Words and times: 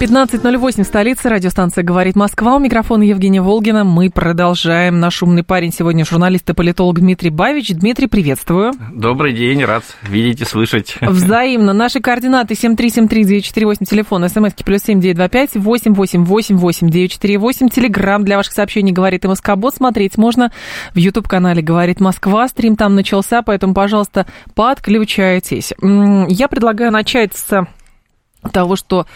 15.08 0.00 0.82
в 0.82 0.86
столице. 0.86 1.28
Радиостанция 1.28 1.84
«Говорит 1.84 2.16
Москва». 2.16 2.56
У 2.56 2.58
микрофона 2.58 3.02
Евгения 3.02 3.42
Волгина. 3.42 3.84
Мы 3.84 4.08
продолжаем. 4.08 4.98
Наш 4.98 5.22
умный 5.22 5.44
парень 5.44 5.74
сегодня 5.74 6.06
журналист 6.06 6.48
и 6.48 6.54
политолог 6.54 7.00
Дмитрий 7.00 7.28
Бавич. 7.28 7.68
Дмитрий, 7.74 8.06
приветствую. 8.06 8.72
Добрый 8.94 9.34
день, 9.34 9.62
рад 9.62 9.84
видеть 10.00 10.40
и 10.40 10.46
слышать. 10.46 10.96
Взаимно. 11.02 11.74
Наши 11.74 12.00
координаты 12.00 12.54
7373948, 12.54 13.84
телефон, 13.84 14.26
смски 14.26 14.64
плюс 14.64 14.80
7925 14.84 15.56
8888948, 15.56 17.68
телеграмм 17.68 18.24
для 18.24 18.38
ваших 18.38 18.54
сообщений 18.54 18.92
«Говорит 18.92 19.26
и 19.26 19.28
Москобот». 19.28 19.74
Смотреть 19.74 20.16
можно 20.16 20.50
в 20.94 20.96
YouTube-канале 20.96 21.60
«Говорит 21.60 22.00
Москва». 22.00 22.48
Стрим 22.48 22.76
там 22.76 22.94
начался, 22.94 23.42
поэтому, 23.42 23.74
пожалуйста, 23.74 24.24
подключайтесь. 24.54 25.74
Я 25.82 26.48
предлагаю 26.48 26.90
начать 26.90 27.36
с 27.36 27.66
того, 28.52 28.76
что 28.76 29.06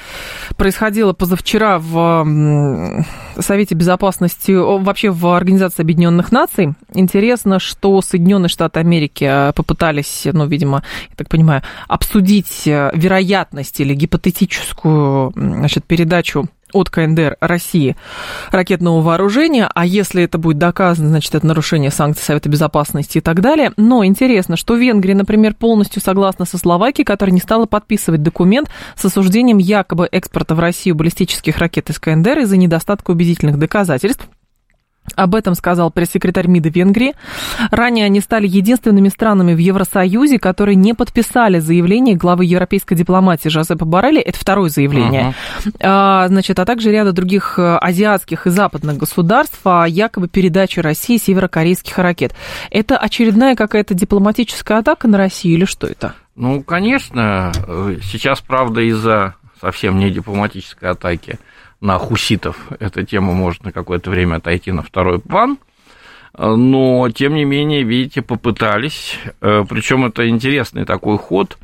происходило 0.57 1.13
позавчера 1.13 1.79
в 1.79 3.05
Совете 3.39 3.75
Безопасности, 3.75 4.53
вообще 4.53 5.11
в 5.11 5.27
Организации 5.29 5.83
Объединенных 5.83 6.31
Наций. 6.31 6.75
Интересно, 6.93 7.59
что 7.59 8.01
Соединенные 8.03 8.49
Штаты 8.49 8.81
Америки 8.81 9.25
э, 9.25 9.53
попытались, 9.55 10.27
ну, 10.33 10.47
видимо, 10.47 10.83
я 11.11 11.17
так 11.17 11.29
понимаю, 11.29 11.63
обсудить 11.89 12.67
э, 12.67 12.91
вероятность 12.95 13.81
или 13.81 13.95
гипотетическую 13.95 15.33
значит, 15.35 15.85
передачу 15.85 16.49
от 16.75 16.91
КНДР 16.91 17.39
России 17.41 17.97
ракетного 18.51 19.01
вооружения, 19.01 19.71
а 19.75 19.87
если 19.87 20.23
это 20.25 20.37
будет 20.37 20.59
доказано, 20.59 21.09
значит, 21.09 21.35
это 21.35 21.47
нарушение 21.47 21.91
санкций 21.91 22.25
Совета 22.25 22.49
Безопасности 22.49 23.19
и 23.19 23.21
так 23.21 23.41
далее. 23.41 23.73
Но 23.77 24.05
интересно, 24.05 24.57
что 24.57 24.75
Венгрия, 24.75 25.15
например, 25.15 25.55
полностью 25.55 26.03
согласна 26.03 26.45
со 26.45 26.59
Словакией, 26.59 27.07
которая 27.07 27.33
не 27.33 27.41
стала 27.41 27.67
подписывать 27.67 28.23
документ 28.23 28.69
с 28.97 29.05
осуждением 29.05 29.59
якобы 29.59 30.09
экспорта 30.11 30.55
в 30.55 30.61
Россию 30.61 30.97
баллистических 30.97 31.57
ракет 31.59 31.89
из 31.89 31.99
КНДР 31.99 32.41
из-за 32.41 32.57
недостатка 32.57 33.13
убедительных 33.13 33.59
доказательств. 33.59 34.29
Об 35.17 35.35
этом 35.35 35.55
сказал 35.55 35.91
пресс-секретарь 35.91 36.49
МИДа 36.49 36.71
Венгрии. 36.71 37.15
Ранее 37.71 38.07
они 38.07 38.21
стали 38.21 38.47
единственными 38.47 39.09
странами 39.09 39.55
в 39.55 39.59
Евросоюзе, 39.59 40.39
которые 40.39 40.77
не 40.77 40.95
подписали 40.95 41.59
заявление 41.59 42.17
главы 42.17 42.47
европейской 42.47 42.95
дипломатии 42.95 43.49
Жозепа 43.49 43.85
Барелли. 43.85 44.21
Это 44.21 44.39
второе 44.39 44.71
заявление. 44.71 45.35
Uh-huh. 45.65 45.77
А, 45.81 46.29
значит, 46.29 46.59
а 46.59 46.65
также 46.65 46.91
ряда 46.91 47.13
других 47.13 47.59
э, 47.59 47.77
азиатских 47.77 48.47
и 48.47 48.51
западных 48.51 48.97
государств 48.97 49.61
о 49.65 49.87
якобы 49.87 50.27
передаче 50.27 50.81
России 50.81 51.19
северокорейских 51.19 51.97
ракет. 51.99 52.35
Это 52.71 52.97
очередная 52.97 53.57
какая-то 53.57 53.95
дипломатическая 53.95 54.79
атака 54.79 55.07
на 55.07 55.19
Россию 55.19 55.59
или 55.59 55.65
что 55.67 55.87
это? 55.87 56.15
Ну, 56.35 56.63
конечно. 56.63 57.53
Э, 57.69 57.99
сейчас, 58.03 58.41
правда, 58.41 58.81
из-за 58.81 59.35
совсем 59.61 59.99
не 59.99 60.11
дипломатической 60.11 60.91
атаки– 60.91 61.39
на 61.85 61.99
хуситов 61.99 62.57
эта 62.81 63.05
тема 63.05 63.35
может 63.35 63.63
на 63.63 63.71
какое-то 63.71 64.11
время 64.11 64.37
отойти 64.37 64.73
на 64.73 64.83
второй 64.83 65.21
план. 65.21 65.59
Но, 66.37 67.09
тем 67.11 67.35
не 67.35 67.45
менее, 67.45 67.85
видите, 67.85 68.23
попытались. 68.23 69.19
Э, 69.41 69.65
Причем 69.69 70.05
это 70.07 70.29
интересный 70.29 70.85
такой 70.85 71.17
ход. 71.17 71.59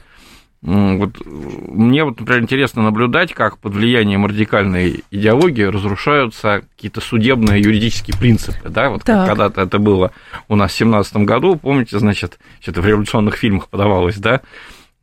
Вот, 0.63 1.17
мне, 1.25 2.05
вот, 2.05 2.21
например, 2.21 2.43
интересно 2.43 2.83
наблюдать, 2.83 3.33
как 3.33 3.57
под 3.57 3.73
влиянием 3.73 4.27
радикальной 4.27 5.03
идеологии 5.11 5.63
разрушаются 5.63 6.63
какие-то 6.77 7.01
судебные 7.01 7.63
юридические 7.63 8.17
принципы. 8.17 8.69
Да? 8.69 8.91
Вот 8.91 9.03
как 9.03 9.27
когда-то 9.27 9.63
это 9.63 9.79
было 9.79 10.13
у 10.49 10.55
нас 10.55 10.71
в 10.73 10.77
17 10.77 11.17
году, 11.17 11.57
помните, 11.57 11.99
значит, 11.99 12.39
это 12.65 12.83
в 12.83 12.87
революционных 12.87 13.37
фильмах 13.37 13.69
подавалось, 13.69 14.19
да, 14.19 14.43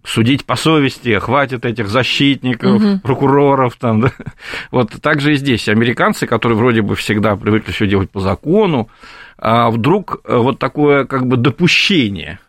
судить 0.07 0.45
по 0.45 0.55
совести, 0.55 1.19
хватит 1.19 1.65
этих 1.65 1.89
защитников, 1.89 2.81
угу. 2.81 2.99
прокуроров 2.99 3.75
там, 3.75 4.01
да. 4.01 4.11
Вот 4.71 4.93
так 5.01 5.19
же 5.19 5.33
и 5.33 5.35
здесь. 5.35 5.67
Американцы, 5.67 6.25
которые 6.25 6.57
вроде 6.57 6.81
бы 6.81 6.95
всегда 6.95 7.35
привыкли 7.35 7.71
все 7.71 7.87
делать 7.87 8.09
по 8.09 8.21
закону, 8.21 8.89
а 9.37 9.69
вдруг 9.69 10.21
э, 10.23 10.35
вот 10.35 10.59
такое 10.59 11.05
как 11.05 11.27
бы 11.27 11.35
допущение. 11.35 12.39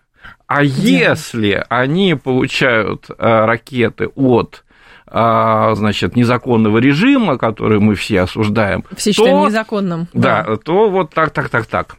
А 0.46 0.62
если 0.62 1.64
они 1.68 2.14
получают 2.14 3.10
э, 3.10 3.14
ракеты 3.18 4.06
от 4.14 4.64
э, 5.08 5.70
значит, 5.74 6.16
незаконного 6.16 6.78
режима, 6.78 7.38
который 7.38 7.80
мы 7.80 7.96
все 7.96 8.20
осуждаем. 8.20 8.84
Все 8.96 9.12
считаем 9.12 9.42
то, 9.42 9.46
незаконным. 9.48 10.06
Да, 10.12 10.44
да, 10.44 10.56
то 10.56 10.88
вот 10.88 11.10
так, 11.12 11.30
так, 11.30 11.48
так, 11.48 11.66
так. 11.66 11.96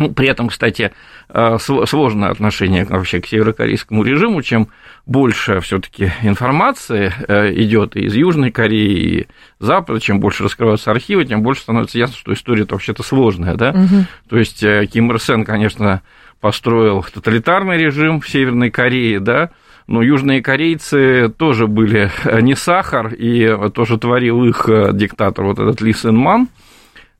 Ну, 0.00 0.08
при 0.08 0.28
этом, 0.28 0.48
кстати, 0.48 0.92
э, 1.28 1.58
сложное 1.58 2.30
отношение 2.30 2.86
вообще 2.86 3.20
к 3.20 3.26
северокорейскому 3.26 4.02
режиму, 4.02 4.40
чем 4.40 4.68
больше 5.04 5.60
все-таки 5.60 6.10
информации 6.22 7.12
э, 7.28 7.52
идет 7.52 7.96
из 7.96 8.14
Южной 8.14 8.50
Кореи, 8.50 9.20
и 9.20 9.26
Запада, 9.58 10.00
чем 10.00 10.18
больше 10.18 10.42
раскрываются 10.42 10.90
архивы, 10.90 11.26
тем 11.26 11.42
больше 11.42 11.60
становится 11.60 11.98
ясно, 11.98 12.16
что 12.16 12.32
история 12.32 12.66
вообще-то 12.66 13.02
сложная, 13.02 13.56
да. 13.56 13.72
Угу. 13.72 14.06
То 14.30 14.38
есть 14.38 14.62
э, 14.62 14.86
Ким 14.90 15.10
Ир 15.10 15.20
Сен, 15.20 15.44
конечно, 15.44 16.00
построил 16.40 17.02
тоталитарный 17.02 17.76
режим 17.76 18.22
в 18.22 18.28
Северной 18.30 18.70
Корее, 18.70 19.20
да, 19.20 19.50
но 19.86 20.00
южные 20.00 20.40
корейцы 20.40 21.28
тоже 21.28 21.66
были 21.66 22.10
не 22.40 22.56
сахар, 22.56 23.12
и 23.12 23.54
тоже 23.74 23.98
творил 23.98 24.44
их 24.46 24.66
диктатор, 24.94 25.44
вот 25.44 25.58
этот 25.58 25.82
Ли 25.82 25.92
Сен 25.92 26.16
Ман, 26.16 26.48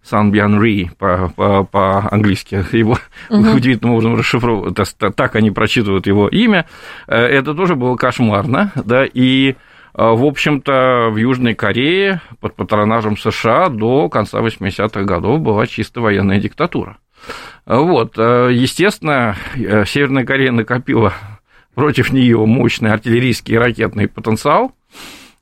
Сан 0.03 0.31
Бьян 0.31 0.61
Ри 0.61 0.91
по-английски 0.99 2.65
его 2.73 2.99
угу. 3.29 3.51
удивительным 3.57 3.95
образом 3.95 4.17
расшифровывают, 4.17 4.79
так 5.15 5.37
они 5.37 5.51
прочитывают 5.51 6.07
его 6.07 6.29
имя, 6.29 6.67
э, 7.07 7.17
это 7.17 7.55
тоже 7.55 7.77
было 7.77 7.97
кошмарно, 7.97 8.73
да, 8.75 9.05
и, 9.05 9.51
э, 9.51 9.55
в 9.95 10.25
общем-то, 10.25 11.11
в 11.11 11.17
Южной 11.17 11.55
Корее 11.55 12.23
под 12.41 12.57
патронажем 12.57 13.17
США 13.17 13.69
до 13.69 14.09
конца 14.09 14.41
80-х 14.41 15.03
годов 15.03 15.41
была 15.41 15.67
чисто 15.67 16.01
военная 16.01 16.41
диктатура. 16.41 16.97
Вот, 17.67 18.15
э, 18.17 18.51
естественно, 18.53 19.37
Северная 19.55 20.25
Корея 20.25 20.53
накопила 20.53 21.13
против 21.75 22.11
нее 22.11 22.45
мощный 22.47 22.93
артиллерийский 22.93 23.55
и 23.55 23.59
ракетный 23.59 24.09
потенциал, 24.09 24.73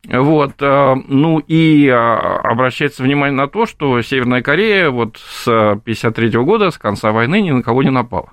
вот, 0.06 0.52
э, 0.60 0.94
ну 1.08 1.38
и 1.40 1.86
э, 1.86 1.92
обращается 1.92 3.02
внимание 3.02 3.36
на 3.36 3.48
то, 3.48 3.66
что 3.66 4.00
Северная 4.00 4.42
Корея 4.42 4.90
вот 4.90 5.18
с 5.18 5.46
1953 5.48 6.30
года, 6.44 6.70
с 6.70 6.78
конца 6.78 7.10
войны, 7.12 7.40
ни 7.40 7.50
на 7.50 7.62
кого 7.62 7.82
не 7.82 7.90
напала. 7.90 8.32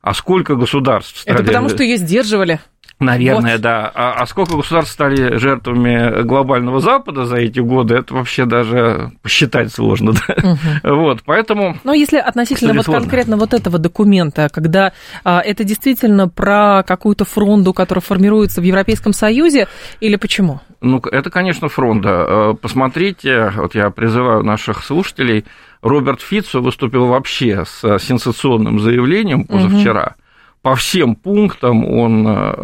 А 0.00 0.14
сколько 0.14 0.54
государств. 0.54 1.22
Это 1.26 1.42
потому, 1.42 1.68
что 1.68 1.82
ее 1.82 1.96
сдерживали. 1.96 2.60
Наверное, 2.98 3.54
вот. 3.54 3.60
да. 3.60 3.92
А, 3.94 4.14
а 4.14 4.26
сколько 4.26 4.56
государств 4.56 4.94
стали 4.94 5.36
жертвами 5.36 6.22
глобального 6.22 6.80
Запада 6.80 7.26
за 7.26 7.36
эти 7.36 7.60
годы, 7.60 7.94
это 7.94 8.14
вообще 8.14 8.46
даже 8.46 9.12
посчитать 9.22 9.70
сложно. 9.70 10.12
Да? 10.12 10.34
Угу. 10.82 10.96
Вот, 10.96 11.22
поэтому... 11.26 11.76
Но 11.84 11.92
если 11.92 12.16
относительно 12.16 12.72
вот 12.72 12.86
сложно. 12.86 13.02
конкретно 13.02 13.36
вот 13.36 13.52
этого 13.52 13.78
документа, 13.78 14.48
когда 14.50 14.94
а, 15.24 15.40
это 15.40 15.62
действительно 15.62 16.28
про 16.28 16.84
какую-то 16.84 17.26
фронту, 17.26 17.74
которая 17.74 18.00
формируется 18.00 18.62
в 18.62 18.64
Европейском 18.64 19.12
Союзе, 19.12 19.68
или 20.00 20.16
почему? 20.16 20.60
Ну, 20.80 20.98
это, 20.98 21.28
конечно, 21.28 21.68
фронта. 21.68 22.26
Э, 22.28 22.54
посмотрите, 22.60 23.52
вот 23.56 23.74
я 23.74 23.90
призываю 23.90 24.42
наших 24.42 24.82
слушателей, 24.82 25.44
Роберт 25.82 26.22
Фицо 26.22 26.62
выступил 26.62 27.06
вообще 27.08 27.64
с 27.66 27.98
сенсационным 27.98 28.80
заявлением 28.80 29.44
позавчера. 29.44 30.14
Угу 30.16 30.25
по 30.62 30.74
всем 30.74 31.14
пунктам 31.14 31.84
он 31.84 32.26
э, 32.26 32.54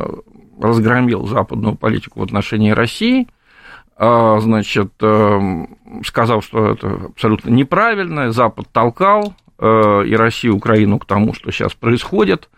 разгромил 0.60 1.26
западную 1.26 1.76
политику 1.76 2.20
в 2.20 2.22
отношении 2.22 2.70
России, 2.70 3.28
а, 3.96 4.40
значит, 4.40 4.92
э, 5.00 5.66
сказал, 6.04 6.42
что 6.42 6.72
это 6.72 7.06
абсолютно 7.10 7.50
неправильно, 7.50 8.32
Запад 8.32 8.66
толкал, 8.72 9.34
и 9.60 10.16
Россию, 10.16 10.56
Украину 10.56 10.98
к 10.98 11.04
тому, 11.04 11.34
что 11.34 11.52
сейчас 11.52 11.72
происходит. 11.72 12.48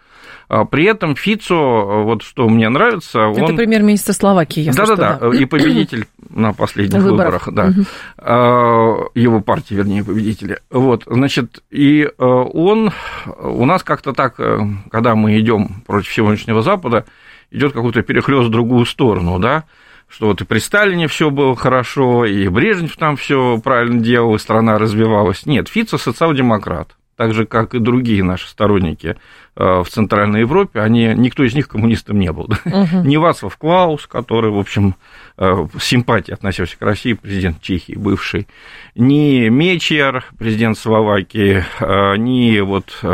А 0.48 0.64
при 0.64 0.84
этом 0.84 1.16
Фицо, 1.16 2.04
вот 2.04 2.22
что 2.22 2.48
мне 2.48 2.68
нравится, 2.68 3.28
он... 3.28 3.44
Это 3.44 3.54
премьер-министр 3.54 4.12
Словакии, 4.12 4.64
если 4.64 4.78
Да-да-да, 4.78 5.18
да. 5.18 5.36
и 5.36 5.44
победитель 5.44 6.06
на 6.28 6.52
последних 6.52 7.02
выборах, 7.02 7.46
выборах 7.46 7.74
да. 7.76 7.82
Угу. 8.26 9.10
Его 9.14 9.40
партии, 9.40 9.74
вернее, 9.74 10.04
победители. 10.04 10.58
Вот, 10.70 11.04
значит, 11.06 11.62
и 11.70 12.08
он 12.18 12.92
у 13.38 13.64
нас 13.64 13.82
как-то 13.82 14.12
так, 14.12 14.36
когда 14.36 15.14
мы 15.14 15.38
идем 15.38 15.82
против 15.86 16.12
сегодняшнего 16.12 16.62
Запада, 16.62 17.04
идет 17.50 17.72
какой-то 17.72 18.02
перехлест 18.02 18.48
в 18.48 18.50
другую 18.50 18.84
сторону, 18.84 19.38
да, 19.38 19.64
что 20.08 20.26
вот 20.26 20.40
и 20.40 20.44
при 20.44 20.58
Сталине 20.58 21.08
все 21.08 21.30
было 21.30 21.56
хорошо, 21.56 22.24
и 22.24 22.48
Брежнев 22.48 22.96
там 22.96 23.16
все 23.16 23.58
правильно 23.58 24.00
делал, 24.00 24.34
и 24.34 24.38
страна 24.38 24.78
развивалась. 24.78 25.46
Нет, 25.46 25.68
Фица 25.68 25.98
социал-демократ, 25.98 26.96
так 27.16 27.32
же, 27.32 27.46
как 27.46 27.74
и 27.74 27.78
другие 27.78 28.22
наши 28.22 28.48
сторонники 28.48 29.06
э, 29.06 29.16
в 29.56 29.86
Центральной 29.88 30.40
Европе, 30.40 30.80
они, 30.80 31.12
никто 31.14 31.44
из 31.44 31.54
них 31.54 31.68
коммунистом 31.68 32.18
не 32.18 32.32
был. 32.32 32.50
Угу. 32.64 33.02
Не 33.04 33.16
Вацлав 33.18 33.56
Клаус, 33.56 34.06
который, 34.06 34.50
в 34.50 34.58
общем, 34.58 34.96
э, 35.38 35.66
с 35.78 35.84
симпатией 35.84 36.34
относился 36.34 36.76
к 36.76 36.82
России, 36.82 37.12
президент 37.12 37.60
Чехии 37.60 37.94
бывший, 37.94 38.48
ни 38.94 39.48
Мечер, 39.48 40.24
президент 40.38 40.76
Словакии, 40.78 41.64
э, 41.80 42.16
ни 42.16 42.58
вот 42.60 43.04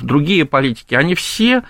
другие 0.00 0.46
политики, 0.46 0.94
они 0.94 1.14
все 1.14 1.62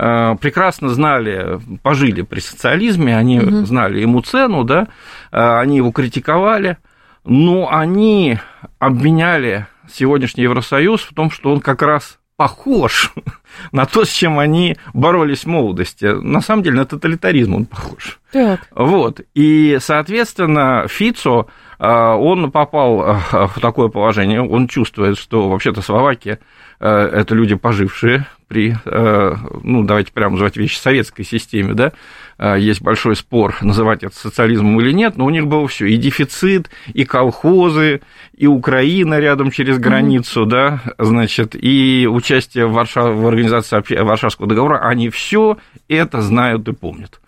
Э, 0.00 0.36
прекрасно 0.40 0.90
знали, 0.90 1.60
пожили 1.82 2.22
при 2.22 2.38
социализме, 2.38 3.16
они 3.16 3.40
угу. 3.40 3.66
знали 3.66 3.98
ему 3.98 4.20
цену, 4.20 4.62
да, 4.62 4.86
э, 5.32 5.58
они 5.58 5.78
его 5.78 5.90
критиковали, 5.90 6.78
но 7.24 7.68
они 7.68 8.38
обменяли 8.78 9.66
сегодняшний 9.90 10.44
Евросоюз 10.44 11.02
в 11.02 11.14
том, 11.14 11.32
что 11.32 11.52
он 11.52 11.60
как 11.60 11.82
раз 11.82 12.17
похож 12.38 13.12
на 13.72 13.84
то, 13.84 14.04
с 14.04 14.08
чем 14.08 14.38
они 14.38 14.76
боролись 14.94 15.42
в 15.44 15.48
молодости. 15.48 16.06
На 16.06 16.40
самом 16.40 16.62
деле 16.62 16.76
на 16.76 16.86
тоталитаризм 16.86 17.54
он 17.54 17.64
похож. 17.66 18.20
Так. 18.32 18.60
Вот. 18.70 19.20
И, 19.34 19.78
соответственно, 19.80 20.86
Фицо, 20.88 21.48
э, 21.78 21.86
он 21.86 22.50
попал 22.50 23.20
в 23.32 23.60
такое 23.60 23.88
положение, 23.88 24.40
он 24.40 24.68
чувствует, 24.68 25.18
что 25.18 25.50
вообще-то 25.50 25.82
Словакия 25.82 26.38
это 26.80 27.34
люди 27.34 27.56
пожившие, 27.56 28.24
при, 28.48 28.74
э, 28.84 29.34
ну, 29.62 29.84
давайте 29.84 30.10
прямо 30.12 30.32
называть 30.32 30.56
вещи, 30.56 30.78
советской 30.78 31.22
системе, 31.22 31.74
да, 31.74 31.88
э, 31.88 31.90
есть 32.38 32.82
большой 32.82 33.16
спор, 33.16 33.56
называть 33.62 34.04
это 34.04 34.14
социализмом 34.14 34.80
или 34.80 34.92
нет, 34.92 35.16
но 35.16 35.24
у 35.24 35.30
них 35.30 35.46
было 35.46 35.66
все, 35.66 35.86
и 35.86 35.96
дефицит, 35.96 36.70
и 36.92 37.04
колхозы, 37.04 38.00
и 38.36 38.46
Украина 38.46 39.18
рядом 39.18 39.50
через 39.50 39.78
границу, 39.78 40.44
mm-hmm. 40.44 40.48
да, 40.48 40.80
значит, 40.98 41.54
и 41.54 42.08
участие 42.10 42.66
в, 42.66 42.72
Варшав... 42.72 43.14
в 43.16 43.26
организации 43.26 44.02
Варшавского 44.02 44.46
договора, 44.46 44.78
они 44.78 45.10
все 45.10 45.58
это 45.88 46.20
знают 46.20 46.68
и 46.68 46.72
помнят. 46.72 47.20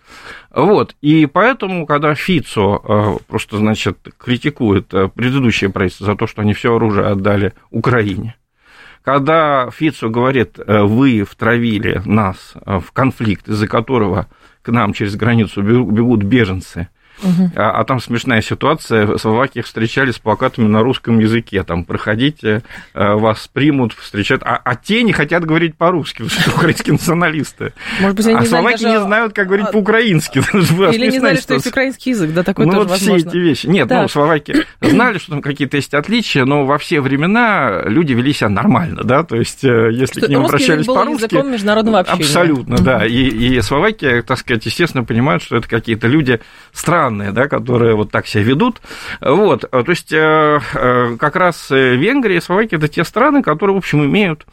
Вот, 0.49 0.95
и 1.01 1.25
поэтому, 1.25 1.85
когда 1.85 2.13
Фицо 2.15 2.81
э, 2.83 3.23
просто, 3.27 3.57
значит, 3.57 3.97
критикует 4.17 4.87
предыдущее 4.87 5.69
правительство 5.69 6.07
за 6.07 6.15
то, 6.15 6.27
что 6.27 6.41
они 6.41 6.53
все 6.53 6.75
оружие 6.75 7.07
отдали 7.07 7.53
Украине, 7.69 8.35
когда 9.03 9.69
Фицу 9.71 10.09
говорит, 10.09 10.59
э, 10.59 10.81
вы 10.83 11.23
втравили 11.23 12.01
нас 12.05 12.53
э, 12.53 12.79
в 12.79 12.91
конфликт, 12.91 13.47
из-за 13.47 13.67
которого 13.67 14.27
к 14.61 14.71
нам 14.71 14.93
через 14.93 15.15
границу 15.15 15.61
бегут 15.61 16.23
беженцы– 16.23 16.87
Угу. 17.21 17.51
А, 17.55 17.79
а 17.79 17.83
там 17.83 17.99
смешная 17.99 18.41
ситуация. 18.41 19.05
В 19.05 19.17
Словакии 19.17 19.61
встречали 19.61 20.11
с 20.11 20.19
плакатами 20.19 20.67
на 20.67 20.81
русском 20.81 21.19
языке. 21.19 21.63
Там, 21.63 21.85
проходите, 21.85 22.63
э, 22.93 23.13
вас 23.13 23.49
примут, 23.51 23.93
встречают. 23.93 24.43
А, 24.43 24.59
а 24.63 24.75
те 24.75 25.03
не 25.03 25.13
хотят 25.13 25.45
говорить 25.45 25.75
по-русски, 25.75 26.27
что 26.27 26.51
украинские 26.51 26.93
националисты. 26.93 27.73
Может 27.99 28.17
быть, 28.17 28.25
они 28.27 28.35
а 28.37 28.45
словаки 28.45 28.83
даже... 28.83 28.97
не 28.97 29.03
знают, 29.03 29.33
как 29.33 29.47
говорить 29.47 29.67
а, 29.67 29.71
по-украински. 29.71 30.39
Или 30.93 31.11
не 31.11 31.19
знали, 31.19 31.37
что 31.37 31.53
есть 31.53 31.67
украинский 31.67 32.11
язык, 32.11 32.33
да, 32.33 32.43
такой 32.43 32.65
ну, 32.65 32.71
тоже 32.71 32.83
вот 32.83 32.91
возможно. 32.91 33.17
все 33.19 33.29
эти 33.29 33.37
вещи. 33.37 33.67
Нет, 33.67 33.87
так. 33.87 34.01
ну, 34.01 34.07
словаки 34.07 34.55
знали, 34.81 35.17
что 35.17 35.31
там 35.31 35.41
какие-то 35.41 35.77
есть 35.77 35.93
отличия, 35.93 36.45
но 36.45 36.65
во 36.65 36.77
все 36.77 37.01
времена 37.01 37.83
люди 37.85 38.13
вели 38.13 38.33
себя 38.33 38.49
нормально, 38.49 39.03
да, 39.03 39.23
то 39.23 39.35
есть, 39.35 39.63
э, 39.63 39.91
если 39.91 40.19
что 40.19 40.27
к 40.27 40.29
ним 40.29 40.45
обращались 40.45 40.85
по-русски... 40.85 41.23
языком 41.23 41.51
международного 41.51 41.99
общения. 41.99 42.23
Абсолютно, 42.23 42.77
да. 42.79 43.05
И, 43.05 43.29
и 43.29 43.61
Словакия, 43.61 44.21
так 44.21 44.37
сказать, 44.37 44.65
естественно, 44.65 45.03
понимают, 45.03 45.43
что 45.43 45.57
это 45.57 45.67
какие-то 45.67 46.07
люди 46.07 46.39
странные, 46.71 47.10
странные, 47.11 47.31
да, 47.31 47.47
которые 47.47 47.95
вот 47.95 48.11
так 48.11 48.27
себя 48.27 48.43
ведут. 48.43 48.81
Вот, 49.19 49.69
то 49.69 49.83
есть 49.87 50.11
э, 50.13 50.59
э, 50.73 51.17
как 51.19 51.35
раз 51.35 51.69
Венгрия 51.69 52.37
и 52.37 52.41
Словакия– 52.41 52.75
это 52.77 52.87
те 52.87 53.03
страны, 53.03 53.43
которые, 53.43 53.75
в 53.75 53.77
общем, 53.77 54.03
имеют 54.05 54.45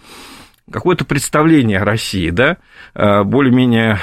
какое-то 0.70 1.06
представление 1.06 1.80
о 1.80 1.84
России, 1.84 2.30
да, 2.30 2.58
э, 2.94 3.22
более-менее 3.22 3.98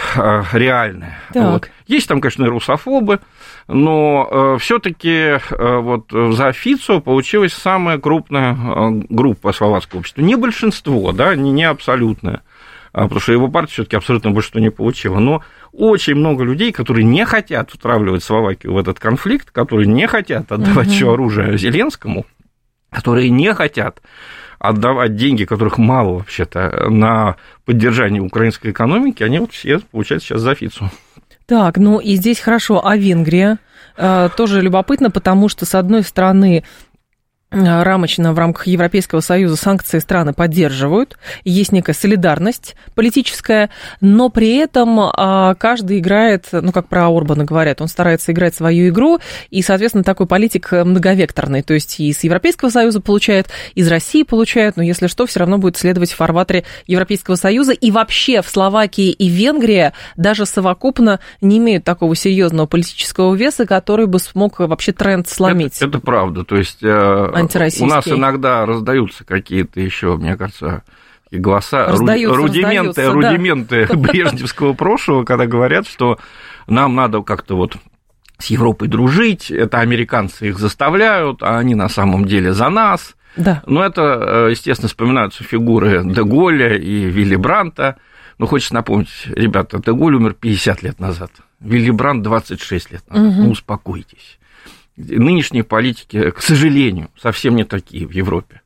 реальное. 0.53 1.19
Вот. 1.33 1.69
Есть 1.87 2.07
там, 2.07 2.21
конечно, 2.21 2.47
русофобы, 2.47 3.19
но 3.67 4.57
все-таки 4.59 5.39
вот 5.51 6.05
за 6.11 6.51
Фицо 6.51 6.99
получилась 6.99 7.53
самая 7.53 7.99
крупная 7.99 8.57
группа 9.09 9.53
словацкого 9.53 9.99
общества. 9.99 10.21
Не 10.21 10.35
большинство, 10.35 11.11
да, 11.11 11.35
не, 11.35 11.63
абсолютное, 11.63 12.41
потому 13.03 13.19
что 13.19 13.33
его 13.33 13.47
партия 13.49 13.73
все-таки 13.73 13.97
абсолютно 13.97 14.31
большинство 14.31 14.59
не 14.59 14.71
получила. 14.71 15.19
Но 15.19 15.43
очень 15.73 16.15
много 16.15 16.43
людей, 16.43 16.71
которые 16.71 17.03
не 17.03 17.25
хотят 17.25 17.71
втравливать 17.71 18.23
Словакию 18.23 18.73
в 18.73 18.77
этот 18.77 18.99
конфликт, 18.99 19.51
которые 19.51 19.87
не 19.87 20.07
хотят 20.07 20.51
отдавать 20.51 20.87
угу. 20.87 20.93
все 20.95 21.11
оружие 21.11 21.57
Зеленскому, 21.57 22.25
которые 22.89 23.29
не 23.29 23.53
хотят 23.53 24.01
отдавать 24.59 25.15
деньги, 25.15 25.45
которых 25.45 25.77
мало 25.77 26.19
вообще-то, 26.19 26.89
на 26.89 27.35
поддержание 27.65 28.21
украинской 28.21 28.71
экономики, 28.71 29.23
они 29.23 29.39
вот 29.39 29.51
все 29.51 29.79
получают 29.79 30.23
сейчас 30.23 30.41
за 30.41 30.55
Фицу. 30.55 30.89
Так, 31.45 31.77
ну 31.77 31.99
и 31.99 32.15
здесь 32.15 32.39
хорошо, 32.39 32.85
а 32.85 32.97
Венгрия? 32.97 33.59
Э, 33.97 34.29
тоже 34.35 34.61
любопытно, 34.61 35.11
потому 35.11 35.47
что, 35.47 35.65
с 35.65 35.75
одной 35.75 36.03
стороны, 36.03 36.63
рамочно 37.55 38.33
в 38.33 38.39
рамках 38.39 38.67
Европейского 38.67 39.21
Союза 39.21 39.55
санкции 39.55 39.99
страны 39.99 40.33
поддерживают, 40.33 41.17
есть 41.43 41.71
некая 41.71 41.93
солидарность 41.93 42.75
политическая, 42.95 43.69
но 44.01 44.29
при 44.29 44.57
этом 44.57 44.99
а, 44.99 45.55
каждый 45.55 45.99
играет, 45.99 46.47
ну, 46.51 46.71
как 46.71 46.87
про 46.87 47.07
Орбана 47.07 47.45
говорят, 47.45 47.81
он 47.81 47.87
старается 47.87 48.31
играть 48.31 48.55
свою 48.55 48.89
игру, 48.89 49.19
и, 49.49 49.61
соответственно, 49.61 50.03
такой 50.03 50.27
политик 50.27 50.71
многовекторный, 50.71 51.61
то 51.61 51.73
есть 51.73 51.99
и 51.99 52.11
с 52.11 52.23
Европейского 52.23 52.69
Союза 52.69 53.01
получает, 53.01 53.47
из 53.73 53.87
России 53.87 54.23
получает, 54.23 54.77
но 54.77 54.83
если 54.83 55.07
что, 55.07 55.25
все 55.25 55.39
равно 55.39 55.57
будет 55.57 55.77
следовать 55.77 56.11
в 56.11 56.15
фарватере 56.15 56.65
Европейского 56.87 57.35
Союза, 57.35 57.73
и 57.73 57.91
вообще 57.91 58.41
в 58.41 58.49
Словакии 58.49 59.11
и 59.11 59.27
Венгрии 59.27 59.93
даже 60.15 60.45
совокупно 60.45 61.19
не 61.41 61.57
имеют 61.57 61.83
такого 61.83 62.15
серьезного 62.15 62.67
политического 62.67 63.33
веса, 63.35 63.65
который 63.65 64.07
бы 64.07 64.19
смог 64.19 64.59
вообще 64.59 64.91
тренд 64.91 65.27
сломить. 65.27 65.77
Это, 65.77 65.85
это 65.85 65.99
правда, 65.99 66.43
то 66.43 66.55
есть 66.55 66.79
э, 66.81 67.31
антироссийский. 67.45 67.85
У 67.85 67.89
нас 67.89 68.07
иногда 68.07 68.65
раздаются 68.65 69.23
какие-то 69.23 69.79
еще, 69.79 70.17
мне 70.17 70.35
кажется, 70.35 70.83
голоса, 71.31 71.87
раздаются, 71.87 72.37
рудименты, 72.37 72.87
раздаются, 72.87 73.11
рудименты 73.13 73.87
да. 73.87 73.95
брежневского 73.95 74.73
прошлого, 74.73 75.23
когда 75.23 75.45
говорят, 75.45 75.87
что 75.87 76.19
нам 76.67 76.95
надо 76.95 77.21
как-то 77.21 77.55
вот 77.55 77.77
с 78.37 78.47
Европой 78.47 78.87
дружить, 78.87 79.49
это 79.49 79.79
американцы 79.79 80.49
их 80.49 80.59
заставляют, 80.59 81.41
а 81.41 81.57
они 81.57 81.75
на 81.75 81.89
самом 81.89 82.25
деле 82.25 82.53
за 82.53 82.69
нас. 82.69 83.15
Да. 83.37 83.63
Но 83.65 83.83
это, 83.83 84.47
э, 84.47 84.51
естественно, 84.51 84.87
вспоминаются 84.87 85.43
фигуры 85.43 86.03
Деголя 86.05 86.77
и 86.77 87.05
Вилли 87.05 87.35
Бранта. 87.35 87.97
Но 88.37 88.47
хочется 88.47 88.73
напомнить, 88.73 89.09
ребята, 89.27 89.79
Деголь 89.79 90.15
умер 90.15 90.33
50 90.33 90.83
лет 90.83 90.99
назад, 90.99 91.31
Вилли 91.61 91.91
Брант 91.91 92.23
26 92.23 92.91
лет 92.91 93.09
назад. 93.09 93.33
Угу. 93.33 93.41
Ну, 93.43 93.51
успокойтесь 93.51 94.37
нынешние 94.97 95.63
политики, 95.63 96.31
к 96.31 96.41
сожалению, 96.41 97.09
совсем 97.17 97.55
не 97.55 97.63
такие 97.63 98.07
в 98.07 98.11
Европе. 98.11 98.61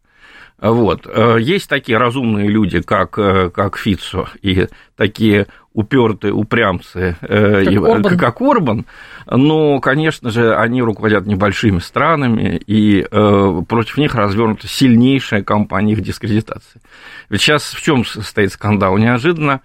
Вот. 0.62 1.08
Э, 1.08 1.38
есть 1.40 1.70
такие 1.70 1.98
разумные 1.98 2.50
люди, 2.50 2.82
как, 2.82 3.18
э, 3.18 3.50
как 3.50 3.78
Фицо, 3.78 4.28
и 4.42 4.68
такие 4.98 5.48
упертые 5.74 6.34
упрямцы, 6.34 7.16
э, 7.22 7.64
как, 7.64 7.74
и, 7.74 7.78
Орбан. 7.78 8.18
как 8.18 8.42
Орбан, 8.42 8.86
но, 9.26 9.80
конечно 9.80 10.32
же, 10.32 10.54
они 10.56 10.82
руководят 10.82 11.26
небольшими 11.26 11.80
странами, 11.80 12.62
и 12.66 13.06
против 13.10 13.98
них 13.98 14.16
развернута 14.16 14.68
сильнейшая 14.68 15.44
кампания 15.44 15.94
их 15.94 16.02
дискредитации. 16.02 16.82
Ведь 17.30 17.42
сейчас 17.42 17.64
в 17.74 17.82
чем 17.82 18.04
состоит 18.04 18.52
скандал? 18.52 18.98
Неожиданно 18.98 19.62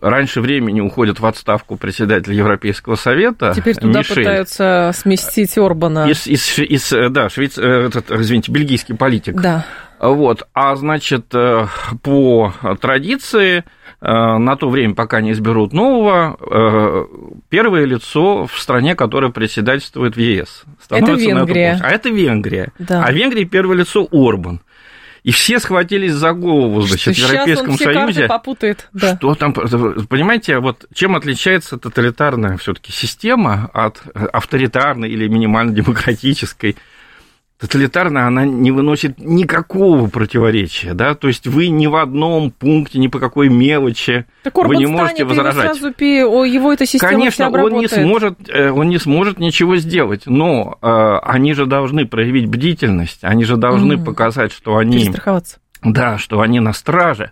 раньше 0.00 0.40
времени 0.40 0.80
уходит 0.80 1.20
в 1.20 1.26
отставку 1.26 1.76
председатель 1.76 2.32
Европейского 2.32 2.96
совета. 2.96 3.52
Теперь 3.54 3.76
туда 3.76 4.00
Мишель. 4.00 4.16
пытаются 4.16 4.92
сместить 4.94 5.56
Орбана. 5.58 6.08
Из, 6.08 6.26
из, 6.26 6.58
из, 6.58 6.92
да, 7.10 7.28
швейц, 7.28 7.58
э, 7.58 7.86
этот, 7.86 8.10
извините, 8.10 8.50
бельгийский 8.50 8.94
политик. 8.94 9.40
Да. 9.40 9.66
Вот. 10.00 10.46
А 10.54 10.74
значит, 10.76 11.26
э, 11.34 11.66
по 12.02 12.52
традиции, 12.80 13.58
э, 13.58 13.62
на 14.00 14.56
то 14.56 14.68
время, 14.68 14.94
пока 14.94 15.20
не 15.20 15.32
изберут 15.32 15.72
нового, 15.72 17.08
первое 17.48 17.84
лицо 17.84 18.46
в 18.46 18.58
стране, 18.58 18.94
которая 18.94 19.30
председательствует 19.30 20.16
в 20.16 20.20
ЕС. 20.20 20.64
Это 20.90 21.12
Венгрия. 21.12 21.78
А 21.82 21.90
это 21.90 22.08
Венгрия. 22.08 22.72
Да. 22.78 23.04
А 23.04 23.12
в 23.12 23.14
Венгрии 23.14 23.44
первое 23.44 23.76
лицо 23.76 24.06
Орбан. 24.10 24.60
И 25.24 25.30
все 25.30 25.58
схватились 25.58 26.12
за 26.12 26.32
голову, 26.32 26.82
значит, 26.82 27.16
Что 27.16 27.26
в 27.26 27.32
Европейском 27.32 27.78
Союзе. 27.78 28.26
попутает. 28.28 28.88
Да. 28.92 29.16
Что 29.16 29.34
там, 29.34 29.54
понимаете, 29.54 30.58
вот 30.58 30.84
чем 30.92 31.16
отличается 31.16 31.78
тоталитарная 31.78 32.58
все-таки 32.58 32.92
система 32.92 33.70
от 33.72 34.02
авторитарной 34.14 35.08
или 35.08 35.26
минимально-демократической? 35.26 36.76
Тоталитарная, 37.60 38.26
она 38.26 38.44
не 38.44 38.72
выносит 38.72 39.18
никакого 39.18 40.08
противоречия, 40.08 40.92
да, 40.92 41.14
то 41.14 41.28
есть 41.28 41.46
вы 41.46 41.68
ни 41.68 41.86
в 41.86 41.94
одном 41.94 42.50
пункте, 42.50 42.98
ни 42.98 43.06
по 43.06 43.20
какой 43.20 43.48
мелочи 43.48 44.26
Так 44.42 44.58
Орбан 44.58 44.68
вы 44.68 44.76
не 44.76 44.86
можете 44.86 45.14
станет, 45.24 45.28
возражать. 45.28 45.64
сразу 45.78 45.94
пи- 45.94 46.24
о, 46.24 46.44
его 46.44 46.72
эта 46.72 46.84
система 46.84 47.12
Конечно, 47.12 47.50
он 47.50 47.74
не, 47.74 47.86
сможет, 47.86 48.38
э, 48.48 48.70
он 48.70 48.88
не 48.88 48.98
сможет 48.98 49.38
ничего 49.38 49.76
сделать, 49.76 50.22
но 50.26 50.78
э, 50.82 51.18
они 51.22 51.54
же 51.54 51.66
должны 51.66 52.06
проявить 52.06 52.46
бдительность, 52.48 53.20
они 53.22 53.44
же 53.44 53.56
должны 53.56 53.96
Мгм. 53.96 54.04
показать, 54.04 54.52
что 54.52 54.76
они, 54.76 55.12
да, 55.84 56.18
что 56.18 56.40
они 56.40 56.58
на 56.58 56.72
страже. 56.72 57.30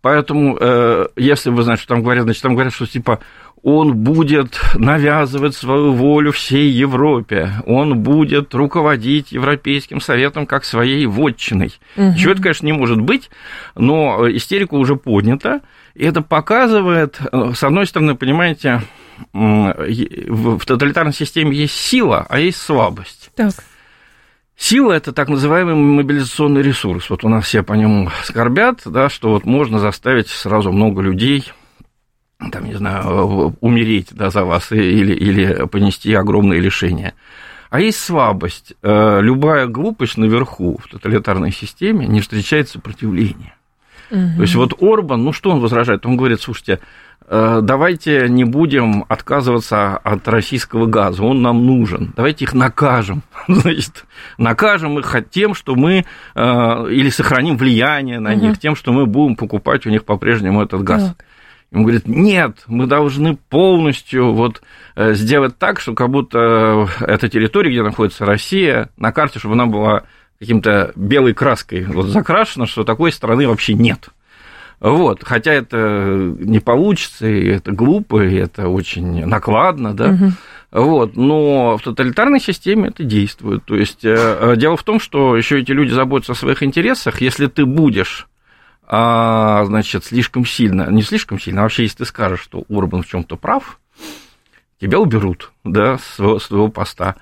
Поэтому, 0.00 0.56
э, 0.60 1.08
если 1.16 1.50
вы 1.50 1.62
знаете, 1.62 1.82
что 1.82 1.94
там 1.94 2.02
говорят, 2.02 2.24
значит, 2.24 2.42
там 2.42 2.54
говорят, 2.54 2.72
что 2.72 2.86
типа 2.86 3.20
он 3.62 3.96
будет 3.96 4.60
навязывать 4.74 5.54
свою 5.54 5.92
волю 5.92 6.32
всей 6.32 6.70
Европе, 6.70 7.52
он 7.66 7.98
будет 7.98 8.54
руководить 8.54 9.32
Европейским 9.32 10.00
Советом 10.00 10.46
как 10.46 10.64
своей 10.64 11.06
вотчиной. 11.06 11.72
Мгм. 11.96 12.14
Чего 12.14 12.32
это, 12.32 12.42
конечно, 12.42 12.66
не 12.66 12.72
может 12.72 13.00
быть, 13.00 13.30
но 13.74 14.28
истерика 14.30 14.74
уже 14.74 14.94
поднята, 14.94 15.60
и 15.94 16.04
это 16.04 16.22
показывает, 16.22 17.18
э, 17.32 17.52
с 17.54 17.62
одной 17.64 17.86
стороны, 17.86 18.14
понимаете, 18.14 18.82
в 19.32 20.64
тоталитарной 20.64 21.12
системе 21.12 21.56
есть 21.56 21.74
сила, 21.74 22.24
а 22.28 22.38
есть 22.38 22.58
слабость. 22.58 23.30
Так. 23.34 23.52
Сила– 24.58 24.92
это 24.94 25.12
так 25.12 25.28
называемый 25.28 25.76
мобилизационный 25.76 26.62
ресурс. 26.62 27.08
Вот 27.10 27.22
у 27.22 27.28
нас 27.28 27.44
все 27.44 27.62
по 27.62 27.74
нему 27.74 28.10
скорбят, 28.24 28.80
да, 28.84 29.08
что 29.08 29.30
вот 29.30 29.44
можно 29.44 29.78
заставить 29.78 30.26
сразу 30.28 30.72
много 30.72 31.00
людей, 31.00 31.52
там, 32.50 32.64
не 32.64 32.74
знаю, 32.74 33.56
умереть 33.60 34.08
да, 34.10 34.30
за 34.30 34.44
вас 34.44 34.72
или, 34.72 35.14
или 35.14 35.64
понести 35.68 36.12
огромные 36.12 36.60
лишения. 36.60 37.14
А 37.70 37.78
есть 37.78 38.00
слабость. 38.00 38.74
Э, 38.82 39.20
Любая 39.22 39.68
глупость 39.68 40.16
наверху 40.16 40.80
в 40.82 40.88
тоталитарной 40.88 41.52
системе 41.52 42.08
не 42.08 42.20
встречает 42.20 42.68
сопротивления. 42.68 43.54
То 44.10 44.42
есть 44.42 44.54
вот 44.54 44.82
Орбан, 44.82 45.22
ну 45.22 45.32
что 45.32 45.50
он 45.50 45.60
возражает? 45.60 46.06
Он 46.06 46.16
говорит, 46.16 46.40
слушайте, 46.40 46.80
давайте 47.30 48.28
не 48.28 48.44
будем 48.44 49.04
отказываться 49.08 49.96
от 49.96 50.26
российского 50.28 50.86
газа, 50.86 51.22
он 51.22 51.42
нам 51.42 51.66
нужен, 51.66 52.12
давайте 52.16 52.44
их 52.44 52.54
накажем, 52.54 53.22
значит, 53.48 54.06
накажем 54.38 54.98
их 54.98 55.14
тем, 55.30 55.54
что 55.54 55.74
мы, 55.74 56.04
э, 56.34 56.90
или 56.90 57.10
сохраним 57.10 57.56
влияние 57.56 58.20
на 58.20 58.34
них, 58.34 58.58
тем, 58.58 58.74
что 58.74 58.92
мы 58.92 59.06
будем 59.06 59.36
покупать 59.36 59.86
у 59.86 59.90
них 59.90 60.04
по-прежнему 60.04 60.62
этот 60.62 60.82
газ. 60.82 61.04
Так. 61.16 61.26
Ему 61.70 61.82
говорит, 61.82 62.08
нет, 62.08 62.64
мы 62.66 62.86
должны 62.86 63.36
полностью 63.36 64.32
вот 64.32 64.62
э, 64.96 65.12
сделать 65.12 65.58
так, 65.58 65.80
что 65.80 65.94
как 65.94 66.08
будто 66.08 66.88
эта 67.00 67.28
территория, 67.28 67.70
где 67.70 67.82
находится 67.82 68.24
Россия, 68.24 68.88
на 68.96 69.12
карте, 69.12 69.38
чтобы 69.38 69.54
она 69.54 69.66
была 69.66 70.04
каким-то 70.38 70.92
белой 70.96 71.34
краской 71.34 71.84
вот 71.84 72.06
закрашена, 72.06 72.66
что 72.66 72.84
такой 72.84 73.12
страны 73.12 73.46
вообще 73.46 73.74
нет. 73.74 74.08
Вот, 74.80 75.24
хотя 75.24 75.52
это 75.52 76.34
не 76.38 76.60
получится, 76.60 77.26
и 77.26 77.48
это 77.48 77.72
глупо, 77.72 78.24
и 78.24 78.36
это 78.36 78.68
очень 78.68 79.26
накладно, 79.26 79.94
да. 79.94 80.16
Вот, 80.70 81.16
но 81.16 81.78
в 81.78 81.82
тоталитарной 81.82 82.40
системе 82.40 82.88
это 82.88 83.02
действует. 83.02 83.64
То 83.64 83.74
есть 83.74 84.04
э, 84.04 84.54
дело 84.56 84.76
в 84.76 84.82
том, 84.82 85.00
что 85.00 85.34
еще 85.36 85.60
эти 85.60 85.72
люди 85.72 85.92
заботятся 85.92 86.32
о 86.32 86.36
своих 86.36 86.62
интересах. 86.62 87.22
Если 87.22 87.46
ты 87.46 87.64
будешь 87.64 88.28
а, 88.90 89.64
значит, 89.66 90.04
слишком 90.04 90.46
сильно, 90.46 90.90
не 90.90 91.02
слишком 91.02 91.38
сильно, 91.38 91.60
а 91.60 91.64
вообще, 91.64 91.82
если 91.82 91.98
ты 91.98 92.04
скажешь, 92.06 92.40
что 92.40 92.64
Орбан 92.70 93.02
в 93.02 93.06
чем-то 93.06 93.36
прав, 93.36 93.78
тебя 94.80 94.98
уберут, 94.98 95.52
да, 95.62 95.98
с 95.98 96.14
своего, 96.14 96.38
с 96.38 96.48
твоего 96.48 96.68
поста. 96.68 97.16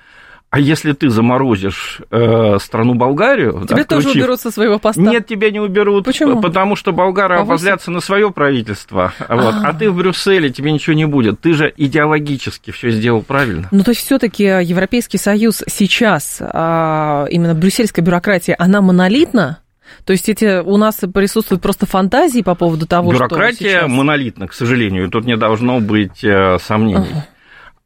А 0.50 0.60
если 0.60 0.92
ты 0.92 1.10
заморозишь 1.10 2.00
э, 2.10 2.58
страну 2.60 2.94
Болгарию, 2.94 3.66
Тебя 3.66 3.78
да, 3.78 3.84
тоже 3.84 4.10
уберут 4.10 4.40
со 4.40 4.50
своего 4.50 4.78
поста. 4.78 5.00
Нет, 5.00 5.26
тебя 5.26 5.50
не 5.50 5.60
уберут. 5.60 6.04
Почему? 6.04 6.40
Потому 6.40 6.76
что 6.76 6.92
болгары 6.92 7.36
Повысят? 7.36 7.50
обозлятся 7.50 7.90
на 7.90 8.00
свое 8.00 8.30
правительство. 8.30 9.12
Вот. 9.28 9.54
А. 9.54 9.68
А 9.68 9.74
ты 9.74 9.90
в 9.90 9.96
Брюсселе, 9.96 10.50
тебе 10.50 10.70
ничего 10.72 10.94
не 10.94 11.04
будет. 11.04 11.40
Ты 11.40 11.52
же 11.52 11.72
идеологически 11.76 12.70
все 12.70 12.90
сделал 12.90 13.22
правильно. 13.22 13.68
Ну, 13.70 13.82
то 13.82 13.90
есть 13.90 14.02
все-таки 14.02 14.44
Европейский 14.44 15.18
Союз 15.18 15.62
сейчас, 15.66 16.38
а, 16.40 17.26
именно 17.28 17.54
брюссельская 17.54 18.04
бюрократия, 18.04 18.54
она 18.58 18.80
монолитна? 18.80 19.58
То 20.04 20.12
есть 20.12 20.28
эти 20.28 20.62
у 20.62 20.76
нас 20.76 21.00
присутствуют 21.12 21.62
просто 21.62 21.86
фантазии 21.86 22.42
по 22.42 22.54
поводу 22.54 22.86
того, 22.86 23.12
что 23.12 23.24
Бюрократия 23.24 23.80
сейчас... 23.80 23.90
монолитна, 23.90 24.46
к 24.46 24.52
сожалению, 24.52 25.10
тут 25.10 25.24
не 25.24 25.36
должно 25.36 25.80
быть 25.80 26.24
э, 26.24 26.58
сомнений. 26.60 27.10
Ага. 27.10 27.26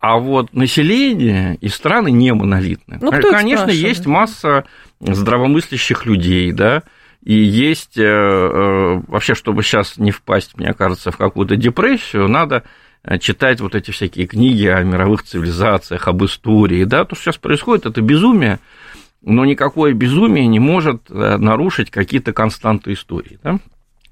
А 0.01 0.19
вот 0.19 0.55
население 0.55 1.57
и 1.61 1.69
страны 1.69 2.11
не 2.11 2.33
монолитны. 2.33 2.99
Ну, 3.03 3.11
Конечно, 3.11 3.65
спрашивает? 3.65 3.89
есть 3.89 4.07
масса 4.07 4.65
здравомыслящих 5.01 6.07
людей, 6.07 6.53
да, 6.53 6.83
и 7.23 7.35
есть 7.35 7.99
э, 7.99 8.03
э, 8.03 9.03
вообще, 9.09 9.35
чтобы 9.35 9.63
сейчас 9.63 9.99
не 9.99 10.11
впасть, 10.11 10.57
мне 10.57 10.73
кажется, 10.73 11.11
в 11.11 11.19
какую-то 11.19 11.57
депрессию, 11.57 12.29
надо 12.29 12.65
э, 13.05 13.19
читать 13.19 13.61
вот 13.61 13.75
эти 13.75 13.91
всякие 13.91 14.27
книги 14.27 14.67
о 14.67 14.83
мировых 14.83 15.23
цивилизациях, 15.23 16.09
об 16.09 16.25
истории, 16.25 16.85
да, 16.85 17.05
то, 17.05 17.15
что 17.15 17.25
сейчас 17.25 17.37
происходит, 17.37 17.85
это 17.85 18.01
безумие, 18.01 18.59
но 19.21 19.45
никакое 19.45 19.93
безумие 19.93 20.47
не 20.47 20.61
может 20.61 21.11
нарушить 21.11 21.91
какие-то 21.91 22.33
константы 22.33 22.95
истории, 22.95 23.39
да. 23.43 23.59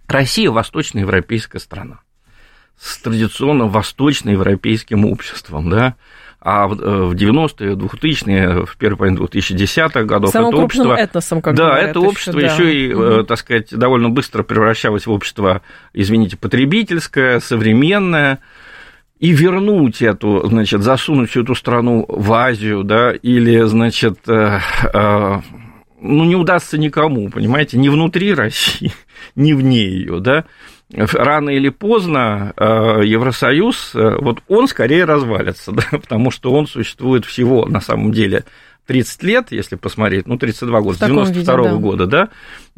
Россия 0.07 0.51
восточноевропейская 0.51 1.61
страна 1.61 2.01
с 2.79 2.99
традиционно 2.99 3.67
восточноевропейским 3.67 5.05
обществом, 5.05 5.71
да, 5.71 5.97
а 6.41 6.69
в 6.69 6.81
э, 6.81 7.05
в 7.07 7.15
90-е, 7.15 7.75
2000-е, 7.75 8.65
в 8.65 8.77
первой 8.77 8.97
половине 8.97 9.19
2010-х 9.19 10.05
годов 10.05 10.31
Самым 10.31 10.55
это 10.55 10.63
общество... 10.63 10.95
этносом, 10.95 11.43
как 11.43 11.57
да, 11.57 11.67
говорят, 11.67 11.91
это 11.91 12.01
общество 12.01 12.41
да. 12.41 12.47
еще 12.47 12.75
и, 12.75 12.93
э, 12.93 12.95
Мгм. 12.95 13.27
так 13.27 13.39
сказать, 13.39 13.77
довольно 13.77 14.09
быстро 14.09 14.45
превращалось 14.45 15.07
в 15.07 15.11
общество, 15.11 15.63
извините, 15.93 16.37
потребительское, 16.37 17.41
современное, 17.41 18.39
и 19.19 19.33
вернуть 19.33 20.01
эту, 20.01 20.47
значит, 20.47 20.83
засунуть 20.83 21.31
всю 21.31 21.43
эту 21.43 21.57
страну 21.57 22.05
в 22.09 22.33
Азию, 22.33 22.85
да, 22.85 23.11
или, 23.11 23.63
значит, 23.63 24.21
э, 24.29 24.61
э, 24.93 25.41
ну, 26.01 26.25
не 26.25 26.37
удастся 26.37 26.79
никому, 26.79 27.29
понимаете, 27.31 27.79
ни 27.79 27.89
внутри 27.89 28.33
России, 28.33 28.93
ни 29.35 29.53
вне 29.55 29.85
ее, 29.89 30.21
да, 30.21 30.45
рано 30.95 31.51
или 31.51 31.69
поздно 31.69 32.53
э, 32.57 33.03
Евросоюз, 33.05 33.93
э, 33.95 34.17
вот 34.21 34.39
он 34.49 34.69
скорее 34.69 35.05
развалится, 35.05 35.73
да, 35.73 35.83
потому 35.91 36.31
что 36.31 36.53
он 36.53 36.67
существует 36.67 37.25
всего, 37.25 37.67
на 37.67 37.81
самом 37.81 38.13
деле, 38.13 38.45
30 38.87 39.23
лет, 39.23 39.47
если 39.51 39.77
посмотреть, 39.77 40.27
ну, 40.27 40.39
32 40.39 40.81
года, 40.81 40.95
В 40.95 40.97
с 40.97 40.99
таком 41.01 41.17
92 41.25 41.57
виде, 41.57 41.69
да. 41.69 41.77
года, 41.77 42.07
да, 42.07 42.29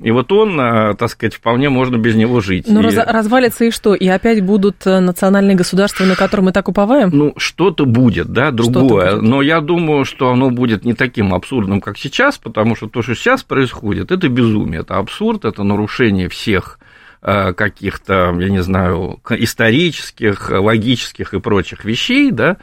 и 0.03 0.11
вот 0.11 0.33
он, 0.33 0.59
э, 0.61 0.95
так 0.97 1.09
сказать, 1.09 1.35
вполне 1.35 1.69
можно 1.69 1.99
без 1.99 2.17
него 2.17 2.41
жить. 2.41 2.65
Ну, 2.67 2.81
И- 2.81 2.83
раз- 2.83 2.97
развалится 3.07 3.65
и 3.67 3.71
что? 3.71 3.95
И 3.95 4.09
опять 4.09 4.43
будут 4.43 4.85
национальные 4.87 5.55
государства, 5.57 6.05
на 6.05 6.17
которые 6.17 6.47
мы 6.47 6.53
так 6.53 6.69
уповаем? 6.69 7.11
Ну, 7.13 7.35
что-то 7.37 7.85
будет, 7.87 8.27
да, 8.33 8.51
другое. 8.51 9.13
будет. 9.19 9.23
Но 9.23 9.41
я 9.41 9.61
думаю, 9.61 10.05
что 10.05 10.31
оно 10.33 10.51
будет 10.51 10.85
не 10.85 10.95
таким 10.95 11.33
абсурдным, 11.33 11.81
как 11.81 11.97
сейчас, 11.97 12.39
потому 12.39 12.75
что 12.75 12.89
то, 12.89 13.03
что 13.03 13.15
сейчас 13.15 13.45
происходит, 13.45 14.11
это 14.11 14.29
безумие, 14.29 14.81
это 14.81 14.97
абсурд, 14.97 15.45
это 15.45 15.63
нарушение 15.63 16.29
всех 16.29 16.81
каких-то, 17.21 18.35
я 18.39 18.49
не 18.49 18.63
знаю, 18.63 19.21
исторических, 19.31 20.51
логических 20.51 21.35
и 21.35 21.41
прочих 21.41 21.85
вещей, 21.85 22.31
да, 22.31 22.57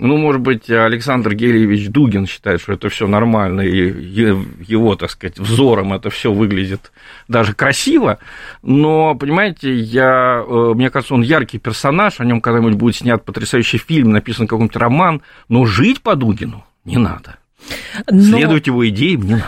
ну, 0.00 0.16
может 0.16 0.40
быть, 0.40 0.70
Александр 0.70 1.34
Гелиевич 1.34 1.88
Дугин 1.88 2.28
считает, 2.28 2.60
что 2.60 2.74
это 2.74 2.88
все 2.88 3.08
нормально, 3.08 3.62
и 3.62 3.88
его, 4.64 4.94
так 4.94 5.10
сказать, 5.10 5.40
взором 5.40 5.92
это 5.92 6.08
все 6.08 6.32
выглядит 6.32 6.92
даже 7.26 7.52
красиво, 7.52 8.20
но, 8.62 9.16
понимаете, 9.16 9.74
я, 9.74 10.44
э, 10.46 10.72
мне 10.76 10.90
кажется, 10.90 11.14
он 11.14 11.22
яркий 11.22 11.58
персонаж, 11.58 12.20
о 12.20 12.24
нем 12.24 12.40
когда-нибудь 12.40 12.74
будет 12.74 12.94
снят 12.94 13.24
потрясающий 13.24 13.78
фильм, 13.78 14.10
написан 14.12 14.46
какой-нибудь 14.46 14.76
роман, 14.76 15.22
но 15.48 15.66
жить 15.66 16.00
по 16.00 16.14
Дугину 16.14 16.64
не 16.84 16.96
надо. 16.96 17.38
Но- 18.10 18.38
Следовать 18.38 18.66
его 18.66 18.88
идеям 18.88 19.22
не 19.22 19.32
надо. 19.34 19.44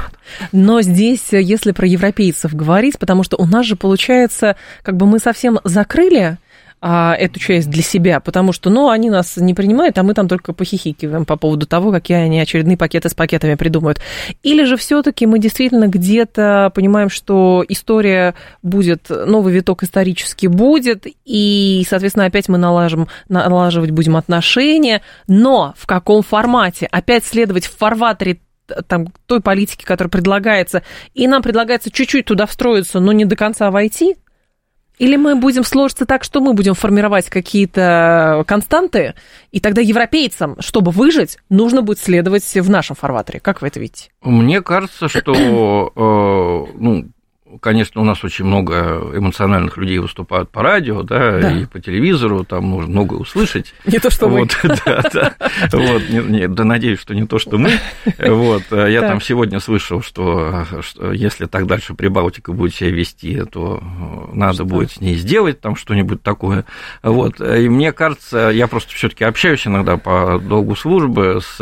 Но 0.53 0.81
здесь, 0.83 1.33
э, 1.33 1.41
если 1.43 1.73
про 1.73 1.87
европейцев 1.87 2.55
говорить, 2.55 2.99
потому 2.99 3.23
что 3.23 3.37
у 3.37 3.47
нас 3.47 3.67
же 3.67 3.77
получается, 3.77 4.57
как 4.83 4.97
бы 4.97 5.07
мы 5.07 5.19
совсем 5.19 5.59
закрыли 5.65 6.39
а, 6.83 7.15
эту 7.15 7.39
часть 7.39 7.69
для 7.69 7.83
себя, 7.83 8.21
потому 8.21 8.53
что, 8.53 8.71
ну, 8.71 8.89
они 8.89 9.11
нас 9.11 9.37
не 9.37 9.53
принимают, 9.53 9.99
а 9.99 10.03
мы 10.03 10.15
там 10.15 10.29
только 10.29 10.55
похихикиваем 10.55 11.27
по 11.27 11.37
поводу 11.37 11.67
того, 11.67 11.93
какие 11.93 12.17
они 12.17 12.41
очередные 12.41 12.79
пакеты 12.79 13.11
с 13.11 13.15
пакетами 13.15 13.55
придумают. 13.55 14.01
Или 14.43 14.65
же 14.65 14.77
все-таки 14.77 15.27
мы 15.27 15.39
действительно 15.39 15.89
где-то 15.89 16.73
понимаем, 16.75 17.11
что 17.11 17.65
история 17.69 18.35
будет, 18.63 19.11
новый 19.11 19.53
виток 19.53 19.83
исторически 19.83 20.47
будет, 20.47 21.07
и, 21.27 21.85
соответственно, 21.89 22.27
опять 22.27 22.49
мы 22.49 22.57
налажим, 22.57 23.09
налаживать 23.29 23.91
будем 23.91 24.17
отношения, 24.17 25.03
но 25.27 25.75
в 25.77 25.87
каком 25.87 26.23
формате? 26.23 26.89
Опять 26.91 27.25
следовать 27.25 27.67
в 27.67 27.77
фарватере 27.77 28.41
там, 28.87 29.09
той 29.27 29.41
политики, 29.41 29.85
которая 29.85 30.11
предлагается, 30.11 30.83
и 31.13 31.27
нам 31.27 31.43
предлагается 31.43 31.91
чуть-чуть 31.91 32.25
туда 32.25 32.47
встроиться, 32.47 33.01
но 33.01 33.13
не 33.13 33.25
до 33.25 33.37
конца 33.37 33.71
войти? 33.71 34.17
Или 35.01 35.17
мы 35.17 35.35
будем 35.35 35.65
сложиться 35.65 36.05
так, 36.05 36.25
что 36.25 36.43
мы 36.43 36.53
будем 36.53 36.75
формировать 36.75 37.31
какие-то 37.31 38.45
константы, 38.47 39.15
и 39.51 39.59
тогда 39.59 39.81
европейцам, 39.81 40.57
чтобы 40.61 40.91
выжить, 40.91 41.39
нужно 41.49 41.81
будет 41.81 41.99
следовать 41.99 42.45
в 42.45 42.69
нашем 42.69 42.97
фарватере. 42.97 43.41
Как 43.41 43.63
вы 43.63 43.69
это 43.69 43.81
видите? 43.81 44.11
Мне 44.21 44.61
кажется, 44.61 45.09
что 45.09 45.33
э, 45.97 46.79
ну, 46.79 47.07
конечно, 47.61 48.01
у 48.01 48.05
нас 48.05 48.23
очень 48.25 48.45
много 48.45 49.11
эмоциональных 49.15 49.77
людей 49.77 49.99
выступают 49.99 50.51
по 50.51 50.63
радио, 50.63 51.03
да, 51.03 51.41
да. 51.41 51.53
и 51.53 51.67
по 51.67 51.81
телевизору, 51.81 52.45
там 52.45 52.65
можно 52.65 52.91
многое 52.91 53.19
услышать. 53.19 53.75
Не 53.87 53.99
то, 53.99 54.11
что 54.11 54.29
вот, 54.29 54.57
мы. 54.63 54.77
Да, 54.85 55.03
да. 55.13 55.35
Вот, 55.73 56.09
не, 56.09 56.19
не, 56.19 56.49
да, 56.49 56.65
надеюсь, 56.65 57.01
что 57.01 57.15
не 57.15 57.27
то, 57.27 57.39
что 57.39 57.59
мы. 57.59 57.73
Вот, 58.19 58.65
я 58.71 59.01
там 59.01 59.21
сегодня 59.21 59.61
слышал, 59.61 60.03
что, 60.03 60.65
что 60.81 61.13
если 61.13 61.47
так 61.47 61.67
дальше 61.67 61.95
Прибалтика 61.95 62.53
будет 62.53 62.75
себя 62.75 62.91
вести, 62.91 63.43
то 63.45 63.83
надо 64.33 64.65
будет 64.65 64.93
с 64.93 65.01
ней 65.01 65.17
сделать 65.17 65.61
там 65.61 65.77
что-нибудь 65.77 66.23
такое. 66.23 66.65
Вот, 67.03 67.41
и 67.41 67.69
мне 67.69 67.93
кажется, 67.93 68.51
я 68.53 68.67
просто 68.69 68.95
все 68.95 69.09
таки 69.09 69.25
общаюсь 69.25 69.67
иногда 69.67 69.97
по 69.97 70.39
долгу 70.39 70.77
службы 70.77 71.41
с 71.43 71.57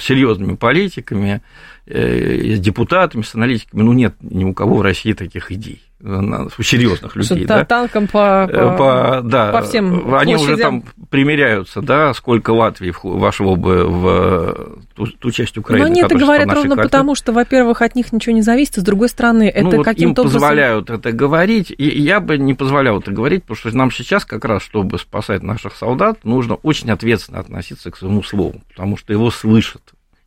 серьезными 0.00 0.56
политиками, 0.56 1.32
Э, 1.32 1.40
с 1.86 2.60
депутатами, 2.60 3.22
с 3.22 3.34
аналитиками, 3.34 3.82
ну, 3.82 3.92
нет 3.92 4.14
ни 4.20 4.44
у 4.44 4.54
кого 4.54 4.76
в 4.76 4.82
России 4.82 5.12
таких 5.12 5.50
идей 5.50 5.82
у 6.04 6.62
серьезных 6.62 7.14
людей, 7.14 7.44
да? 7.44 7.64
Танком 7.64 8.08
по, 8.08 8.48
э, 8.50 8.52
по, 8.52 8.76
по, 8.76 9.20
да, 9.22 9.52
по 9.52 9.62
всем 9.62 10.14
Они 10.14 10.34
площадям. 10.34 10.40
уже 10.40 10.56
там 10.56 10.84
примеряются, 11.10 11.80
да, 11.80 12.12
сколько 12.12 12.50
Латвии 12.50 12.92
вошло 13.02 13.54
бы 13.54 13.86
в 13.86 14.78
ту, 14.94 15.06
ту 15.06 15.30
часть 15.30 15.56
Украины, 15.56 15.86
Но 15.86 15.92
они 15.92 16.02
это 16.02 16.16
говорят 16.16 16.52
ровно 16.52 16.74
карте. 16.74 16.88
потому, 16.88 17.14
что, 17.14 17.32
во-первых, 17.32 17.82
от 17.82 17.94
них 17.94 18.12
ничего 18.12 18.34
не 18.34 18.42
зависит, 18.42 18.76
с 18.76 18.82
другой 18.82 19.08
стороны, 19.08 19.48
это 19.48 19.64
ну, 19.64 19.76
вот 19.76 19.84
каким-то 19.84 20.22
им 20.22 20.26
образом... 20.26 20.40
позволяют 20.40 20.90
это 20.90 21.12
говорить, 21.12 21.72
и 21.76 21.84
я 21.84 22.18
бы 22.18 22.36
не 22.36 22.54
позволял 22.54 22.98
это 22.98 23.12
говорить, 23.12 23.44
потому 23.44 23.56
что 23.56 23.76
нам 23.76 23.90
сейчас 23.92 24.24
как 24.24 24.44
раз, 24.44 24.62
чтобы 24.62 24.98
спасать 24.98 25.42
наших 25.42 25.76
солдат, 25.76 26.24
нужно 26.24 26.56
очень 26.56 26.90
ответственно 26.90 27.38
относиться 27.38 27.92
к 27.92 27.96
своему 27.96 28.24
слову, 28.24 28.60
потому 28.70 28.96
что 28.96 29.12
его 29.12 29.30
слышат, 29.30 29.82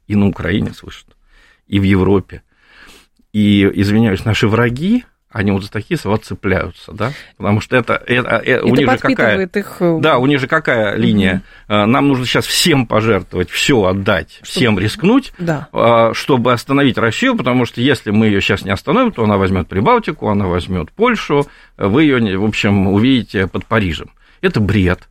и 0.07 0.15
на 0.15 0.27
Украине 0.27 0.71
слышат 0.73 1.14
и 1.67 1.79
в 1.79 1.83
Европе. 1.83 2.43
И, 3.33 3.69
извиняюсь, 3.73 4.23
наши 4.23 4.47
враги, 4.47 5.03
они 5.35 5.51
вот 5.51 5.65
за 5.65 5.69
такие 5.69 5.97
слова 5.97 6.17
цепляются, 6.17 6.93
да, 6.93 7.11
потому 7.35 7.59
что 7.59 7.75
это, 7.75 8.01
это, 8.07 8.37
это 8.37 8.65
у 8.65 8.73
них 8.73 8.89
же 8.89 8.97
какая, 8.97 9.45
их... 9.45 9.75
Э, 9.81 9.97
да, 9.99 10.17
у 10.17 10.25
них 10.27 10.39
же 10.39 10.47
какая 10.47 10.95
линия, 10.95 11.41
угу. 11.67 11.75
нам 11.87 12.07
нужно 12.07 12.25
сейчас 12.25 12.45
всем 12.45 12.87
пожертвовать, 12.87 13.49
все 13.49 13.83
отдать, 13.83 14.39
чтобы... 14.43 14.47
всем 14.47 14.79
рискнуть, 14.79 15.33
да. 15.37 15.67
Чтобы 16.13 16.53
остановить 16.53 16.97
Россию, 16.97 17.35
потому 17.35 17.65
что 17.65 17.81
если 17.81 18.11
мы 18.11 18.27
ее 18.27 18.39
сейчас 18.39 18.63
не 18.63 18.71
остановим, 18.71 19.11
то 19.11 19.25
она 19.25 19.35
возьмет 19.35 19.67
Прибалтику, 19.67 20.29
она 20.29 20.47
возьмет 20.47 20.93
Польшу, 20.93 21.45
вы 21.75 22.03
ее, 22.03 22.37
в 22.37 22.45
общем, 22.45 22.87
увидите 22.87 23.47
под 23.47 23.65
Парижем. 23.65 24.11
Это 24.39 24.61
бред. 24.61 25.09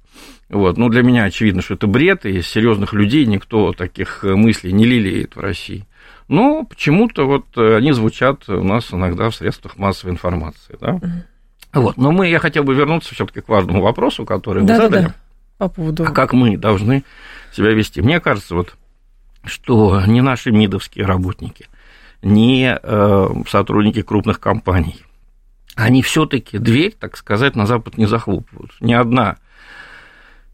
Вот. 0.49 0.78
Ну, 0.78 0.88
для 0.88 1.02
меня 1.02 1.25
очевидно, 1.25 1.61
что 1.61 1.75
это 1.75 1.87
бред, 1.87 2.25
и 2.25 2.40
серьезных 2.40 2.94
людей 2.94 3.26
никто 3.26 3.75
таких 3.75 4.23
мыслей 4.23 4.73
не 4.73 4.87
лелеет 4.87 5.37
в 5.37 5.40
России 5.40 5.84
но 6.28 6.64
почему-то 6.64 7.26
вот 7.26 7.45
э, 7.57 7.76
они 7.76 7.93
звучат 7.93 8.49
у 8.49 8.62
нас 8.62 8.93
иногда 8.93 9.31
в 9.31 9.35
средствах 9.35 9.76
массовой 9.76 10.12
информации, 10.12 10.76
да. 10.81 11.00
Вот, 11.73 11.97
но 11.97 12.12
мы, 12.12 12.28
я 12.28 12.38
хотел 12.38 12.64
бы 12.64 12.75
вернуться 12.75 13.14
все-таки 13.14 13.40
к 13.40 13.49
важному 13.49 13.83
вопросу, 13.83 14.25
который 14.25 14.62
вы 14.62 14.69
да, 14.69 14.76
задали. 14.76 15.02
Да, 15.02 15.09
да. 15.09 15.14
По 15.59 15.69
поводу... 15.69 16.04
А 16.04 16.11
как 16.11 16.33
мы 16.33 16.57
должны 16.57 17.04
себя 17.52 17.71
вести? 17.73 18.00
Мне 18.00 18.21
кажется, 18.21 18.54
вот, 18.54 18.75
что 19.45 20.02
не 20.07 20.21
наши 20.21 20.50
МИДовские 20.50 21.04
работники, 21.04 21.66
не 22.23 22.78
э, 22.81 23.28
сотрудники 23.49 24.02
крупных 24.02 24.40
компаний, 24.40 25.02
они 25.75 26.02
все-таки 26.02 26.59
дверь, 26.59 26.95
так 26.99 27.16
сказать, 27.16 27.57
на 27.57 27.66
Запад 27.66 27.99
не 27.99 28.07
захлопывают. 28.07 28.73
Ни 28.81 28.95
одна 28.95 29.37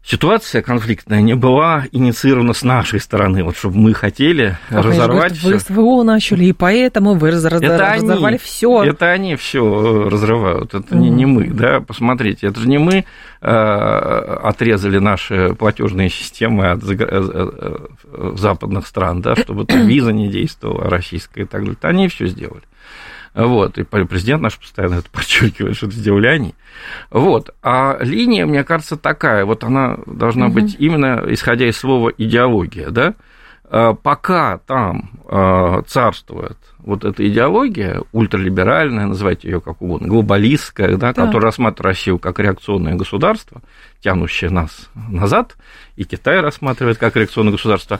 ситуация 0.03 0.61
конфликтная 0.61 1.21
не 1.21 1.35
была 1.35 1.85
инициирована 1.91 2.53
с 2.53 2.63
нашей 2.63 2.99
стороны, 2.99 3.43
вот 3.43 3.55
чтобы 3.55 3.77
мы 3.77 3.93
хотели 3.93 4.57
как 4.69 4.85
разорвать 4.85 5.37
все. 5.37 5.49
Вы 5.49 5.59
СВО 5.59 6.03
начали, 6.03 6.45
и 6.45 6.53
поэтому 6.53 7.13
вы 7.13 7.31
раз, 7.31 7.45
это 7.45 7.95
разорвали 7.95 8.37
все. 8.37 8.83
Это 8.83 9.11
они 9.11 9.35
все 9.35 10.09
разрывают, 10.09 10.73
это 10.73 10.95
mm. 10.95 10.97
не, 10.97 11.09
не 11.09 11.25
мы, 11.25 11.49
да, 11.49 11.81
посмотрите, 11.81 12.47
это 12.47 12.59
же 12.59 12.67
не 12.67 12.77
мы 12.77 13.05
э, 13.41 13.47
отрезали 13.47 14.97
наши 14.97 15.53
платежные 15.55 16.09
системы 16.09 16.71
от 16.71 16.83
э, 16.83 16.95
э, 16.99 18.33
западных 18.35 18.87
стран, 18.87 19.21
да, 19.21 19.35
чтобы 19.35 19.65
там 19.65 19.87
виза 19.87 20.11
не 20.11 20.29
действовала 20.29 20.89
российская 20.89 21.43
и 21.43 21.45
так 21.45 21.61
далее, 21.61 21.77
они 21.81 22.07
все 22.07 22.27
сделали. 22.27 22.63
Вот, 23.33 23.77
и 23.77 23.83
президент 23.83 24.41
наш 24.41 24.59
постоянно 24.59 24.95
это 24.95 25.09
подчеркивает, 25.11 25.77
что 25.77 25.87
это 25.87 26.29
они. 26.29 26.53
Вот, 27.09 27.53
а 27.61 27.97
линия, 28.01 28.45
мне 28.45 28.63
кажется, 28.63 28.97
такая, 28.97 29.45
вот 29.45 29.63
она 29.63 29.99
должна 30.05 30.47
угу. 30.47 30.55
быть 30.55 30.75
именно 30.79 31.23
исходя 31.27 31.67
из 31.67 31.77
слова 31.77 32.11
идеология, 32.17 32.89
да, 32.89 33.15
а 33.73 33.93
пока 33.93 34.57
там 34.57 35.11
а, 35.29 35.81
царствует 35.83 36.57
вот 36.79 37.05
эта 37.05 37.25
идеология 37.25 38.01
ультралиберальная, 38.11 39.05
называйте 39.05 39.49
ее 39.49 39.61
как 39.61 39.81
угодно, 39.81 40.09
глобалистская, 40.09 40.97
да, 40.97 41.13
да. 41.13 41.25
которая 41.25 41.43
рассматривает 41.43 41.85
Россию 41.85 42.19
как 42.19 42.39
реакционное 42.39 42.95
государство, 42.95 43.61
тянущее 44.01 44.49
нас 44.49 44.89
назад, 44.95 45.57
и 45.95 46.03
Китай 46.03 46.39
рассматривает 46.41 46.97
как 46.97 47.15
реакционное 47.15 47.53
государство, 47.53 47.99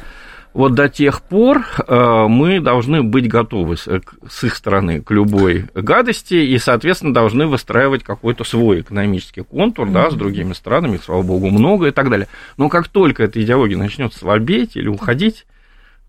вот 0.53 0.73
до 0.73 0.89
тех 0.89 1.21
пор 1.21 1.63
э, 1.87 2.25
мы 2.27 2.59
должны 2.59 3.03
быть 3.03 3.29
готовы 3.29 3.77
с 3.77 4.43
их 4.43 4.55
стороны 4.55 5.01
к 5.01 5.09
любой 5.11 5.67
гадости 5.73 6.33
и, 6.33 6.57
соответственно, 6.57 7.13
должны 7.13 7.47
выстраивать 7.47 8.03
какой-то 8.03 8.43
свой 8.43 8.81
экономический 8.81 9.43
контур, 9.43 9.87
mm-hmm. 9.87 9.93
да, 9.93 10.11
с 10.11 10.15
другими 10.15 10.51
странами, 10.51 10.99
слава 11.01 11.21
богу, 11.21 11.49
много 11.49 11.87
и 11.87 11.91
так 11.91 12.09
далее. 12.09 12.27
Но 12.57 12.67
как 12.67 12.89
только 12.89 13.23
эта 13.23 13.41
идеология 13.41 13.77
начнет 13.77 14.13
слабеть 14.13 14.75
или 14.75 14.89
уходить, 14.89 15.45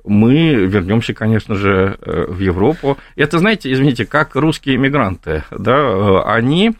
мы 0.04 0.54
вернемся, 0.54 1.14
конечно 1.14 1.54
же, 1.54 1.96
э, 2.00 2.24
в 2.28 2.40
Европу. 2.40 2.98
Это, 3.14 3.38
знаете, 3.38 3.72
извините, 3.72 4.06
как 4.06 4.34
русские 4.34 4.74
иммигранты, 4.74 5.44
да, 5.52 5.78
э, 5.78 6.22
они 6.26 6.72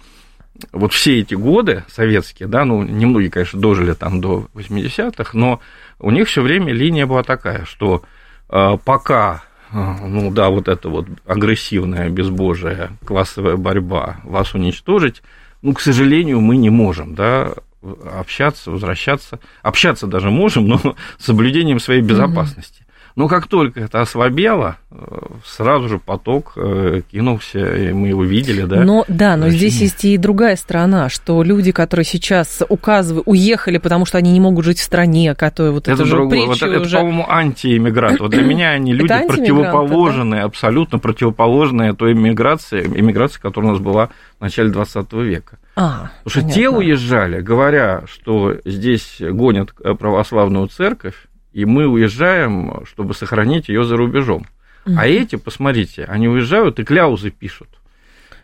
вот 0.72 0.92
все 0.92 1.20
эти 1.20 1.34
годы 1.34 1.84
советские, 1.88 2.48
да, 2.48 2.64
ну, 2.64 2.82
немногие, 2.82 3.30
конечно, 3.30 3.60
дожили 3.60 3.92
там 3.92 4.20
до 4.20 4.48
80-х, 4.54 5.30
но 5.36 5.60
у 5.98 6.10
них 6.10 6.28
все 6.28 6.42
время 6.42 6.72
линия 6.72 7.06
была 7.06 7.22
такая, 7.22 7.64
что 7.64 8.02
э, 8.48 8.78
пока 8.84 9.42
э, 9.72 9.76
ну 9.76 10.30
да, 10.30 10.50
вот 10.50 10.68
эта 10.68 10.88
вот 10.88 11.06
агрессивная, 11.26 12.08
безбожая 12.08 12.90
классовая 13.04 13.56
борьба 13.56 14.20
вас 14.24 14.54
уничтожить, 14.54 15.22
ну, 15.62 15.74
к 15.74 15.80
сожалению, 15.80 16.40
мы 16.40 16.56
не 16.56 16.70
можем, 16.70 17.14
да, 17.14 17.54
общаться, 17.82 18.70
возвращаться. 18.70 19.40
Общаться 19.62 20.06
даже 20.06 20.30
можем, 20.30 20.68
но 20.68 20.78
с 21.18 21.24
соблюдением 21.24 21.80
своей 21.80 22.02
безопасности. 22.02 22.81
Но 23.14 23.28
как 23.28 23.46
только 23.46 23.80
это 23.80 24.00
ослабело, 24.00 24.76
э, 24.90 24.96
сразу 25.44 25.88
же 25.88 25.98
поток 25.98 26.52
э, 26.56 27.02
кинулся, 27.10 27.58
и 27.58 27.92
мы 27.92 28.08
его 28.08 28.24
видели, 28.24 28.62
да. 28.62 28.84
Но, 28.84 29.04
да, 29.08 29.36
но 29.36 29.46
Очень... 29.46 29.58
здесь 29.58 29.80
есть 29.82 30.04
и 30.04 30.16
другая 30.16 30.56
сторона, 30.56 31.08
что 31.10 31.42
люди, 31.42 31.72
которые 31.72 32.06
сейчас 32.06 32.62
указывают, 32.68 33.24
уехали, 33.26 33.78
потому 33.78 34.06
что 34.06 34.16
они 34.16 34.32
не 34.32 34.40
могут 34.40 34.64
жить 34.64 34.78
в 34.78 34.82
стране, 34.82 35.34
которые 35.34 35.72
вот 35.72 35.88
это, 35.88 36.02
это 36.02 36.10
другое. 36.10 36.46
Вот 36.46 36.56
это, 36.56 36.80
уже... 36.80 36.96
это, 36.96 36.96
по-моему, 36.98 37.26
антииммигрант. 37.28 38.20
Вот 38.20 38.30
для 38.30 38.42
меня 38.42 38.70
они 38.70 38.94
люди 38.94 39.12
противоположные, 39.26 40.42
абсолютно 40.42 40.98
противоположные 40.98 41.94
той 41.94 42.12
иммиграции, 42.12 42.82
иммиграции, 42.82 43.40
которая 43.40 43.72
у 43.72 43.74
нас 43.74 43.82
была 43.82 44.08
в 44.38 44.40
начале 44.40 44.70
20 44.70 45.12
века. 45.12 45.58
А, 45.76 46.10
Потому 46.24 46.44
что 46.44 46.54
те 46.54 46.68
уезжали, 46.68 47.40
говоря, 47.40 48.04
что 48.06 48.56
здесь 48.64 49.16
гонят 49.20 49.74
православную 49.74 50.68
церковь, 50.68 51.14
и 51.52 51.64
мы 51.64 51.86
уезжаем, 51.86 52.84
чтобы 52.86 53.14
сохранить 53.14 53.68
ее 53.68 53.84
за 53.84 53.96
рубежом. 53.96 54.46
Угу. 54.86 54.96
А 54.98 55.06
эти, 55.06 55.36
посмотрите, 55.36 56.04
они 56.04 56.28
уезжают 56.28 56.78
и 56.80 56.84
кляузы 56.84 57.30
пишут, 57.30 57.68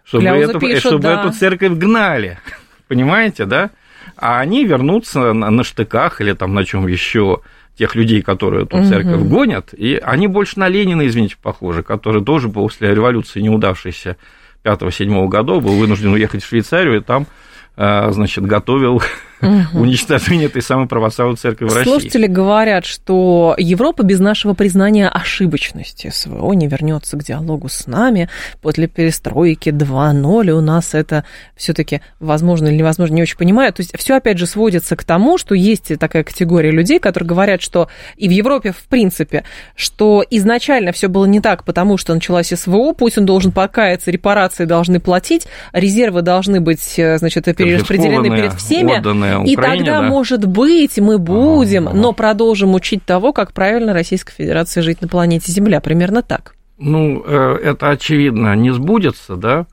чтобы, 0.04 0.22
кляузы 0.22 0.50
эту, 0.50 0.60
пишут, 0.60 0.80
чтобы 0.80 1.02
да. 1.02 1.20
эту 1.20 1.32
церковь 1.32 1.72
гнали. 1.72 2.38
Понимаете, 2.88 3.44
да? 3.44 3.70
А 4.16 4.40
они 4.40 4.64
вернутся 4.64 5.32
на, 5.32 5.50
на 5.50 5.64
штыках 5.64 6.20
или 6.20 6.32
там 6.32 6.54
на 6.54 6.64
чем 6.64 6.86
еще 6.86 7.40
тех 7.78 7.94
людей, 7.94 8.22
которые 8.22 8.64
эту 8.64 8.84
церковь 8.84 9.22
гонят, 9.22 9.72
и 9.72 10.00
они 10.02 10.26
больше 10.26 10.58
на 10.58 10.66
Ленина, 10.66 11.06
извините, 11.06 11.36
похожи, 11.40 11.84
который 11.84 12.24
тоже 12.24 12.48
после 12.48 12.92
революции 12.92 13.40
неудавшейся 13.40 14.16
5-7 14.64 15.28
годов 15.28 15.62
был 15.62 15.74
вынужден 15.74 16.12
уехать 16.12 16.42
в 16.42 16.48
Швейцарию 16.48 16.96
и 16.96 17.00
там, 17.00 17.28
а, 17.76 18.10
значит, 18.10 18.44
готовил 18.44 19.00
угу. 19.40 19.80
уничтожения 19.80 20.46
этой 20.46 20.62
самой 20.62 20.86
православной 20.86 21.36
церкви 21.36 21.66
в 21.66 21.74
России. 21.74 21.84
Слушатели 21.84 22.26
говорят, 22.26 22.84
что 22.84 23.54
Европа 23.58 24.02
без 24.02 24.20
нашего 24.20 24.54
признания 24.54 25.08
ошибочности 25.08 26.10
СВО 26.12 26.52
не 26.52 26.66
вернется 26.66 27.16
к 27.16 27.24
диалогу 27.24 27.68
с 27.68 27.86
нами 27.86 28.28
после 28.60 28.86
перестройки 28.88 29.70
2.0, 29.70 30.48
и 30.48 30.50
у 30.52 30.60
нас 30.60 30.94
это 30.94 31.24
все-таки 31.56 32.00
возможно 32.20 32.68
или 32.68 32.76
невозможно, 32.76 33.14
не 33.14 33.22
очень 33.22 33.36
понимаю. 33.36 33.72
То 33.72 33.82
есть 33.82 33.96
все 33.96 34.16
опять 34.16 34.38
же 34.38 34.46
сводится 34.46 34.96
к 34.96 35.04
тому, 35.04 35.38
что 35.38 35.54
есть 35.54 35.96
такая 35.98 36.24
категория 36.24 36.70
людей, 36.70 36.98
которые 36.98 37.28
говорят, 37.28 37.62
что 37.62 37.88
и 38.16 38.28
в 38.28 38.30
Европе 38.30 38.72
в 38.72 38.88
принципе, 38.88 39.44
что 39.74 40.24
изначально 40.30 40.92
все 40.92 41.08
было 41.08 41.26
не 41.26 41.40
так, 41.40 41.64
потому 41.64 41.96
что 41.96 42.14
началась 42.14 42.48
СВО, 42.48 42.92
Путин 42.92 43.26
должен 43.26 43.52
покаяться, 43.52 44.10
репарации 44.10 44.64
должны 44.64 45.00
платить, 45.00 45.46
резервы 45.72 46.22
должны 46.22 46.60
быть, 46.60 46.98
э, 46.98 47.18
значит, 47.18 47.44
перераспределены 47.44 48.30
перед 48.30 48.54
всеми, 48.54 49.00
Украине, 49.36 49.52
и 49.52 49.56
тогда, 49.56 50.00
да? 50.00 50.08
может 50.08 50.46
быть, 50.46 50.98
мы 50.98 51.18
будем, 51.18 51.88
ага. 51.88 51.96
но 51.96 52.12
продолжим 52.12 52.74
учить 52.74 53.04
того, 53.04 53.32
как 53.32 53.52
правильно 53.52 53.92
Российская 53.92 54.32
Федерация 54.34 54.82
жить 54.82 55.00
на 55.02 55.08
планете 55.08 55.52
Земля, 55.52 55.80
примерно 55.80 56.22
так. 56.22 56.54
Ну, 56.78 57.22
э, 57.26 57.58
это 57.62 57.90
очевидно 57.90 58.54
не 58.54 58.70
сбудется, 58.70 59.36
да, 59.36 59.66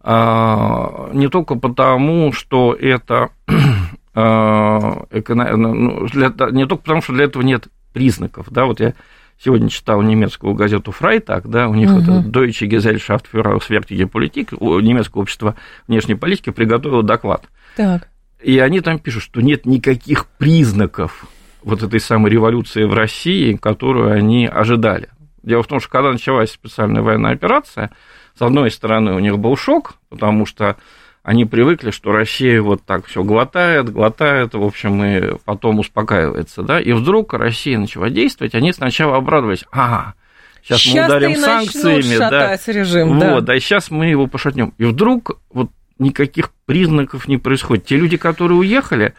а, 0.00 1.10
не 1.12 1.28
только 1.28 1.54
потому, 1.56 2.32
что 2.32 2.74
это 2.74 3.30
а, 4.14 5.04
ну, 5.10 6.06
для, 6.06 6.32
не 6.50 6.66
только 6.66 6.82
потому, 6.82 7.02
что 7.02 7.12
для 7.12 7.24
этого 7.24 7.42
нет 7.42 7.68
признаков, 7.92 8.46
да, 8.50 8.64
вот 8.64 8.80
я 8.80 8.94
сегодня 9.38 9.68
читал 9.68 10.02
немецкую 10.02 10.54
газету 10.54 10.92
Фрайтаг, 10.92 11.48
да, 11.48 11.68
у 11.68 11.74
них 11.74 11.90
угу. 11.90 12.00
это 12.00 12.10
Deutsche 12.20 12.66
Gesellschaft 12.66 13.26
für 13.32 13.42
Auswärtige 13.44 14.08
Politik, 14.10 14.52
немецкое 14.82 15.22
общество 15.22 15.54
внешней 15.86 16.14
политики 16.14 16.50
приготовило 16.50 17.02
доклад. 17.02 17.44
Так. 17.76 18.08
И 18.42 18.58
они 18.58 18.80
там 18.80 18.98
пишут, 18.98 19.24
что 19.24 19.40
нет 19.40 19.66
никаких 19.66 20.26
признаков 20.26 21.26
вот 21.62 21.82
этой 21.82 22.00
самой 22.00 22.30
революции 22.30 22.84
в 22.84 22.94
России, 22.94 23.54
которую 23.54 24.12
они 24.12 24.46
ожидали. 24.46 25.08
Дело 25.42 25.62
в 25.62 25.66
том, 25.66 25.80
что 25.80 25.90
когда 25.90 26.12
началась 26.12 26.52
специальная 26.52 27.02
военная 27.02 27.32
операция, 27.32 27.90
с 28.38 28.42
одной 28.42 28.70
стороны, 28.70 29.14
у 29.14 29.18
них 29.18 29.38
был 29.38 29.56
шок, 29.56 29.94
потому 30.08 30.46
что 30.46 30.76
они 31.22 31.44
привыкли, 31.44 31.90
что 31.90 32.12
Россия 32.12 32.62
вот 32.62 32.84
так 32.84 33.06
все 33.06 33.22
глотает, 33.22 33.90
глотает, 33.90 34.54
в 34.54 34.62
общем, 34.62 35.04
и 35.04 35.38
потом 35.44 35.80
успокаивается, 35.80 36.62
да, 36.62 36.80
и 36.80 36.92
вдруг 36.92 37.34
Россия 37.34 37.78
начала 37.78 38.08
действовать, 38.08 38.54
они 38.54 38.72
сначала 38.72 39.16
обрадовались, 39.16 39.64
ага, 39.70 40.14
сейчас, 40.62 40.80
сейчас 40.80 40.94
мы 40.94 41.16
ударим 41.16 41.36
санкциями, 41.36 42.18
да, 42.18 42.58
режим, 42.66 43.08
вот, 43.08 43.20
да. 43.20 43.40
да, 43.40 43.54
и 43.56 43.60
сейчас 43.60 43.90
мы 43.90 44.06
его 44.06 44.26
пошатнем. 44.26 44.72
И 44.78 44.84
вдруг 44.84 45.38
вот 45.50 45.70
никаких 45.98 46.50
признаков 46.66 47.28
не 47.28 47.38
происходит. 47.38 47.86
Те 47.86 47.96
люди, 47.96 48.16
которые 48.16 48.58
уехали, 48.58 49.14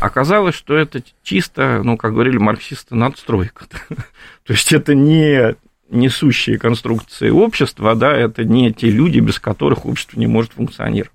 оказалось, 0.00 0.54
что 0.54 0.76
это 0.76 1.02
чисто, 1.22 1.82
ну, 1.84 1.96
как 1.96 2.12
говорили 2.12 2.38
марксисты, 2.38 2.94
надстройка. 2.94 3.66
То 4.44 4.52
есть 4.52 4.72
это 4.72 4.94
не 4.94 5.56
несущие 5.90 6.58
конструкции 6.58 7.30
общества, 7.30 7.94
да, 7.94 8.16
это 8.16 8.44
не 8.44 8.72
те 8.72 8.90
люди, 8.90 9.18
без 9.18 9.40
которых 9.40 9.86
общество 9.86 10.18
не 10.18 10.26
может 10.26 10.52
функционировать. 10.52 11.12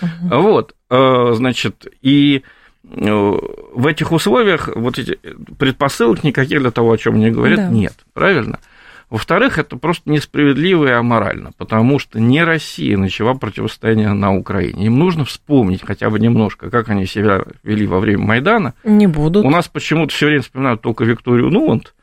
Uh-huh. 0.00 0.40
Вот, 0.40 0.74
э, 0.90 1.32
значит, 1.34 1.86
и 2.02 2.42
э, 2.84 3.38
в 3.74 3.86
этих 3.86 4.12
условиях 4.12 4.70
вот 4.74 4.98
эти 4.98 5.18
предпосылок 5.58 6.24
никаких 6.24 6.60
для 6.60 6.70
того, 6.70 6.92
о 6.92 6.98
чем 6.98 7.14
мне 7.14 7.30
говорят, 7.30 7.58
да. 7.58 7.68
нет, 7.68 7.94
правильно? 8.14 8.58
Во-вторых, 9.08 9.58
это 9.58 9.76
просто 9.76 10.10
несправедливо 10.10 10.86
и 10.86 10.90
аморально, 10.90 11.52
потому 11.56 12.00
что 12.00 12.18
не 12.18 12.42
Россия 12.42 12.96
начала 12.96 13.34
противостояние 13.34 14.12
на 14.12 14.34
Украине. 14.34 14.86
Им 14.86 14.98
нужно 14.98 15.24
вспомнить 15.24 15.82
хотя 15.84 16.10
бы 16.10 16.18
немножко, 16.18 16.70
как 16.70 16.88
они 16.88 17.06
себя 17.06 17.44
вели 17.62 17.86
во 17.86 18.00
время 18.00 18.24
Майдана. 18.24 18.74
Не 18.82 19.06
будут. 19.06 19.44
У 19.44 19.50
нас 19.50 19.68
почему-то 19.68 20.12
все 20.12 20.26
время 20.26 20.42
вспоминают 20.42 20.82
только 20.82 21.04
Викторию 21.04 21.50
Нуланд. 21.50 21.94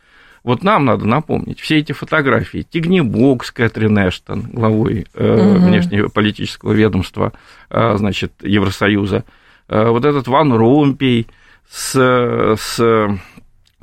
Вот 0.44 0.64
нам 0.64 0.86
надо 0.86 1.06
напомнить 1.06 1.60
все 1.60 1.78
эти 1.78 1.92
фотографии. 1.92 2.66
Тигнебок 2.70 3.46
с 3.46 3.52
Кэтрин 3.52 3.98
Эштон, 3.98 4.42
главой 4.52 5.06
э, 5.14 5.56
угу. 5.56 5.66
внешнеполитического 5.66 6.72
ведомства, 6.72 7.34
э, 7.70 7.96
значит, 7.98 8.34
Евросоюза. 8.42 9.26
Э, 9.68 9.90
вот 9.90 10.04
этот 10.06 10.28
Ван 10.28 10.54
Ромпей 10.54 11.28
с, 11.70 11.94
с 11.96 13.18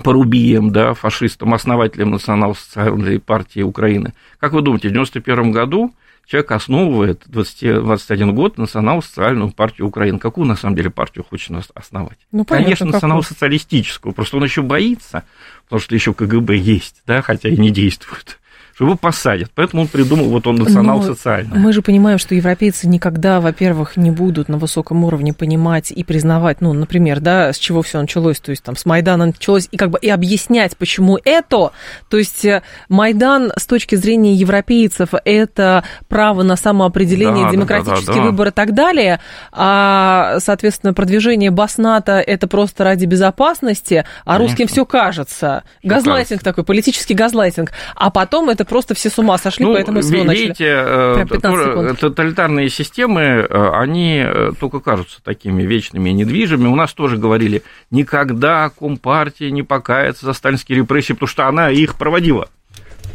Порубием, 0.03 0.71
да, 0.71 0.95
фашистом, 0.95 1.55
основателем 1.55 2.11
национал-социальной 2.11 3.21
партии 3.21 3.63
Украины. 3.63 4.15
Как 4.39 4.53
вы 4.53 4.63
думаете, 4.63 4.89
в 4.89 4.93
1991 4.93 5.53
году 5.53 5.95
человек 6.27 6.53
основывает 6.53 7.23
20, 7.27 7.83
21 7.83 8.35
год 8.35 8.59
национал-социальную 8.59 9.53
партию 9.53 9.89
Украины. 9.89 10.19
Какую, 10.19 10.47
на 10.47 10.57
самом 10.57 10.77
деле, 10.77 10.91
партию 10.91 11.25
хочет 11.29 11.53
основать? 11.75 12.19
Ну, 12.33 12.45
понятно, 12.45 12.65
Конечно, 12.65 12.87
национал-социалистическую, 12.87 14.13
просто 14.13 14.37
он 14.37 14.45
еще 14.45 14.63
боится, 14.63 15.25
потому 15.65 15.81
что 15.81 15.95
еще 15.95 16.15
КГБ 16.15 16.57
есть, 16.57 17.03
да, 17.07 17.23
хотя 17.23 17.49
и 17.49 17.57
не 17.57 17.71
действует 17.71 18.40
что 18.81 18.87
его 18.87 18.97
посадят. 18.97 19.51
Поэтому 19.55 19.83
он 19.83 19.89
придумал, 19.89 20.31
вот 20.31 20.47
он 20.47 20.57
национал-социальный. 20.57 21.59
Мы 21.59 21.71
же 21.75 21.83
понимаем, 21.83 22.19
что 22.19 22.35
европейцы 22.35 22.89
никогда, 22.89 23.39
во-первых, 23.39 23.99
не 23.99 24.11
будут 24.11 24.49
на 24.49 24.57
высоком 24.57 25.05
уровне 25.05 25.35
понимать 25.35 25.91
и 25.91 26.03
признавать, 26.03 26.63
ну, 26.63 26.73
например, 26.73 27.21
да, 27.21 27.53
с 27.53 27.59
чего 27.59 27.83
все 27.83 28.01
началось, 28.01 28.41
то 28.41 28.53
есть 28.53 28.63
там 28.63 28.77
с 28.77 28.87
Майдана 28.87 29.27
началось, 29.27 29.69
и 29.71 29.77
как 29.77 29.91
бы 29.91 29.99
и 29.99 30.09
объяснять, 30.09 30.79
почему 30.79 31.19
это. 31.23 31.73
То 32.09 32.17
есть 32.17 32.47
э, 32.47 32.63
Майдан 32.89 33.53
с 33.55 33.67
точки 33.67 33.97
зрения 33.97 34.33
европейцев 34.33 35.11
это 35.27 35.85
право 36.09 36.43
на 36.43 36.57
самоопределение, 36.57 37.45
да, 37.45 37.51
демократический 37.51 38.07
да, 38.07 38.13
да, 38.15 38.19
да, 38.19 38.25
выбор 38.25 38.49
и 38.49 38.53
так 38.53 38.73
далее, 38.73 39.21
а, 39.53 40.39
соответственно, 40.39 40.95
продвижение 40.95 41.51
Басната 41.51 42.13
это 42.13 42.49
просто 42.49 42.85
ради 42.85 43.05
безопасности, 43.05 44.07
а 44.25 44.37
Конечно. 44.37 44.47
русским 44.47 44.69
все 44.69 44.87
кажется. 44.87 45.65
Газлайтинг 45.83 46.43
такой, 46.43 46.65
политический 46.65 47.13
газлайтинг. 47.13 47.73
А 47.95 48.09
потом 48.09 48.49
это 48.49 48.70
просто 48.71 48.95
все 48.95 49.11
с 49.11 49.19
ума 49.19 49.37
сошли, 49.37 49.67
ну, 49.67 49.75
поэтому 49.75 50.01
СВО 50.01 50.23
видите, 50.23 50.77
начали. 50.77 51.95
тоталитарные 51.97 52.71
системы, 52.71 53.21
э, 53.21 53.71
они 53.75 54.23
э, 54.25 54.53
только 54.59 54.79
кажутся 54.79 55.21
такими 55.23 55.65
вечными 55.65 56.11
и 56.11 56.13
недвижимыми. 56.13 56.69
У 56.69 56.77
нас 56.77 56.95
тоже 56.95 57.19
говорили, 57.19 57.65
никогда 57.91 58.71
Компартия 58.71 59.51
не 59.51 59.65
покается 59.65 60.25
за 60.25 60.33
сталинские 60.33 60.79
репрессии, 60.79 61.15
потому 61.15 61.29
что 61.29 61.49
она 61.49 61.71
их 61.71 61.97
проводила. 61.97 62.49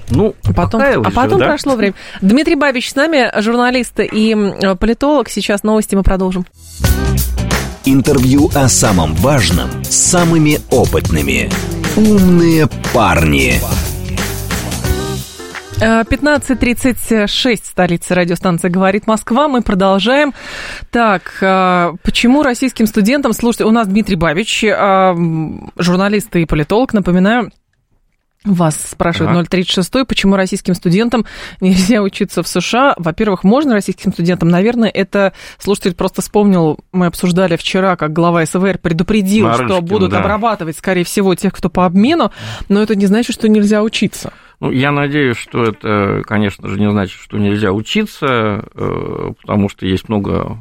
Ну, 0.10 0.36
а 0.44 0.54
потом, 0.54 0.82
а 0.82 1.10
потом 1.10 1.39
же, 1.39 1.46
да? 1.46 1.48
прошло 1.48 1.76
время. 1.76 1.96
Дмитрий 2.22 2.56
Бабич 2.56 2.91
с 2.91 2.96
нами, 2.96 3.32
журналист 3.41 4.00
и 4.00 4.36
политолог. 4.78 5.30
Сейчас 5.30 5.63
новости 5.63 5.96
мы 5.96 6.04
продолжим. 6.04 6.46
Интервью 7.86 8.52
о 8.54 8.68
самом 8.68 9.15
важном 9.15 9.70
с 9.84 9.96
самыми 9.96 10.60
опытными. 10.70 11.50
Умные 11.96 12.68
парни. 12.94 13.62
15.36, 15.80 17.60
столица 17.64 18.16
радиостанции 18.16 18.70
«Говорит 18.70 19.08
Москва». 19.08 19.50
Мы 19.50 19.62
продолжаем. 19.62 20.34
Так, 20.90 21.38
а, 21.42 21.94
почему 22.02 22.44
российским 22.44 22.88
студентам... 22.88 23.34
Слушайте, 23.34 23.66
у 23.66 23.72
нас 23.72 23.88
Дмитрий 23.88 24.16
Бабич, 24.16 24.64
а, 24.66 25.16
журналист 25.78 26.34
и 26.36 26.46
политолог, 26.46 26.94
напоминаю, 26.94 27.52
вас 28.46 28.76
спрашивают 28.80 29.32
ага. 29.32 29.48
036, 29.50 30.06
почему 30.08 30.36
российским 30.36 30.76
студентам 30.76 31.26
нельзя 31.60 32.02
учиться 32.02 32.44
в 32.44 32.48
США? 32.48 32.94
Во-первых, 32.98 33.44
можно 33.44 33.74
российским 33.74 34.14
студентам? 34.14 34.50
Наверное, 34.50 34.90
это 34.90 35.34
слушатель 35.58 35.96
просто 35.96 36.22
вспомнил, 36.22 36.78
мы 36.92 37.08
обсуждали 37.08 37.58
вчера, 37.58 37.96
как 37.96 38.14
глава 38.14 38.46
СВР 38.46 38.78
предупредил, 38.78 39.48
Марышкин, 39.48 39.68
что 39.68 39.82
будут 39.82 40.12
да. 40.12 40.20
обрабатывать, 40.20 40.78
скорее 40.78 41.04
всего, 41.04 41.34
тех, 41.36 41.54
кто 41.54 41.70
по 41.70 41.86
обмену, 41.86 42.32
но 42.70 42.82
это 42.82 42.96
не 42.96 43.08
значит, 43.08 43.34
что 43.34 43.50
нельзя 43.50 43.82
учиться. 43.82 44.32
Ну, 44.65 44.71
я 44.71 44.91
надеюсь, 44.91 45.38
что 45.38 45.63
это, 45.63 46.23
конечно 46.25 46.67
же, 46.67 46.80
не 46.80 46.89
значит, 46.89 47.21
что 47.21 47.38
нельзя 47.38 47.71
учиться, 47.71 48.65
э, 48.73 49.34
потому 49.39 49.69
что 49.69 49.86
есть 49.86 50.10
много 50.10 50.58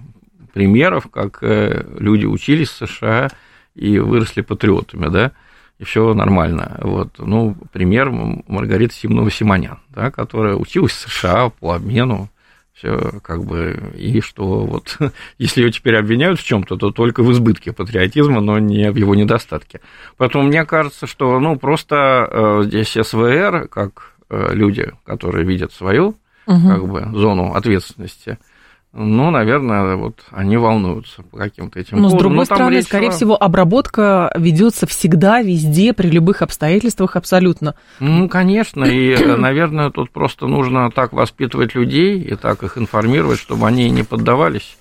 примеров, 0.52 1.08
как 1.10 1.38
э, 1.40 1.86
люди 1.98 2.26
учились 2.26 2.68
в 2.68 2.86
США 2.86 3.30
и 3.74 3.98
выросли 3.98 4.42
патриотами, 4.42 5.08
да, 5.08 5.32
и 5.78 5.84
все 5.84 6.12
нормально. 6.12 6.78
Вот. 6.82 7.14
Ну, 7.16 7.56
пример 7.72 8.10
Маргарита 8.10 8.92
Симонова 8.92 9.30
Симонян, 9.30 9.78
да, 9.88 10.10
которая 10.10 10.56
училась 10.56 10.92
в 10.92 11.08
США 11.08 11.48
по 11.48 11.72
обмену, 11.72 12.28
все 12.74 13.20
как 13.22 13.44
бы, 13.44 13.92
и 13.96 14.20
что 14.20 14.64
вот, 14.66 14.98
если 15.38 15.62
ее 15.62 15.70
теперь 15.70 15.96
обвиняют 15.96 16.40
в 16.40 16.44
чем-то, 16.44 16.76
то 16.76 16.90
только 16.90 17.22
в 17.22 17.32
избытке 17.32 17.72
патриотизма, 17.72 18.40
но 18.40 18.58
не 18.58 18.90
в 18.90 18.96
его 18.96 19.14
недостатке. 19.14 19.80
Поэтому 20.16 20.44
мне 20.44 20.64
кажется, 20.64 21.06
что, 21.06 21.38
ну, 21.38 21.56
просто 21.56 22.28
э, 22.30 22.62
здесь 22.64 22.96
СВР, 23.00 23.68
как 23.68 24.14
э, 24.28 24.54
люди, 24.54 24.92
которые 25.04 25.44
видят 25.44 25.72
свою, 25.72 26.16
угу. 26.46 26.68
как 26.68 26.88
бы, 26.88 27.08
зону 27.12 27.54
ответственности, 27.54 28.38
ну, 28.96 29.30
наверное, 29.30 29.96
вот 29.96 30.22
они 30.30 30.56
волнуются 30.56 31.24
по 31.24 31.36
каким-то 31.36 31.80
этим 31.80 32.00
Но, 32.00 32.10
с 32.10 32.14
другой 32.14 32.38
Но, 32.38 32.44
стороны, 32.44 32.80
скорее 32.82 33.08
шла... 33.08 33.16
всего, 33.16 33.42
обработка 33.42 34.32
ведется 34.36 34.86
всегда, 34.86 35.42
везде, 35.42 35.92
при 35.92 36.08
любых 36.08 36.42
обстоятельствах 36.42 37.16
абсолютно. 37.16 37.74
Ну, 37.98 38.28
конечно, 38.28 38.84
и, 38.84 39.16
наверное, 39.36 39.90
тут 39.90 40.10
просто 40.10 40.46
нужно 40.46 40.90
так 40.92 41.12
воспитывать 41.12 41.74
людей 41.74 42.20
и 42.20 42.36
так 42.36 42.62
их 42.62 42.78
информировать, 42.78 43.40
чтобы 43.40 43.66
они 43.66 43.90
не 43.90 44.04
поддавались 44.04 44.76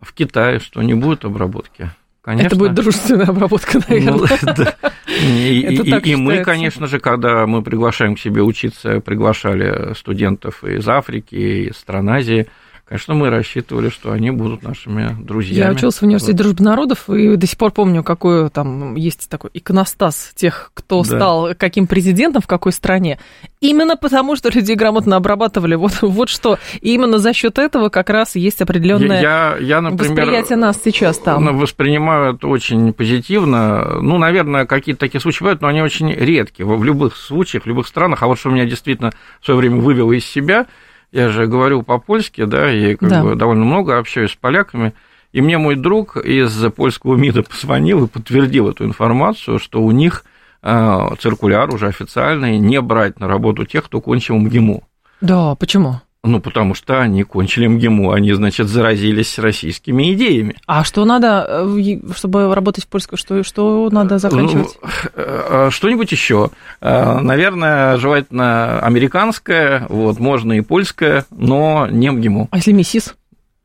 в 0.00 0.12
Китае, 0.12 0.58
что 0.58 0.82
не 0.82 0.94
будет 0.94 1.24
обработки. 1.24 1.90
Конечно. 2.22 2.46
Это 2.46 2.56
будет 2.56 2.74
дружественная 2.74 3.26
обработка, 3.26 3.80
наверное. 3.88 4.28
Ну, 4.42 4.54
да. 4.56 4.74
И, 5.08 5.60
и, 5.70 6.10
и 6.10 6.16
мы, 6.16 6.42
конечно 6.44 6.86
же, 6.86 6.98
когда 6.98 7.46
мы 7.46 7.62
приглашаем 7.62 8.16
к 8.16 8.20
себе 8.20 8.42
учиться, 8.42 9.00
приглашали 9.00 9.94
студентов 9.94 10.64
из 10.64 10.86
Африки, 10.88 11.68
из 11.68 11.76
стран 11.76 12.10
Азии, 12.10 12.48
Конечно, 12.84 13.14
мы 13.14 13.30
рассчитывали, 13.30 13.88
что 13.88 14.12
они 14.12 14.30
будут 14.30 14.62
нашими 14.62 15.16
друзьями. 15.22 15.70
Я 15.70 15.70
учился 15.70 16.00
в 16.00 16.02
университете 16.02 16.36
вот. 16.36 16.42
дружбы 16.42 16.64
народов, 16.64 17.08
и 17.08 17.36
до 17.36 17.46
сих 17.46 17.56
пор 17.56 17.70
помню, 17.70 18.02
какой 18.02 18.50
там 18.50 18.96
есть 18.96 19.30
такой 19.30 19.50
иконостас 19.54 20.32
тех, 20.34 20.72
кто 20.74 21.02
да. 21.02 21.04
стал 21.04 21.48
каким 21.56 21.86
президентом 21.86 22.42
в 22.42 22.46
какой 22.46 22.72
стране. 22.72 23.18
Именно 23.60 23.96
потому, 23.96 24.36
что 24.36 24.50
людей 24.50 24.76
грамотно 24.76 25.16
обрабатывали. 25.16 25.74
Вот, 25.74 26.02
вот 26.02 26.28
что. 26.28 26.58
И 26.80 26.92
именно 26.92 27.18
за 27.18 27.32
счет 27.32 27.58
этого 27.58 27.88
как 27.88 28.10
раз 28.10 28.34
есть 28.36 28.60
определенное 28.60 29.22
я, 29.22 29.56
я, 29.58 29.80
например, 29.80 30.16
восприятие 30.16 30.58
нас 30.58 30.78
сейчас 30.84 31.18
там. 31.18 31.58
Воспринимаю 31.58 32.34
это 32.34 32.46
очень 32.48 32.92
позитивно. 32.92 34.00
Ну, 34.02 34.18
наверное, 34.18 34.66
какие-то 34.66 35.00
такие 35.00 35.20
случаи 35.20 35.40
бывают, 35.40 35.62
но 35.62 35.68
они 35.68 35.80
очень 35.80 36.12
редкие. 36.12 36.66
В 36.66 36.84
любых 36.84 37.16
случаях, 37.16 37.64
в 37.64 37.66
любых 37.66 37.86
странах. 37.86 38.22
А 38.22 38.26
вот 38.26 38.38
что 38.38 38.50
меня 38.50 38.66
действительно 38.66 39.12
в 39.40 39.46
свое 39.46 39.58
время 39.58 39.76
вывело 39.76 40.12
из 40.12 40.26
себя– 40.26 40.66
я 41.12 41.28
же 41.28 41.46
говорю 41.46 41.82
по-польски, 41.82 42.44
да, 42.44 42.72
и 42.72 42.96
как 42.96 43.08
да. 43.08 43.22
бы 43.22 43.36
довольно 43.36 43.64
много 43.64 43.98
общаюсь 43.98 44.32
с 44.32 44.36
поляками. 44.36 44.94
И 45.32 45.40
мне 45.40 45.58
мой 45.58 45.76
друг 45.76 46.16
из 46.16 46.52
польского 46.72 47.16
МИДа 47.16 47.42
позвонил 47.42 48.04
и 48.04 48.08
подтвердил 48.08 48.68
эту 48.70 48.84
информацию, 48.84 49.58
что 49.58 49.82
у 49.82 49.90
них 49.90 50.24
а, 50.62 51.14
циркуляр 51.16 51.72
уже 51.72 51.88
официальный 51.88 52.58
не 52.58 52.80
брать 52.80 53.20
на 53.20 53.28
работу 53.28 53.64
тех, 53.64 53.84
кто 53.84 54.00
кончил 54.00 54.36
МГИМО. 54.36 54.80
Да, 55.20 55.54
почему? 55.54 56.00
Ну, 56.24 56.40
потому 56.40 56.74
что 56.74 57.00
они 57.00 57.24
кончили 57.24 57.66
МГИМО, 57.66 58.14
они, 58.14 58.32
значит, 58.32 58.68
заразились 58.68 59.40
российскими 59.40 60.12
идеями. 60.12 60.56
А 60.66 60.84
что 60.84 61.04
надо, 61.04 61.66
э, 61.66 61.98
чтобы 62.14 62.54
работать 62.54 62.84
в 62.84 62.86
польском, 62.86 63.18
что, 63.18 63.42
что 63.42 63.88
надо 63.90 64.18
заканчивать? 64.18 64.78
Ну, 64.80 64.88
э, 65.16 65.68
что-нибудь 65.72 66.12
еще. 66.12 66.50
Э, 66.80 67.18
наверное, 67.18 67.96
желательно 67.96 68.78
американское, 68.78 69.84
вот, 69.88 70.20
можно 70.20 70.52
и 70.52 70.60
польское, 70.60 71.26
но 71.32 71.88
не 71.90 72.08
МГИМО. 72.10 72.48
А 72.52 72.56
если 72.56 72.70
МИСИС? 72.70 73.16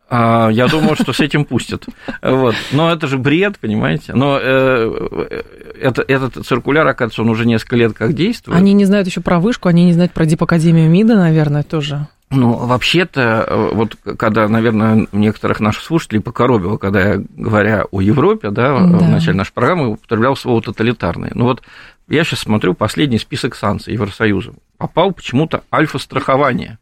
А, 0.10 0.50
я 0.50 0.68
думаю, 0.68 0.96
что 0.96 1.12
с 1.12 1.20
этим 1.20 1.44
пустят. 1.46 1.86
Вот. 2.22 2.56
Но 2.72 2.92
это 2.92 3.08
же 3.08 3.18
бред, 3.18 3.60
понимаете? 3.60 4.14
Но 4.14 4.40
э, 4.42 5.42
это, 5.82 6.02
этот 6.02 6.46
циркуляр, 6.46 6.88
оказывается, 6.88 7.22
он 7.22 7.30
уже 7.30 7.46
несколько 7.46 7.76
лет 7.76 7.94
как 7.94 8.14
действует. 8.14 8.58
Они 8.58 8.74
не 8.74 8.86
знают 8.86 9.08
еще 9.08 9.22
про 9.22 9.40
вышку, 9.40 9.68
они 9.68 9.86
не 9.86 9.94
знают 9.94 10.14
про 10.14 10.26
Дипакадемию 10.26 10.90
МИДа, 10.90 11.16
наверное, 11.16 11.64
тоже. 11.64 12.08
Ну, 12.30 12.54
вообще-то, 12.54 13.46
э, 13.48 13.70
вот 13.74 13.96
когда, 14.18 14.48
наверное, 14.48 15.08
некоторых 15.12 15.60
наших 15.60 15.84
слушателей 15.84 16.22
покоробило, 16.22 16.78
когда 16.78 17.02
я, 17.02 17.22
говоря 17.36 17.86
о 17.90 18.02
Европе, 18.02 18.50
да, 18.50 18.78
да. 18.80 18.98
в 18.98 19.10
начале 19.10 19.38
нашей 19.38 19.54
программы 19.54 19.90
употреблял 19.92 20.36
слово 20.36 20.62
«тоталитарный». 20.62 21.32
Ну 21.34 21.46
вот 21.46 21.64
я 22.10 22.24
сейчас 22.24 22.40
смотрю 22.40 22.74
последний 22.74 23.18
список 23.18 23.56
санкций 23.56 23.94
Евросоюза. 23.94 24.54
Попал 24.78 25.12
почему-то 25.12 25.64
альфа-страхование. 25.74 26.80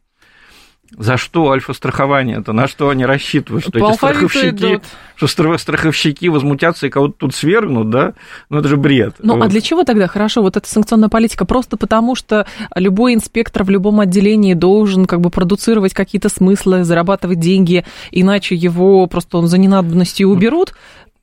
За 0.98 1.18
что 1.18 1.52
альфа-страхование? 1.52 2.38
Это 2.38 2.54
на 2.54 2.68
что 2.68 2.90
они 2.90 3.06
рассчитывают? 3.06 3.66
Что 3.66 3.80
По 3.80 3.90
эти 3.90 3.96
страховщики, 3.98 4.48
идут. 4.48 4.84
что 5.16 5.58
страховщики 5.58 6.30
возмутятся 6.30 6.88
и 6.88 6.90
кого-то 6.90 7.16
тут 7.18 7.36
свергнут, 7.36 7.90
да? 7.90 8.14
Ну, 8.50 8.60
это 8.60 8.70
же 8.70 8.78
бред. 8.78 9.16
Ну, 9.20 9.34
а 9.34 9.38
вот. 9.38 9.46
а 9.46 9.50
для 9.50 9.60
чего 9.60 9.84
тогда 9.84 10.08
хорошо 10.08 10.42
вот 10.42 10.56
эта 10.56 10.70
санкционная 10.70 11.10
политика? 11.10 11.44
Просто 11.46 11.76
потому, 11.76 12.16
что 12.16 12.48
любой 12.76 13.14
инспектор 13.14 13.66
в 13.66 13.70
любом 13.70 14.00
отделении 14.00 14.54
должен 14.54 15.06
как 15.06 15.20
бы 15.20 15.30
продуцировать 15.30 15.94
какие-то 15.94 16.30
смыслы, 16.30 16.86
зарабатывать 16.86 17.40
деньги, 17.40 17.86
иначе 18.12 18.56
его 18.56 19.06
просто 19.08 19.38
он 19.38 19.48
за 19.48 19.58
ненадобностью 19.58 20.30
уберут? 20.30 20.74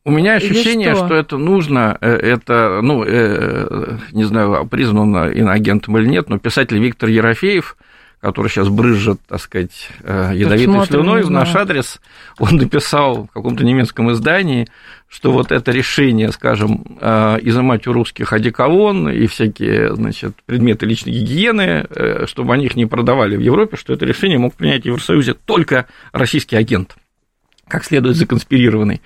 У 0.04 0.10
меня 0.10 0.34
ощущение, 0.34 0.94
что? 0.94 1.06
что 1.06 1.14
это 1.14 1.38
нужно, 1.38 1.96
э, 2.00 2.10
это, 2.10 2.80
ну, 2.82 3.04
э, 3.06 3.96
не 4.10 4.24
знаю, 4.24 4.66
признан 4.66 5.14
он 5.14 5.30
иноагентом 5.30 5.96
или 5.96 6.08
нет, 6.08 6.28
но 6.28 6.38
писатель 6.38 6.78
Виктор 6.78 7.08
Ерофеев– 7.08 7.76
который 8.22 8.46
сейчас 8.48 8.68
брызжет, 8.68 9.18
так 9.26 9.40
сказать, 9.40 9.88
э, 10.04 10.30
ядовитой 10.34 10.86
слюной 10.86 11.22
в 11.22 11.30
наш 11.30 11.52
адрес, 11.56 12.00
он 12.38 12.54
написал 12.56 13.24
в 13.24 13.26
каком-то 13.32 13.64
немецком 13.64 14.12
издании, 14.12 14.68
что 15.08 15.32
вот 15.32 15.50
это 15.50 15.72
решение, 15.72 16.30
скажем, 16.30 16.98
э, 17.00 17.38
изымать 17.42 17.88
у 17.88 17.92
русских 17.92 18.32
одеколон 18.32 19.08
и 19.08 19.26
всякие, 19.26 19.96
значит, 19.96 20.36
предметы 20.46 20.86
личной 20.86 21.12
гигиены, 21.14 21.84
э, 21.90 22.26
чтобы 22.28 22.54
они 22.54 22.66
их 22.66 22.76
не 22.76 22.86
продавали 22.86 23.34
в 23.34 23.40
Европе, 23.40 23.76
что 23.76 23.92
это 23.92 24.06
решение 24.06 24.38
мог 24.38 24.54
принять 24.54 24.84
в 24.84 24.86
Евросоюзе 24.86 25.34
только 25.34 25.86
российский 26.12 26.54
агент, 26.54 26.94
как 27.66 27.84
следует 27.84 28.14
законспирированный. 28.14 29.02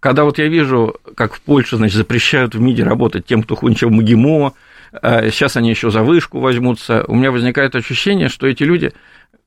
Когда 0.00 0.24
вот 0.24 0.38
я 0.38 0.48
вижу, 0.48 0.96
как 1.14 1.34
в 1.34 1.42
Польше, 1.42 1.76
значит, 1.76 1.96
запрещают 1.96 2.54
в 2.54 2.60
МИДе 2.60 2.84
работать 2.84 3.26
тем, 3.26 3.42
кто 3.42 3.54
кончил 3.54 3.90
МГИМО, 3.90 4.54
сейчас 4.92 5.56
они 5.56 5.70
еще 5.70 5.90
за 5.90 6.02
вышку 6.02 6.40
возьмутся, 6.40 7.04
у 7.08 7.14
меня 7.14 7.30
возникает 7.30 7.74
ощущение, 7.74 8.28
что 8.28 8.46
эти 8.46 8.62
люди 8.62 8.92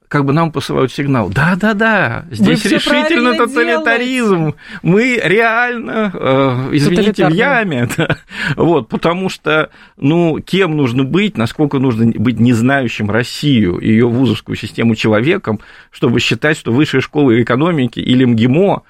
как 0.09 0.25
бы 0.25 0.33
нам 0.33 0.51
посылают 0.51 0.91
сигнал. 0.91 1.29
Да-да-да, 1.29 2.25
здесь 2.31 2.65
решительно 2.65 3.35
тоталитаризм. 3.35 4.37
Делаете. 4.37 4.57
Мы 4.81 5.21
реально, 5.23 6.11
э, 6.13 6.69
извините, 6.73 7.27
в 7.27 7.29
яме. 7.29 7.87
Да. 7.99 8.17
Вот, 8.55 8.87
потому 8.87 9.29
что, 9.29 9.69
ну, 9.97 10.39
кем 10.39 10.77
нужно 10.77 11.03
быть, 11.03 11.37
насколько 11.37 11.79
нужно 11.79 12.11
быть 12.15 12.39
не 12.39 12.53
знающим 12.53 13.11
Россию, 13.11 13.79
ее 13.79 14.07
вузовскую 14.07 14.55
систему 14.55 14.95
человеком, 14.95 15.59
чтобы 15.91 16.19
считать, 16.19 16.57
что 16.57 16.71
высшая 16.71 17.01
школа 17.01 17.39
экономики 17.41 17.99
или 17.99 18.23
МГИМО 18.23 18.83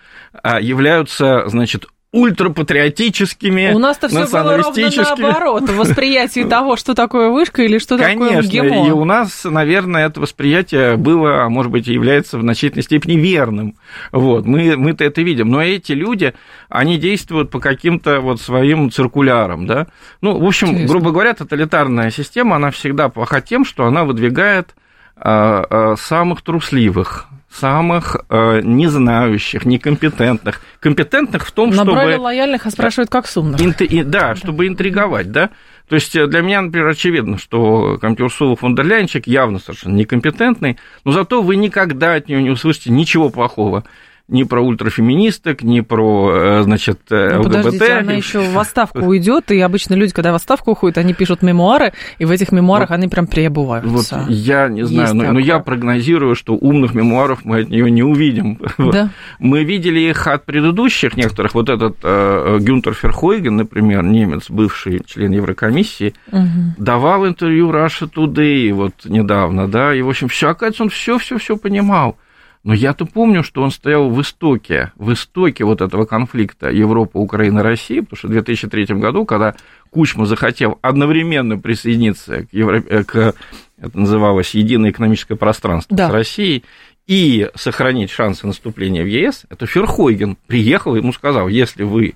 а, 0.43 0.62
являются, 0.62 1.43
значит, 1.47 1.88
ультрапатриотическими, 2.12 3.72
У 3.74 3.78
нас-то 3.80 4.08
все 4.08 4.26
было 4.26 4.58
ровно 4.58 4.89
наоборот, 4.98 5.69
восприятие 5.69 6.45
того, 6.45 6.76
что 6.76 6.95
такое 6.95 7.30
вышка 7.30 7.62
или 7.62 7.78
что 7.78 7.98
Конечно, 8.00 8.41
такое 8.41 8.63
МГИМО. 8.63 8.88
и 8.88 8.91
у 8.91 9.06
нас, 9.06 9.43
наверное, 9.43 10.08
это 10.08 10.19
восприятие 10.19 10.98
было, 10.98 11.43
а 11.43 11.50
может 11.50 11.72
быть, 11.72 11.86
является 11.86 12.39
в 12.39 12.41
значительной 12.41 12.82
степени 12.82 13.13
верным. 13.13 13.76
Вот, 14.12 14.45
мы, 14.45 14.76
мы-то 14.76 15.04
это 15.04 15.22
видим. 15.22 15.50
Но 15.50 15.62
эти 15.62 15.91
люди, 15.91 16.34
они 16.67 16.98
действуют 16.98 17.52
по 17.52 17.60
каким-то 17.60 18.22
вот 18.22 18.41
своим 18.41 18.89
циркулярам, 18.89 19.67
да. 19.67 19.86
Ну, 20.22 20.39
в 20.39 20.45
общем, 20.45 20.69
Интересно. 20.69 20.88
грубо 20.91 21.12
говоря, 21.12 21.34
тоталитарная 21.36 22.10
система, 22.10 22.56
она 22.56 22.72
всегда 22.72 23.10
плоха 23.10 23.39
тем, 23.39 23.63
что 23.65 23.86
она 23.86 24.04
выдвигает 24.04 24.76
а, 25.15 25.65
а, 25.69 25.95
самых 25.95 26.41
трусливых, 26.41 27.28
самых 27.51 28.17
э, 28.29 28.62
незнающих, 28.63 29.65
некомпетентных. 29.65 30.62
Компетентных 30.79 31.47
в 31.47 31.51
том, 31.51 31.69
Набрали 31.69 31.85
чтобы... 31.85 31.97
Набрали 31.97 32.17
лояльных, 32.17 32.65
а 32.65 32.71
спрашивают, 32.71 33.09
как 33.09 33.27
с 33.27 33.38
умных. 33.38 33.59
Инт... 33.62 33.81
Да, 34.09 34.35
чтобы 34.35 34.67
интриговать, 34.67 35.31
да. 35.31 35.49
То 35.88 35.95
есть 35.95 36.15
э, 36.15 36.27
для 36.27 36.41
меня, 36.41 36.62
например, 36.62 36.88
очевидно, 36.89 37.38
что 37.38 37.97
Камтюрсула 37.99 38.55
фон 38.55 38.75
дер 38.75 38.85
Ляйнчик 38.85 39.27
явно 39.27 39.59
совершенно 39.59 39.95
некомпетентный, 39.95 40.77
но 41.03 41.12
зато 41.12 41.41
вы 41.41 41.55
никогда 41.55 42.13
от 42.13 42.29
нее 42.29 42.43
не 42.43 42.51
услышите 42.51 42.91
ничего 42.91 43.29
плохого 43.29 43.83
ни 44.30 44.44
про 44.44 44.62
ультрафеминисток, 44.62 45.63
ни 45.63 45.82
про, 45.82 46.32
э, 46.32 46.62
значит, 46.63 47.00
э, 47.10 47.34
ну, 47.34 47.42
ЛГБТ. 47.42 47.56
Подождите, 47.56 47.94
она 47.94 48.13
еще 48.13 48.39
в 48.39 48.58
отставку 48.58 49.00
уйдет, 49.00 49.52
и 49.52 49.60
обычно 49.60 49.96
люди, 49.96 50.13
когда 50.13 50.32
в 50.32 50.36
отставку 50.36 50.72
уходят, 50.72 50.98
они 50.98 51.13
пишут 51.13 51.42
мемуары, 51.42 51.94
и 52.20 52.26
в 52.26 52.32
этих 52.32 52.52
мемуарах 52.52 52.89
вот, 52.89 52.96
они 52.96 53.08
прям 53.08 53.28
переобуваются. 53.28 54.20
Вот 54.20 54.30
я 54.30 54.68
не 54.68 54.84
знаю, 54.84 55.15
но, 55.15 55.32
но 55.34 55.39
я 55.39 55.60
прогнозирую, 55.60 56.36
что 56.36 56.54
умных 56.54 56.94
мемуаров 56.94 57.44
мы 57.44 57.62
от 57.62 57.70
нее 57.70 57.89
не 57.92 58.04
увидим. 58.04 58.60
Да. 58.89 59.10
Мы 59.38 59.63
видели 59.65 60.00
их 60.00 60.26
от 60.26 60.46
предыдущих 60.46 61.15
некоторых. 61.15 61.54
Вот 61.54 61.70
этот 61.70 61.98
э, 62.02 62.58
Гюнтер 62.60 62.94
Ферхойген, 62.94 63.58
например, 63.58 64.04
немец, 64.04 64.50
бывший 64.50 65.04
член 65.06 65.32
Еврокомиссии, 65.32 66.15
угу. 66.32 66.74
давал 66.78 67.28
интервью 67.28 67.70
Russia 67.72 68.10
Today 68.12 68.74
вот 68.74 68.94
недавно, 69.06 69.68
да, 69.68 69.94
и, 69.94 70.02
в 70.02 70.10
общем, 70.10 70.28
все, 70.28 70.50
оказывается, 70.50 70.84
он 70.84 70.89
все-все-все 70.89 71.58
понимал. 71.58 72.18
Но 72.63 72.74
я-то 72.74 73.06
помню, 73.06 73.41
что 73.41 73.62
он 73.62 73.72
стоял 73.72 74.10
в 74.10 74.22
истоке, 74.22 74.91
в 74.95 75.13
истоке 75.13 75.63
вот 75.63 75.82
этого 75.82 76.06
конфликта 76.06 76.69
Европа, 76.69 77.17
Украина, 77.17 77.63
Россия, 77.63 78.02
потому 78.02 78.17
что 78.17 78.28
в 78.28 78.32
2003 78.32 78.86
году, 78.95 79.26
когда 79.26 79.56
Кучма 79.91 80.26
захотел 80.26 80.78
одновременно 80.82 81.58
присоединиться 81.58 82.43
к, 82.43 82.54
Евро... 82.54 82.84
Э, 82.88 83.04
к 83.04 83.34
это 83.82 83.98
называлось 83.98 84.54
единое 84.56 84.91
экономическое 84.91 85.36
пространство 85.36 85.95
да. 85.95 86.10
с 86.10 86.12
Россией, 86.12 86.65
и 87.08 87.50
сохранить 87.56 88.12
шансы 88.12 88.45
наступления 88.45 89.04
в 89.04 89.08
ЕС, 89.08 89.45
это 89.50 89.65
Ферхойген 89.65 90.38
приехал 90.45 90.95
и 90.95 91.00
ему 91.00 91.12
сказал, 91.12 91.48
если 91.48 91.84
вы 91.84 92.13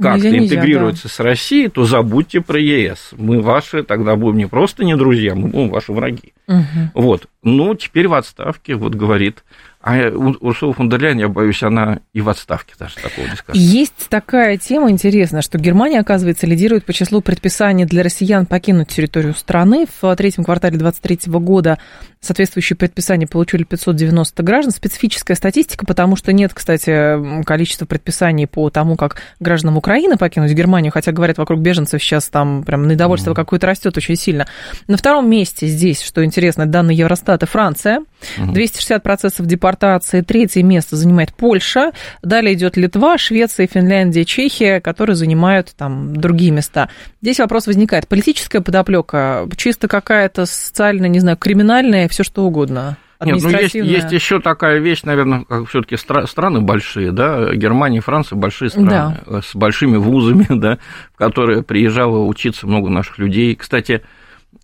как-то 0.00 0.38
интегрируется 0.38 1.04
да. 1.04 1.08
с 1.08 1.20
Россией, 1.20 1.68
то 1.68 1.84
забудьте 1.84 2.40
про 2.40 2.60
ЕС. 2.60 3.10
Мы 3.16 3.40
ваши 3.40 3.82
тогда 3.82 4.14
будем 4.16 4.38
не 4.38 4.46
просто 4.46 4.84
не 4.84 4.96
друзья, 4.96 5.34
мы 5.34 5.48
будем 5.48 5.70
ваши 5.70 5.92
враги. 5.92 6.32
Угу. 6.46 6.90
Вот. 6.94 7.26
Ну, 7.42 7.74
теперь 7.74 8.06
в 8.06 8.14
отставке, 8.14 8.76
вот 8.76 8.94
говорит 8.94 9.42
А 9.82 9.96
Урсула 10.40 10.74
фон 10.74 10.90
дер 10.90 11.00
Ляйен, 11.00 11.18
я 11.18 11.28
боюсь, 11.28 11.62
она 11.62 12.00
и 12.12 12.20
в 12.20 12.28
отставке 12.28 12.74
даже 12.78 12.96
такого 12.96 13.24
не 13.24 13.34
скажет. 13.34 13.62
Есть 13.62 14.08
такая 14.10 14.58
тема 14.58 14.90
интересная, 14.90 15.40
что 15.40 15.56
Германия, 15.56 16.00
оказывается, 16.00 16.46
лидирует 16.46 16.84
по 16.84 16.92
числу 16.92 17.22
предписаний 17.22 17.86
для 17.86 18.02
россиян 18.02 18.44
покинуть 18.44 18.88
территорию 18.88 19.34
страны. 19.34 19.86
В 20.02 20.14
третьем 20.16 20.44
квартале 20.44 20.76
2023 20.76 21.32
года 21.40 21.78
соответствующие 22.20 22.76
предписания 22.76 23.26
получили 23.26 23.64
590 23.64 24.42
граждан. 24.42 24.70
Специфическая 24.70 25.34
статистика, 25.34 25.86
потому 25.86 26.14
что 26.14 26.34
нет, 26.34 26.52
кстати, 26.52 27.42
количества 27.44 27.86
предписаний 27.86 28.46
по 28.46 28.68
тому, 28.68 28.96
как 28.96 29.16
гражданам 29.40 29.78
Украины 29.78 30.18
покинуть 30.18 30.52
Германию, 30.52 30.92
хотя, 30.92 31.12
говорят, 31.12 31.38
вокруг 31.38 31.60
беженцев 31.60 32.02
сейчас 32.02 32.28
там 32.28 32.64
прям 32.64 32.86
недовольство 32.86 33.30
mm-hmm. 33.30 33.34
какое-то 33.34 33.66
растет 33.66 33.96
очень 33.96 34.16
сильно. 34.16 34.46
На 34.88 34.98
втором 34.98 35.30
месте 35.30 35.68
здесь, 35.68 36.02
что 36.02 36.22
интересно, 36.22 36.66
данные 36.66 36.98
Евростата, 36.98 37.46
Франция. 37.46 38.04
Mm-hmm. 38.38 38.52
260 38.52 39.02
процентов 39.02 39.46
депортации. 39.46 40.20
Третье 40.22 40.62
место 40.62 40.96
занимает 40.96 41.34
Польша. 41.34 41.92
Далее 42.22 42.54
идет 42.54 42.76
Литва, 42.76 43.18
Швеция, 43.18 43.66
Финляндия, 43.66 44.24
Чехия, 44.24 44.80
которые 44.80 45.16
занимают 45.16 45.72
там 45.76 46.14
другие 46.16 46.50
места. 46.50 46.88
Здесь 47.22 47.38
вопрос 47.38 47.66
возникает. 47.66 48.08
Политическая 48.08 48.60
подоплека, 48.60 49.48
чисто 49.56 49.88
какая-то 49.88 50.46
социальная, 50.46 51.08
не 51.08 51.20
знаю, 51.20 51.36
криминальная, 51.36 52.08
все 52.08 52.22
что 52.24 52.44
угодно. 52.44 52.96
Нет, 53.22 53.38
ну 53.42 53.50
есть, 53.50 53.74
есть 53.74 54.12
еще 54.12 54.40
такая 54.40 54.78
вещь, 54.78 55.02
наверное, 55.02 55.44
как 55.44 55.68
все-таки 55.68 55.96
стра- 55.96 56.26
страны 56.26 56.62
большие, 56.62 57.12
да, 57.12 57.52
Германия 57.54 57.98
и 57.98 58.00
Франция 58.00 58.36
большие 58.36 58.70
страны 58.70 59.20
да. 59.26 59.42
с 59.42 59.54
большими 59.54 59.98
вузами, 59.98 60.46
да, 60.48 60.78
в 61.12 61.18
которые 61.18 61.62
приезжало 61.62 62.24
учиться 62.24 62.66
много 62.66 62.88
наших 62.88 63.18
людей. 63.18 63.54
Кстати, 63.54 64.02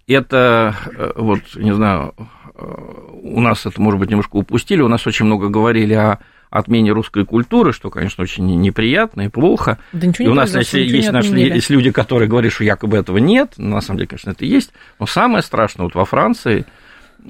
это 0.07 0.75
э, 0.97 1.13
вот, 1.17 1.41
не 1.57 1.75
знаю, 1.75 2.15
э, 2.17 2.23
у 2.59 3.41
нас 3.41 3.67
это, 3.67 3.81
может 3.81 4.01
быть, 4.01 4.11
немножко 4.11 4.37
упустили, 4.37 4.81
у 4.81 4.89
нас 4.89 5.07
очень 5.07 5.27
много 5.27 5.49
говорили 5.49 5.95
о 5.95 6.19
отмене 6.51 6.93
русской 6.93 7.25
культуры, 7.25 7.73
что, 7.73 7.91
конечно, 7.91 8.23
очень 8.23 8.47
неприятно 8.61 9.23
и 9.23 9.29
плохо. 9.29 9.79
Да 9.93 10.07
ничего 10.07 10.25
не 10.25 10.29
и 10.29 10.33
у 10.33 10.35
нас 10.35 10.55
если, 10.55 10.81
есть 10.81 11.11
наши, 11.11 11.35
есть 11.35 11.71
люди, 11.71 11.91
которые 11.91 12.29
говорят, 12.29 12.53
что 12.53 12.65
якобы 12.65 12.97
этого 12.97 13.19
нет, 13.19 13.55
на 13.57 13.81
самом 13.81 13.99
деле, 13.99 14.09
конечно, 14.09 14.31
это 14.31 14.45
есть. 14.45 14.73
Но 14.99 15.07
самое 15.07 15.43
страшное 15.43 15.85
вот 15.85 15.95
во 15.95 16.05
Франции– 16.05 16.65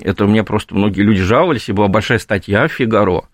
это 0.03 0.25
у 0.25 0.29
меня 0.29 0.45
просто 0.45 0.75
многие 0.75 1.03
люди 1.03 1.23
жаловались, 1.23 1.69
и 1.69 1.73
была 1.73 1.89
большая 1.89 2.19
статья 2.19 2.69
в 2.69 2.73
«Фигаро», 2.73 3.25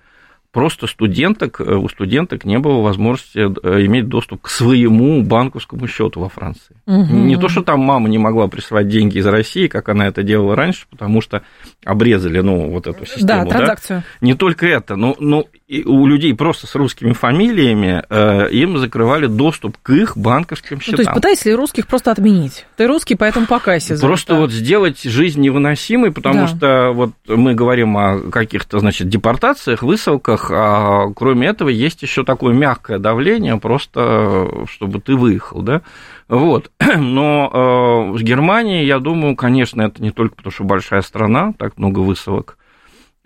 просто 0.53 0.87
студенток, 0.87 1.61
э, 1.61 1.65
у 1.65 1.89
студенток 1.89 2.45
не 2.45 2.59
было 2.59 2.83
возможности 2.83 3.39
э, 3.39 3.87
иметь 3.87 4.09
доступ 4.09 4.43
к 4.43 4.49
своему 4.49 5.23
банковскому 5.23 5.89
счету 5.89 6.21
во 6.21 6.29
Франции. 6.29 6.77
Угу. 6.87 7.15
Не 7.15 7.37
то, 7.37 7.49
что 7.49 7.63
там 7.63 7.81
мама 7.81 8.09
не 8.09 8.19
могла 8.19 8.49
присылать 8.49 8.89
деньги 8.89 9.19
из 9.19 9.27
России, 9.27 9.67
как 9.67 9.89
она 9.89 10.07
это 10.07 10.23
делала 10.23 10.55
раньше, 10.55 10.87
потому 10.91 11.23
что 11.23 11.43
обрезали, 11.85 12.41
ну, 12.41 12.71
вот 12.71 12.87
эту 12.87 13.07
систему. 13.07 13.27
Да, 13.27 13.45
транзакцию. 13.47 14.01
Да? 14.01 14.27
Не 14.27 14.35
только 14.35 14.67
это, 14.67 14.97
но, 14.97 15.17
но 15.19 15.47
у 15.81 16.07
людей 16.07 16.35
просто 16.35 16.67
с 16.67 16.75
русскими 16.75 17.13
фамилиями 17.13 18.03
э, 18.09 18.51
им 18.51 18.77
закрывали 18.79 19.27
доступ 19.27 19.77
к 19.83 19.91
их 19.91 20.17
банковским 20.17 20.81
счетам. 20.81 20.93
Ну, 20.93 20.97
то 20.97 21.03
есть 21.03 21.15
пытались 21.15 21.45
ли 21.45 21.55
русских 21.55 21.87
просто 21.87 22.11
отменить? 22.11 22.67
Ты 22.77 22.87
русский, 22.87 23.15
поэтому 23.15 23.47
покайся. 23.47 23.99
Просто 23.99 24.35
вот 24.35 24.51
сделать 24.51 25.03
жизнь 25.03 25.41
невыносимой, 25.41 26.13
потому 26.13 26.41
да. 26.41 26.47
что 26.49 26.93
вот 26.93 27.13
мы 27.27 27.55
говорим 27.55 27.97
о 27.97 28.19
каких-то, 28.19 28.81
значит, 28.81 29.09
депортациях, 29.09 29.83
высылках, 29.83 30.51
а 30.53 31.11
кроме 31.15 31.49
этого 31.49 31.69
есть 31.69 32.03
еще 32.03 32.25
такое 32.25 32.55
мягкое 32.55 32.99
давление, 32.99 33.57
просто 33.59 34.67
чтобы 34.69 35.01
ты 35.01 35.17
выехал, 35.17 35.63
да. 35.63 35.83
Вот. 36.29 36.71
Но 36.99 38.13
э, 38.15 38.19
с 38.19 38.23
Германией, 38.23 38.87
я 38.87 38.99
думаю, 38.99 39.37
конечно, 39.37 39.83
это 39.83 40.03
не 40.03 40.11
только 40.11 40.37
потому, 40.37 40.53
что 40.53 40.65
большая 40.65 41.03
страна, 41.03 41.53
так 41.59 41.79
много 41.79 42.01
высылок, 42.01 42.57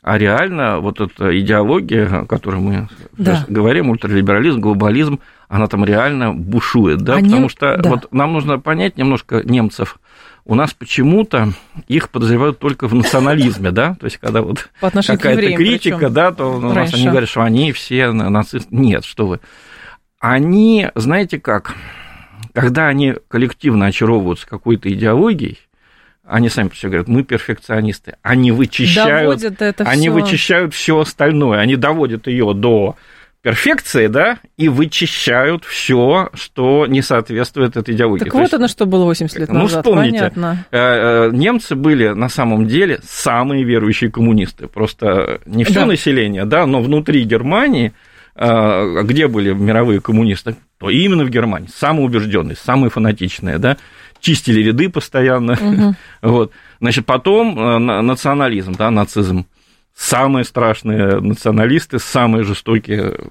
а 0.07 0.19
реально 0.19 0.79
вот 0.79 1.01
эта 1.01 1.37
идеология, 1.37 2.21
о 2.21 2.27
которой 2.27 2.61
мы 2.61 2.89
да. 3.19 3.45
говорим, 3.49 3.91
ультралиберализм, 3.91 4.61
глобализм, 4.61 5.19
она 5.49 5.67
там 5.67 5.85
реально 5.85 6.33
бушует, 6.33 6.99
да, 6.99 7.17
Они... 7.17 7.29
потому 7.29 7.49
что 7.49 7.77
да. 7.77 7.91
вот 7.91 8.13
нам 8.13 8.33
нужно 8.33 8.61
понять 8.61 8.97
немножко 8.97 9.43
немцев. 9.45 9.99
У 10.45 10.55
нас 10.55 10.73
почему-то 10.73 11.55
их 11.89 12.11
подозревают 12.11 12.61
только 12.61 12.87
в 12.87 12.95
национализме, 12.95 13.73
да, 13.73 13.97
то 13.99 14.05
есть 14.05 14.19
когда 14.19 14.43
вот 14.43 14.71
какая-то 14.81 15.57
критика, 15.57 16.09
да, 16.09 16.31
то 16.31 16.53
у 16.53 16.61
нас 16.61 16.95
они 16.95 17.09
говорят, 17.09 17.29
что 17.29 17.43
они 17.43 17.73
все 17.73 18.13
нацисты. 18.13 18.69
Нет, 18.71 19.05
что 19.05 19.27
вы. 19.27 19.41
Они, 20.21 20.89
знаете 20.95 21.41
как, 21.41 21.75
когда 22.55 22.87
они 22.87 23.15
коллективно 23.27 23.87
очаровываются 23.87 24.47
какой-то 24.47 24.89
идеологией, 24.93 25.59
они 26.29 26.49
сами 26.49 26.69
все 26.69 26.89
говорят, 26.89 27.09
мы 27.09 27.23
перфекционисты. 27.23 28.17
Они 28.23 28.53
вычищают, 28.53 29.43
они 29.79 30.09
всё. 30.09 30.13
вычищают 30.13 30.75
все 30.75 31.01
остальное. 31.01 31.61
Они 31.61 31.77
доводят 31.77 32.27
ее 32.27 32.53
до 32.55 32.97
перфекции, 33.43 34.09
да, 34.09 34.39
и 34.57 34.69
вычищают 34.69 35.65
все, 35.65 36.31
что 36.35 36.87
не 36.87 37.01
соответствует 37.01 37.77
этой 37.77 37.95
идеологии. 37.95 38.25
Так 38.25 38.33
То 38.33 38.39
вот 38.39 38.43
есть, 38.43 38.55
оно 38.55 38.67
что 38.67 38.87
было 38.87 39.05
80 39.05 39.39
лет 39.39 39.49
ну, 39.51 39.61
назад, 39.61 39.85
вспомните, 39.85 40.19
понятно. 40.19 40.67
Э, 40.73 41.29
э, 41.29 41.31
немцы 41.33 41.77
были 41.77 42.09
на 42.09 42.29
самом 42.29 42.67
деле 42.67 42.99
самые 43.05 43.63
верующие 43.63 44.11
коммунисты. 44.11 44.67
Просто 44.67 45.41
не 45.47 45.63
все 45.63 45.81
да. 45.81 45.87
население, 45.87 46.45
да, 46.45 46.67
но 46.67 46.83
внутри 46.83 47.23
Германии 47.23 47.93
э, 48.35 49.03
где 49.05 49.29
были 49.29 49.53
мировые 49.53 50.01
коммунисты, 50.01 50.57
то 50.79 50.91
именно 50.91 51.25
в 51.25 51.31
Германии, 51.31 51.69
самые 51.75 52.07
убежденные, 52.07 52.57
самые 52.57 52.91
фанатичные, 52.91 53.59
да, 53.59 53.77
чистили 54.21 54.63
ряды 54.63 54.89
постоянно. 54.89 55.53
Угу. 55.53 55.95
Вот. 56.23 56.53
Значит, 56.81 57.07
потом 57.07 57.59
э, 57.59 57.79
национализм, 58.03 58.73
да, 58.73 58.91
нацизм. 58.91 59.47
Самые 59.95 60.45
страшные 60.45 61.21
националисты, 61.21 61.99
самые 61.99 62.45
жестокие, 62.45 63.31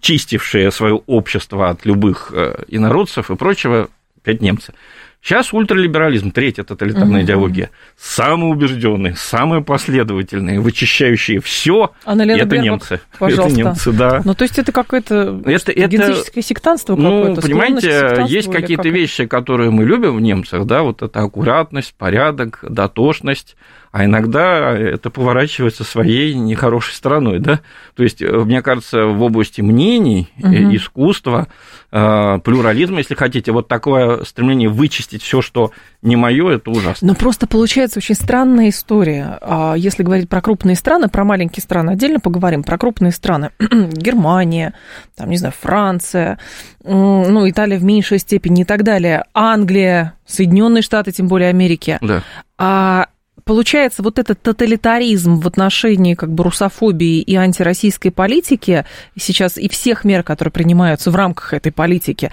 чистившие 0.00 0.70
свое 0.70 1.00
общество 1.06 1.70
от 1.70 1.86
любых 1.86 2.32
э, 2.34 2.64
инородцев 2.68 3.30
и 3.30 3.36
прочего, 3.36 3.88
опять 4.20 4.40
немцы. 4.40 4.74
Сейчас 5.22 5.52
ультралиберализм, 5.52 6.32
третья 6.32 6.64
тоталитарная 6.64 7.20
угу. 7.20 7.24
идеология, 7.24 7.70
самые 7.96 8.50
убежденные, 8.50 9.14
самые 9.14 9.62
последовательные, 9.62 10.58
вычищающие 10.58 11.40
все. 11.40 11.92
это 12.40 12.58
немцы. 12.58 13.00
Пожалуйста. 13.20 13.60
Это 13.60 13.68
немцы, 13.68 13.92
да. 13.92 14.22
Ну, 14.24 14.34
то 14.34 14.42
есть 14.42 14.58
это 14.58 14.72
какое-то 14.72 15.40
это, 15.44 15.70
это, 15.70 16.42
сектанство 16.42 16.96
какое-то? 16.96 17.36
Ну, 17.36 17.40
понимаете, 17.40 18.24
есть 18.26 18.50
какие-то 18.50 18.88
вещи, 18.88 19.26
которые 19.26 19.70
мы 19.70 19.84
любим 19.84 20.16
в 20.16 20.20
немцах, 20.20 20.64
да, 20.66 20.82
вот 20.82 21.02
это 21.02 21.20
аккуратность, 21.20 21.94
порядок, 21.94 22.58
дотошность, 22.68 23.54
а 23.92 24.06
иногда 24.06 24.72
это 24.72 25.10
поворачивается 25.10 25.84
своей 25.84 26.32
нехорошей 26.32 26.94
стороной, 26.94 27.40
да. 27.40 27.60
То 27.94 28.02
есть, 28.02 28.22
э, 28.22 28.26
мне 28.26 28.62
кажется, 28.62 29.04
в 29.04 29.22
области 29.22 29.60
мнений, 29.60 30.30
угу. 30.38 30.74
искусства, 30.74 31.48
э, 31.92 32.38
плюрализма, 32.42 32.98
если 32.98 33.14
хотите, 33.14 33.52
вот 33.52 33.68
такое 33.68 34.24
стремление 34.24 34.70
вычистить 34.70 35.11
все, 35.20 35.42
что 35.42 35.72
не 36.00 36.16
мое, 36.16 36.56
это 36.56 36.70
ужасно. 36.70 37.08
Но 37.08 37.14
просто 37.14 37.46
получается 37.46 37.98
очень 37.98 38.14
странная 38.14 38.70
история. 38.70 39.38
А 39.40 39.74
если 39.74 40.02
говорить 40.02 40.28
про 40.28 40.40
крупные 40.40 40.76
страны, 40.76 41.08
про 41.08 41.24
маленькие 41.24 41.62
страны, 41.62 41.90
отдельно 41.90 42.20
поговорим, 42.20 42.62
про 42.62 42.78
крупные 42.78 43.12
страны. 43.12 43.50
Германия, 43.60 44.74
там, 45.16 45.30
не 45.30 45.36
знаю, 45.36 45.54
Франция, 45.58 46.38
ну, 46.84 47.48
Италия 47.48 47.78
в 47.78 47.84
меньшей 47.84 48.18
степени 48.18 48.62
и 48.62 48.64
так 48.64 48.82
далее, 48.82 49.24
Англия, 49.34 50.14
Соединенные 50.26 50.82
Штаты, 50.82 51.12
тем 51.12 51.28
более 51.28 51.50
Америки. 51.50 51.98
Да. 52.00 52.22
А 52.58 53.06
получается, 53.44 54.02
вот 54.02 54.18
этот 54.18 54.40
тоталитаризм 54.42 55.40
в 55.40 55.46
отношении 55.46 56.14
как 56.14 56.32
бы 56.32 56.44
русофобии 56.44 57.20
и 57.20 57.34
антироссийской 57.34 58.10
политики 58.10 58.84
сейчас 59.18 59.56
и 59.56 59.68
всех 59.68 60.04
мер, 60.04 60.22
которые 60.22 60.52
принимаются 60.52 61.10
в 61.10 61.16
рамках 61.16 61.54
этой 61.54 61.72
политики, 61.72 62.32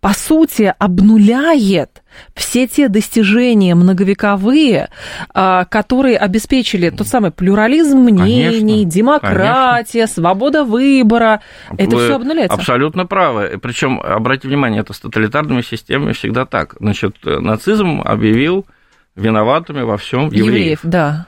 по 0.00 0.10
сути, 0.10 0.72
обнуляет 0.78 2.02
все 2.34 2.66
те 2.66 2.88
достижения 2.88 3.74
многовековые, 3.74 4.90
а, 5.34 5.64
которые 5.64 6.16
обеспечили 6.16 6.90
тот 6.90 7.06
самый 7.08 7.30
плюрализм 7.30 7.98
мнений, 7.98 8.60
конечно, 8.60 8.90
демократия, 8.90 9.92
конечно. 10.00 10.14
свобода 10.14 10.64
выбора. 10.64 11.40
Это 11.76 11.96
все 11.96 12.16
обнуляется. 12.16 12.56
Абсолютно 12.56 13.06
правы. 13.06 13.58
Причем, 13.60 14.00
обратите 14.00 14.48
внимание, 14.48 14.80
это 14.80 14.92
с 14.92 15.00
тоталитарными 15.00 15.62
системами 15.62 16.12
всегда 16.12 16.46
так. 16.46 16.76
Значит, 16.78 17.16
нацизм 17.24 18.00
объявил 18.04 18.66
виноватыми 19.16 19.82
во 19.82 19.96
всем 19.96 20.26
евреев. 20.26 20.46
евреев 20.46 20.80
да. 20.84 21.26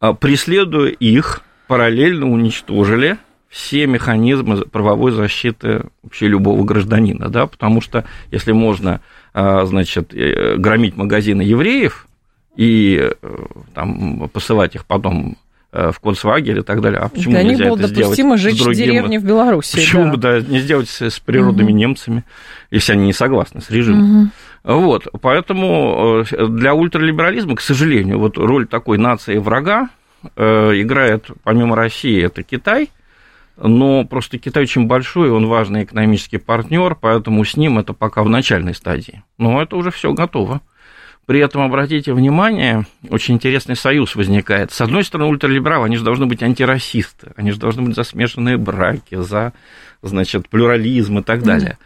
А, 0.00 0.12
преследуя 0.12 0.90
их, 0.90 1.42
параллельно 1.66 2.30
уничтожили 2.30 3.18
все 3.54 3.86
механизмы 3.86 4.62
правовой 4.62 5.12
защиты 5.12 5.84
вообще 6.02 6.26
любого 6.26 6.64
гражданина, 6.64 7.28
да, 7.28 7.46
потому 7.46 7.80
что 7.80 8.04
если 8.32 8.50
можно, 8.50 9.00
а, 9.32 9.64
значит, 9.64 10.12
э, 10.12 10.56
громить 10.56 10.96
магазины 10.96 11.42
евреев 11.42 12.08
и 12.56 13.12
э, 13.22 13.36
там, 13.72 14.28
посылать 14.30 14.74
их 14.74 14.86
потом 14.86 15.36
э, 15.70 15.92
в 15.92 16.00
концлагерь 16.00 16.58
и 16.58 16.62
так 16.62 16.80
далее. 16.80 16.98
А 16.98 17.08
почему 17.08 17.34
Для 17.34 17.44
нельзя 17.44 17.66
них 17.66 17.74
было 17.74 17.78
это 17.78 17.94
допустимо 17.94 18.36
жечь 18.38 18.60
другим... 18.60 18.86
деревни 18.86 19.18
в 19.18 19.24
Беларуси. 19.24 19.76
Почему 19.76 20.10
бы 20.10 20.16
да. 20.16 20.40
да, 20.40 20.46
не 20.48 20.58
сделать 20.58 20.88
с 20.88 21.20
природными 21.20 21.70
угу. 21.70 21.78
немцами, 21.78 22.24
если 22.72 22.94
они 22.94 23.06
не 23.06 23.12
согласны 23.12 23.60
с 23.60 23.70
режимом? 23.70 24.32
Угу. 24.64 24.80
Вот, 24.80 25.06
поэтому 25.20 26.24
для 26.48 26.74
ультралиберализма, 26.74 27.54
к 27.54 27.60
сожалению, 27.60 28.18
вот 28.18 28.36
роль 28.36 28.66
такой 28.66 28.98
нации 28.98 29.38
врага, 29.38 29.90
играет, 30.36 31.26
помимо 31.44 31.76
России, 31.76 32.20
это 32.20 32.42
Китай– 32.42 32.90
но 33.56 34.04
просто 34.04 34.38
Китай 34.38 34.64
очень 34.64 34.86
большой, 34.86 35.30
он 35.30 35.46
важный 35.46 35.84
экономический 35.84 36.38
партнер, 36.38 36.94
поэтому 36.94 37.44
с 37.44 37.56
ним 37.56 37.78
это 37.78 37.92
пока 37.92 38.22
в 38.22 38.28
начальной 38.28 38.74
стадии. 38.74 39.22
Но 39.38 39.62
это 39.62 39.76
уже 39.76 39.90
все 39.90 40.12
готово. 40.12 40.60
При 41.26 41.40
этом, 41.40 41.62
обратите 41.62 42.12
внимание, 42.12 42.86
очень 43.08 43.34
интересный 43.34 43.76
союз 43.76 44.14
возникает. 44.14 44.72
С 44.72 44.80
одной 44.82 45.04
стороны, 45.04 45.30
ультралибералы, 45.30 45.86
они 45.86 45.96
же 45.96 46.04
должны 46.04 46.26
быть 46.26 46.42
антирасисты, 46.42 47.32
они 47.36 47.50
же 47.50 47.58
должны 47.58 47.82
быть 47.82 47.94
за 47.94 48.04
смешанные 48.04 48.58
браки, 48.58 49.14
за, 49.14 49.54
значит, 50.02 50.48
плюрализм 50.50 51.20
и 51.20 51.22
так 51.22 51.42
далее. 51.42 51.78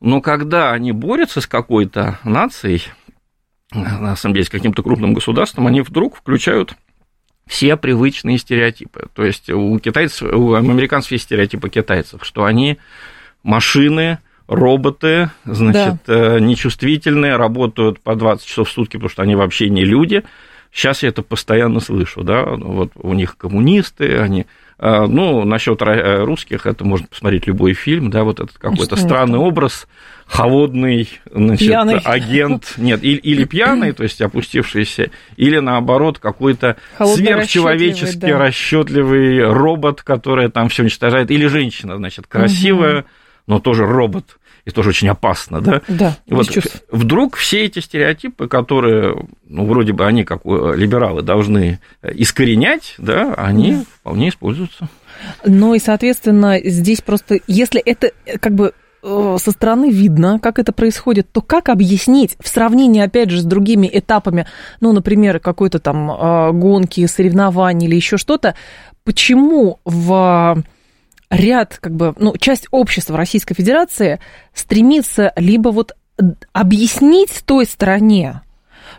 Но 0.00 0.20
когда 0.20 0.72
они 0.72 0.92
борются 0.92 1.40
с 1.40 1.46
какой-то 1.46 2.18
нацией, 2.24 2.82
на 3.72 4.16
самом 4.16 4.34
деле, 4.34 4.44
с 4.44 4.50
каким-то 4.50 4.82
крупным 4.82 5.14
государством, 5.14 5.66
они 5.66 5.80
вдруг 5.80 6.16
включают 6.16 6.74
все 7.46 7.76
привычные 7.76 8.38
стереотипы. 8.38 9.08
То 9.14 9.24
есть 9.24 9.50
у 9.50 9.78
китайцев, 9.78 10.22
у 10.32 10.54
американцев 10.54 11.12
есть 11.12 11.24
стереотипы 11.24 11.68
китайцев, 11.68 12.24
что 12.24 12.44
они 12.44 12.78
машины, 13.42 14.18
роботы, 14.46 15.30
значит, 15.44 16.00
да. 16.06 16.36
Э, 16.36 16.38
нечувствительные, 16.38 17.36
работают 17.36 18.00
по 18.00 18.14
20 18.14 18.46
часов 18.46 18.68
в 18.68 18.72
сутки, 18.72 18.96
потому 18.96 19.10
что 19.10 19.22
они 19.22 19.36
вообще 19.36 19.68
не 19.68 19.84
люди. 19.84 20.22
Сейчас 20.72 21.02
я 21.02 21.10
это 21.10 21.22
постоянно 21.22 21.80
слышу, 21.80 22.24
да, 22.24 22.44
вот 22.44 22.92
у 22.96 23.14
них 23.14 23.36
коммунисты, 23.36 24.18
они 24.18 24.46
ну, 24.78 25.44
насчет 25.44 25.80
э, 25.82 26.24
русских, 26.24 26.66
это 26.66 26.84
можно 26.84 27.06
посмотреть 27.06 27.46
любой 27.46 27.74
фильм, 27.74 28.10
да, 28.10 28.24
вот 28.24 28.40
этот 28.40 28.58
какой-то 28.58 28.96
странный 28.96 29.38
это? 29.38 29.46
образ, 29.46 29.86
холодный, 30.26 31.08
значит, 31.30 31.68
пьяный. 31.68 31.98
агент, 31.98 32.74
нет, 32.76 33.02
или, 33.04 33.18
или 33.18 33.44
пьяный, 33.44 33.92
то 33.92 34.02
есть 34.02 34.20
опустившийся, 34.20 35.10
или 35.36 35.58
наоборот 35.58 36.18
какой-то 36.18 36.76
сверхчеловечески 36.98 38.18
да. 38.18 38.38
расчетливый 38.38 39.46
робот, 39.46 40.02
который 40.02 40.50
там 40.50 40.68
все 40.68 40.82
уничтожает, 40.82 41.30
или 41.30 41.46
женщина, 41.46 41.96
значит, 41.96 42.26
красивая, 42.26 43.00
угу. 43.00 43.08
но 43.46 43.60
тоже 43.60 43.86
робот 43.86 44.38
и 44.64 44.70
тоже 44.70 44.90
очень 44.90 45.08
опасно, 45.08 45.60
да? 45.60 45.82
Да. 45.88 46.16
Вот 46.28 46.48
вдруг 46.90 47.36
все 47.36 47.64
эти 47.64 47.80
стереотипы, 47.80 48.48
которые, 48.48 49.26
ну, 49.46 49.66
вроде 49.66 49.92
бы 49.92 50.06
они, 50.06 50.24
как 50.24 50.44
либералы, 50.44 51.22
должны 51.22 51.80
искоренять, 52.02 52.94
да, 52.98 53.34
они 53.34 53.84
вполне 54.00 54.30
используются. 54.30 54.88
Ну 55.44 55.74
и, 55.74 55.78
соответственно, 55.78 56.58
здесь 56.62 57.00
просто, 57.00 57.38
если 57.46 57.80
это 57.80 58.10
как 58.40 58.54
бы 58.54 58.72
э, 59.02 59.36
со 59.40 59.50
стороны 59.50 59.90
видно, 59.90 60.38
как 60.40 60.58
это 60.58 60.72
происходит, 60.72 61.30
то 61.30 61.40
как 61.40 61.68
объяснить 61.68 62.36
в 62.40 62.48
сравнении, 62.48 63.02
опять 63.02 63.30
же, 63.30 63.40
с 63.40 63.44
другими 63.44 63.88
этапами, 63.92 64.46
ну, 64.80 64.92
например, 64.92 65.40
какой-то 65.40 65.78
там 65.78 66.10
э, 66.10 66.52
гонки, 66.52 67.06
соревнований 67.06 67.86
или 67.86 67.96
еще 67.96 68.16
что-то, 68.16 68.54
почему 69.04 69.80
в 69.84 70.64
ряд, 71.36 71.78
как 71.80 71.94
бы, 71.94 72.14
ну, 72.18 72.36
часть 72.36 72.66
общества 72.70 73.16
Российской 73.16 73.54
Федерации 73.54 74.20
стремится 74.52 75.32
либо 75.36 75.68
вот 75.70 75.92
объяснить 76.52 77.42
той 77.44 77.66
стороне, 77.66 78.42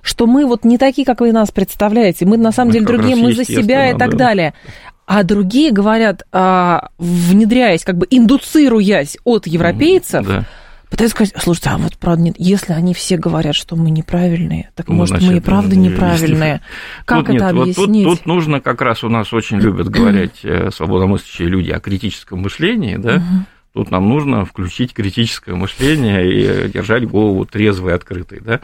что 0.01 0.27
мы 0.27 0.45
вот 0.45 0.65
не 0.65 0.77
такие, 0.77 1.05
как 1.05 1.21
вы 1.21 1.31
нас 1.31 1.51
представляете, 1.51 2.25
мы 2.25 2.37
на 2.37 2.51
самом 2.51 2.69
мы 2.69 2.73
деле 2.73 2.85
другие, 2.85 3.15
мы 3.15 3.33
за 3.33 3.45
себя 3.45 3.91
и 3.91 3.97
так 3.97 4.11
да. 4.11 4.17
далее. 4.17 4.53
А 5.07 5.23
другие 5.23 5.71
говорят, 5.71 6.23
а, 6.31 6.89
внедряясь, 6.97 7.83
как 7.83 7.97
бы 7.97 8.07
индуцируясь 8.09 9.17
от 9.23 9.45
европейцев, 9.47 10.27
да 10.27 10.45
пытаюсь 10.89 11.11
сказать, 11.11 11.33
слушайте, 11.37 11.69
а 11.69 11.77
вот 11.77 11.97
правда 11.97 12.23
нет, 12.23 12.35
если 12.37 12.73
они 12.73 12.93
все 12.93 13.17
говорят, 13.17 13.55
что 13.55 13.75
мы 13.75 13.89
неправильные, 13.91 14.71
так 14.75 14.87
ну, 14.87 14.95
может 14.95 15.17
значит, 15.17 15.29
мы 15.29 15.37
и 15.37 15.39
правда 15.39 15.75
неправильные. 15.75 16.61
Как 17.05 17.25
тут 17.25 17.35
это 17.35 17.51
нет, 17.51 17.61
объяснить? 17.61 18.05
Вот 18.05 18.11
тут, 18.11 18.19
тут 18.19 18.25
нужно 18.27 18.61
как 18.61 18.81
раз 18.81 19.03
у 19.03 19.09
нас 19.09 19.33
очень 19.33 19.59
любят 19.59 19.89
говорить 19.89 20.39
э, 20.43 20.69
свободомыслящие 20.71 21.47
люди 21.47 21.71
о 21.71 21.79
критическом 21.79 22.39
мышлении, 22.39 22.97
да, 22.97 23.21
Тут 23.75 23.91
нам 23.91 24.07
нужно 24.07 24.45
включить 24.45 24.93
критическое 24.93 25.53
мышление 25.53 26.31
и 26.31 26.69
держать 26.69 27.05
голову 27.05 27.43
трезвой 27.45 27.91
и 27.91 27.95
открытой. 27.95 28.39
Да? 28.39 28.61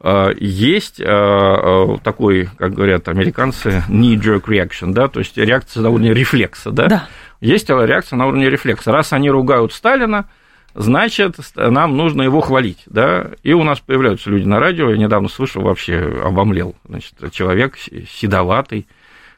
А, 0.00 0.30
есть 0.38 1.02
а, 1.02 1.04
а, 1.06 1.98
такой, 1.98 2.48
как 2.56 2.72
говорят 2.72 3.06
американцы, 3.08 3.84
knee-jerk 3.90 4.44
reaction, 4.44 4.94
да, 4.94 5.08
то 5.08 5.18
есть 5.18 5.36
реакция 5.36 5.82
на 5.82 5.90
уровне 5.90 6.14
рефлекса. 6.14 6.70
Да? 6.70 6.86
Да. 6.86 7.08
Есть 7.42 7.68
реакция 7.68 8.16
на 8.16 8.26
уровне 8.26 8.48
рефлекса. 8.48 8.90
Раз 8.90 9.12
они 9.12 9.28
ругают 9.28 9.74
Сталина, 9.74 10.30
значит, 10.74 11.36
нам 11.54 11.96
нужно 11.96 12.22
его 12.22 12.40
хвалить, 12.40 12.82
да, 12.86 13.30
и 13.42 13.52
у 13.52 13.62
нас 13.62 13.80
появляются 13.80 14.30
люди 14.30 14.46
на 14.46 14.58
радио, 14.58 14.90
я 14.90 14.96
недавно 14.96 15.28
слышал, 15.28 15.62
вообще 15.62 15.98
обомлел, 16.22 16.74
значит, 16.86 17.14
человек 17.32 17.76
седоватый 17.78 18.86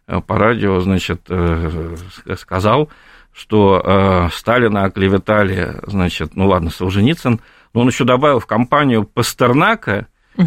э, 0.07 0.21
по 0.21 0.39
радио, 0.39 0.81
значит, 0.81 1.23
э, 1.29 1.97
сказал, 2.39 2.91
что 3.33 3.83
э, 3.85 4.29
Сталина 4.33 4.85
оклеветали, 4.85 5.75
значит, 5.87 6.35
ну 6.37 6.49
ладно, 6.49 6.71
Солженицын, 6.71 7.41
но 7.75 7.81
он 7.81 7.89
еще 7.89 8.05
добавил 8.05 8.41
в 8.41 8.47
компанию 8.47 9.05
Пастернака 9.05 10.07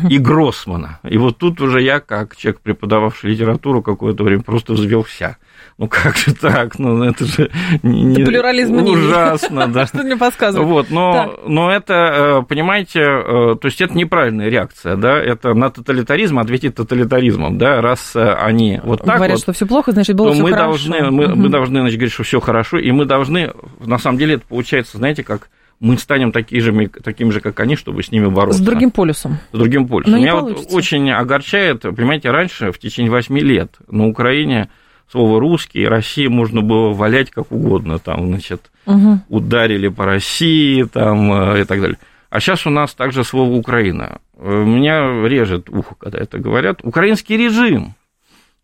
и 0.10 0.18
Гроссмана. 0.18 1.00
И 1.04 1.18
вот 1.18 1.38
тут 1.38 1.62
уже 1.62 1.82
я, 1.82 2.00
как 2.00 2.36
человек, 2.36 2.62
преподававший 2.62 3.32
литературу 3.32 3.82
какое-то 3.82 4.24
время, 4.24 4.44
просто 4.44 4.74
взвелся. 4.74 5.38
Ну 5.78 5.88
как 5.88 6.18
же 6.18 6.34
так? 6.34 6.78
Ну 6.78 7.04
это 7.04 7.26
же 7.26 7.50
не, 7.84 8.24
плюрализм 8.26 8.76
ужасно, 8.76 9.68
да. 9.68 9.88
Что 9.88 10.04
мне 10.04 10.18
подсказывает? 10.18 10.68
Вот, 10.68 10.90
но, 10.90 11.40
но 11.48 11.72
это, 11.72 12.42
э, 12.42 12.46
понимаете, 12.48 13.00
э, 13.00 13.56
то 13.56 13.66
есть 13.66 13.80
это 13.80 13.96
неправильная 13.98 14.50
реакция, 14.50 14.98
да, 14.98 15.18
это 15.18 15.54
на 15.54 15.70
тоталитаризм 15.70 16.38
ответить 16.40 16.76
тоталитаризмом, 16.76 17.58
да, 17.58 17.82
раз 17.82 18.14
э, 18.16 18.34
они 18.34 18.82
вот 18.84 19.04
так 19.04 19.16
Говорят, 19.16 19.38
вот, 19.38 19.42
что 19.42 19.54
все 19.54 19.66
плохо, 19.66 19.94
значит, 19.94 20.18
было 20.18 20.34
все 20.34 20.44
мы 20.44 20.52
хорошо. 20.52 20.70
Должны, 20.70 21.12
мы, 21.12 21.26
угу. 21.28 21.36
мы 21.36 21.50
должны, 21.50 21.80
значит, 21.80 21.98
говорить, 21.98 22.14
что 22.14 22.24
все 22.24 22.40
хорошо, 22.42 22.78
и 22.78 22.92
мы 22.92 23.06
должны, 23.06 23.54
на 23.80 23.98
самом 23.98 24.18
деле, 24.18 24.36
это 24.36 24.44
получается, 24.48 24.98
знаете, 24.98 25.24
как 25.24 25.50
мы 25.80 25.98
станем 25.98 26.32
такими 26.32 26.60
же, 26.60 26.88
такими 26.88 27.30
же, 27.32 27.40
как 27.40 27.60
они, 27.60 27.76
чтобы 27.76 28.04
с 28.04 28.12
ними 28.12 28.28
бороться. 28.28 28.62
С 28.62 28.66
другим 28.66 28.92
полюсом. 28.92 29.38
С 29.52 29.58
другим 29.58 29.88
полюсом. 29.88 30.14
Но 30.14 30.18
Меня 30.18 30.36
вот 30.36 30.68
очень 30.72 31.10
огорчает, 31.12 31.82
понимаете, 31.82 32.32
раньше, 32.32 32.72
в 32.72 32.80
течение 32.80 33.12
8 33.12 33.38
лет 33.40 33.78
на 33.88 34.08
Украине 34.08 34.70
слово 35.12 35.40
русский, 35.40 35.88
России 35.88 36.28
можно 36.28 36.62
было 36.62 36.94
валять 36.94 37.32
как 37.32 37.52
угодно, 37.52 38.00
там, 38.00 38.28
значит, 38.28 38.70
угу. 38.86 39.20
ударили 39.30 39.88
по 39.88 40.06
России, 40.06 40.84
там, 40.84 41.32
э, 41.54 41.62
и 41.62 41.64
так 41.64 41.82
далее. 41.82 41.98
А 42.30 42.40
сейчас 42.40 42.68
у 42.68 42.70
нас 42.70 42.94
также 42.94 43.24
слово 43.24 43.52
Украина. 43.54 44.20
Э, 44.38 44.64
меня 44.64 45.28
режет 45.28 45.70
ухо, 45.70 45.96
когда 45.96 46.20
это 46.20 46.38
говорят. 46.38 46.82
Украинский 46.84 47.38
режим, 47.38 47.96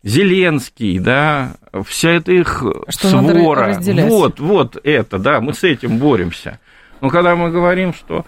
Зеленский, 0.04 1.00
да, 1.00 1.56
вся 1.84 2.10
эта 2.10 2.30
их 2.30 2.62
Что 2.88 3.08
свора. 3.08 3.80
Вот, 4.08 4.38
вот 4.38 4.78
это, 4.84 5.18
да, 5.18 5.40
мы 5.40 5.52
с 5.52 5.64
этим 5.64 5.98
боремся. 5.98 6.60
Но 7.00 7.10
когда 7.10 7.36
мы 7.36 7.50
говорим, 7.50 7.92
что 7.94 8.24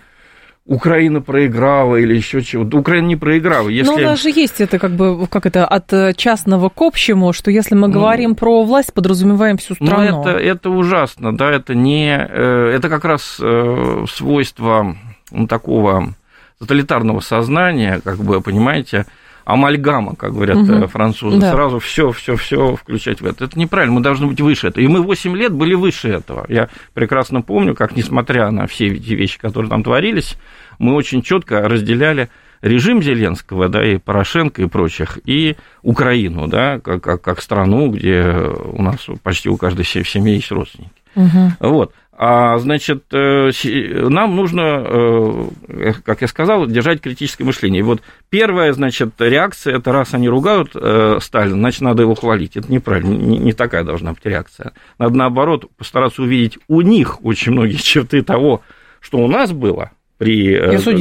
Украина 0.68 1.22
проиграла 1.22 1.96
или 1.96 2.14
еще 2.14 2.42
чего. 2.42 2.64
Украина 2.78 3.06
не 3.06 3.16
проиграла. 3.16 3.70
Если... 3.70 3.90
Но 3.90 3.96
у 3.96 4.00
нас 4.00 4.22
же 4.22 4.28
есть 4.28 4.60
это 4.60 4.78
как 4.78 4.90
бы, 4.90 5.26
как 5.26 5.46
это, 5.46 5.66
от 5.66 6.16
частного 6.16 6.68
к 6.68 6.82
общему, 6.82 7.32
что 7.32 7.50
если 7.50 7.74
мы 7.74 7.88
ну, 7.88 7.94
говорим 7.94 8.34
про 8.34 8.62
власть, 8.62 8.92
подразумеваем 8.92 9.56
всю 9.56 9.76
ну, 9.80 9.86
страну. 9.86 10.22
Ну, 10.22 10.28
это, 10.28 10.38
это 10.38 10.70
ужасно, 10.70 11.34
да, 11.34 11.50
это 11.50 11.74
не... 11.74 12.18
Э, 12.18 12.74
это 12.76 12.90
как 12.90 13.06
раз 13.06 13.38
э, 13.40 14.04
свойство 14.10 14.94
ну, 15.30 15.46
такого 15.46 16.14
тоталитарного 16.58 17.20
сознания, 17.20 18.02
как 18.04 18.18
бы, 18.18 18.42
понимаете, 18.42 19.06
амальгама, 19.48 20.14
как 20.14 20.34
говорят 20.34 20.58
угу. 20.58 20.86
французы, 20.88 21.40
да. 21.40 21.50
сразу 21.52 21.78
все, 21.78 22.12
все, 22.12 22.36
все 22.36 22.76
включать 22.76 23.22
в 23.22 23.26
это. 23.26 23.46
Это 23.46 23.58
неправильно, 23.58 23.94
мы 23.94 24.02
должны 24.02 24.26
быть 24.26 24.42
выше 24.42 24.68
этого. 24.68 24.84
И 24.84 24.86
мы 24.86 25.00
8 25.00 25.34
лет 25.34 25.54
были 25.54 25.74
выше 25.74 26.10
этого. 26.10 26.44
Я 26.50 26.68
прекрасно 26.92 27.40
помню, 27.40 27.74
как, 27.74 27.96
несмотря 27.96 28.50
на 28.50 28.66
все 28.66 28.88
эти 28.88 29.14
вещи, 29.14 29.38
которые 29.38 29.70
там 29.70 29.82
творились, 29.82 30.36
мы 30.78 30.94
очень 30.94 31.22
четко 31.22 31.66
разделяли 31.66 32.28
режим 32.60 33.02
Зеленского, 33.02 33.70
да, 33.70 33.82
и 33.82 33.96
Порошенко 33.96 34.60
и 34.60 34.66
прочих, 34.66 35.18
и 35.24 35.56
Украину, 35.82 36.46
да, 36.46 36.78
как, 36.80 37.02
как, 37.02 37.22
как 37.22 37.40
страну, 37.40 37.90
где 37.90 38.22
у 38.22 38.82
нас 38.82 39.06
почти 39.22 39.48
у 39.48 39.56
каждой 39.56 39.86
семьи 39.86 40.34
есть 40.34 40.52
родственники. 40.52 40.92
Угу. 41.14 41.52
Вот. 41.60 41.94
А, 42.20 42.58
значит, 42.58 43.04
э, 43.12 43.50
нам 44.08 44.34
нужно, 44.34 44.84
э, 44.84 45.92
как 46.04 46.20
я 46.22 46.26
сказал, 46.26 46.66
держать 46.66 47.00
критическое 47.00 47.44
мышление. 47.44 47.78
И 47.78 47.84
вот 47.84 48.02
первая, 48.28 48.72
значит, 48.72 49.10
реакция, 49.20 49.76
это 49.76 49.92
раз 49.92 50.14
они 50.14 50.28
ругают 50.28 50.72
э, 50.74 51.18
Сталина, 51.20 51.54
значит, 51.54 51.82
надо 51.82 52.02
его 52.02 52.16
хвалить. 52.16 52.56
Это 52.56 52.72
неправильно, 52.72 53.14
не 53.14 53.52
такая 53.52 53.84
должна 53.84 54.14
быть 54.14 54.24
реакция. 54.24 54.72
Надо, 54.98 55.14
наоборот, 55.14 55.66
постараться 55.76 56.22
увидеть 56.22 56.58
у 56.66 56.80
них 56.80 57.24
очень 57.24 57.52
многие 57.52 57.76
черты 57.76 58.22
того, 58.22 58.62
что 58.98 59.18
у 59.18 59.28
нас 59.28 59.52
было, 59.52 59.92
при 60.18 60.54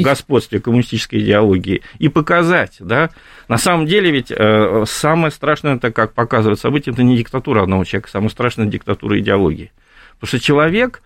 господстве 0.04 0.60
коммунистической 0.60 1.22
идеологии 1.22 1.82
и 1.98 2.10
показать, 2.10 2.76
да, 2.80 3.10
на 3.48 3.58
самом 3.58 3.88
деле 3.88 4.12
ведь 4.12 4.32
самое 4.88 5.32
страшное, 5.32 5.78
это 5.78 5.92
как 5.92 6.14
показывают 6.14 6.60
события, 6.60 6.92
это 6.92 7.02
не 7.02 7.18
диктатура 7.18 7.64
одного 7.64 7.86
человека, 7.86 8.12
самое 8.12 8.30
страшное 8.30 8.68
диктатура 8.68 9.18
идеологии. 9.20 9.72
Потому 10.20 10.28
что 10.28 10.40
человек 10.40 11.02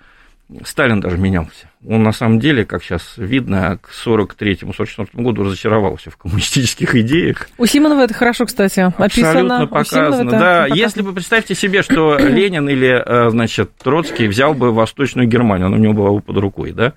Сталин 0.65 0.99
даже 0.99 1.17
менялся. 1.17 1.69
Он 1.87 2.03
на 2.03 2.11
самом 2.11 2.39
деле, 2.39 2.65
как 2.65 2.83
сейчас 2.83 3.13
видно, 3.17 3.79
к 3.81 3.89
43-44 4.05 5.07
году 5.13 5.43
разочаровался 5.43 6.11
в 6.11 6.17
коммунистических 6.17 6.93
идеях. 6.95 7.47
У 7.57 7.65
Симонова 7.65 8.01
это 8.01 8.13
хорошо, 8.13 8.45
кстати, 8.45 8.81
описано. 8.81 9.29
Абсолютно 9.29 9.67
показано. 9.67 10.31
Да, 10.31 10.63
показано. 10.63 10.73
если 10.75 11.01
бы 11.01 11.13
представьте 11.13 11.55
себе, 11.55 11.81
что 11.83 12.17
Ленин 12.19 12.67
или, 12.67 12.89
э, 12.89 13.29
значит, 13.29 13.71
Троцкий 13.77 14.27
взял 14.27 14.53
бы 14.53 14.73
Восточную 14.73 15.27
Германию, 15.27 15.67
она 15.67 15.77
у 15.77 15.79
него 15.79 15.93
была 15.93 16.11
бы 16.11 16.21
под 16.21 16.37
рукой, 16.37 16.73
да, 16.73 16.93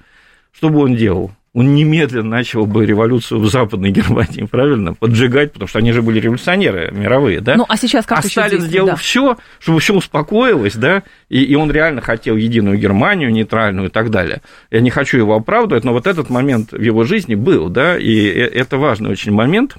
что 0.52 0.68
бы 0.68 0.80
он 0.80 0.96
делал? 0.96 1.30
Он 1.54 1.74
немедленно 1.74 2.28
начал 2.28 2.66
бы 2.66 2.84
революцию 2.84 3.40
в 3.40 3.48
Западной 3.48 3.90
Германии, 3.90 4.44
правильно, 4.50 4.92
поджигать, 4.92 5.52
потому 5.52 5.68
что 5.68 5.78
они 5.78 5.92
же 5.92 6.02
были 6.02 6.18
революционеры 6.18 6.90
мировые, 6.92 7.40
да? 7.40 7.54
Ну, 7.54 7.64
а 7.68 7.76
сейчас 7.76 8.04
как 8.04 8.18
А 8.18 8.22
Сталин 8.22 8.60
сделал 8.60 8.88
да. 8.88 8.96
все, 8.96 9.38
чтобы 9.60 9.78
все 9.78 9.94
успокоилось, 9.94 10.74
да, 10.74 11.04
и, 11.28 11.42
и 11.42 11.54
он 11.54 11.70
реально 11.70 12.00
хотел 12.00 12.36
единую 12.36 12.76
Германию, 12.76 13.32
нейтральную 13.32 13.88
и 13.88 13.90
так 13.90 14.10
далее. 14.10 14.42
Я 14.70 14.80
не 14.80 14.90
хочу 14.90 15.16
его 15.16 15.34
оправдывать, 15.34 15.84
но 15.84 15.92
вот 15.92 16.08
этот 16.08 16.28
момент 16.28 16.72
в 16.72 16.80
его 16.80 17.04
жизни 17.04 17.36
был, 17.36 17.68
да, 17.68 17.96
и 17.96 18.14
это 18.14 18.76
важный 18.76 19.10
очень 19.10 19.32
момент, 19.32 19.76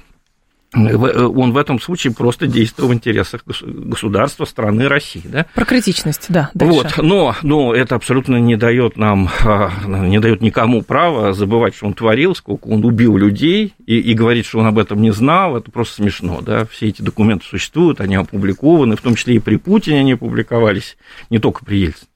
он 0.74 1.52
в 1.52 1.58
этом 1.58 1.80
случае 1.80 2.14
просто 2.14 2.48
действовал 2.48 2.90
в 2.90 2.94
интересах 2.94 3.44
государства, 3.46 4.46
страны 4.46 4.88
России. 4.88 5.24
Да? 5.24 5.46
Про 5.54 5.66
критичность, 5.66 6.26
да. 6.30 6.50
Дальше. 6.54 6.76
Вот, 6.76 6.98
но, 6.98 7.36
но 7.44 7.74
это 7.74 7.96
абсолютно 7.96 8.38
не 8.38 8.56
дает 8.56 8.98
нам, 8.98 9.30
а, 9.44 9.72
не 9.86 10.20
дает 10.20 10.42
никому 10.42 10.82
права 10.82 11.34
забывать, 11.34 11.76
что 11.76 11.88
он 11.88 11.94
творил, 11.94 12.36
сколько 12.36 12.68
он 12.68 12.84
убил 12.84 13.18
людей, 13.18 13.74
и, 13.86 14.00
и 14.00 14.14
говорить, 14.14 14.46
что 14.46 14.60
он 14.60 14.68
об 14.68 14.78
этом 14.78 15.02
не 15.02 15.12
знал, 15.12 15.56
это 15.56 15.72
просто 15.72 15.96
смешно. 15.96 16.42
Да? 16.42 16.66
Все 16.66 16.88
эти 16.88 17.02
документы 17.02 17.46
существуют, 17.46 18.02
они 18.02 18.16
опубликованы, 18.16 18.96
в 18.96 19.02
том 19.02 19.16
числе 19.16 19.36
и 19.36 19.40
при 19.40 19.56
Путине 19.56 20.00
они 20.00 20.16
публиковались, 20.16 20.98
не 21.30 21.40
только 21.40 21.64
при 21.64 21.78
Ельцине. 21.78 22.10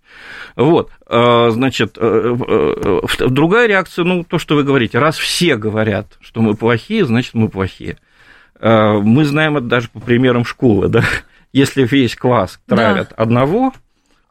Вот, 0.55 0.91
а, 1.05 1.49
значит, 1.51 1.97
э, 1.97 2.37
э, 2.47 3.27
другая 3.29 3.67
реакция, 3.67 4.03
ну, 4.03 4.23
то, 4.23 4.37
что 4.37 4.55
вы 4.55 4.63
говорите, 4.63 4.99
раз 4.99 5.17
все 5.17 5.55
говорят, 5.55 6.17
что 6.19 6.41
мы 6.41 6.55
плохие, 6.55 7.05
значит, 7.05 7.33
мы 7.33 7.47
плохие. 7.47 7.97
Э, 8.59 8.99
мы 8.99 9.25
знаем 9.25 9.57
это 9.57 9.67
даже 9.67 9.89
по 9.89 9.99
примерам 9.99 10.45
школы, 10.45 10.89
да, 10.89 11.03
если 11.53 11.83
весь 11.83 12.15
класс 12.15 12.59
травят 12.67 13.09
да. 13.09 13.15
одного, 13.15 13.73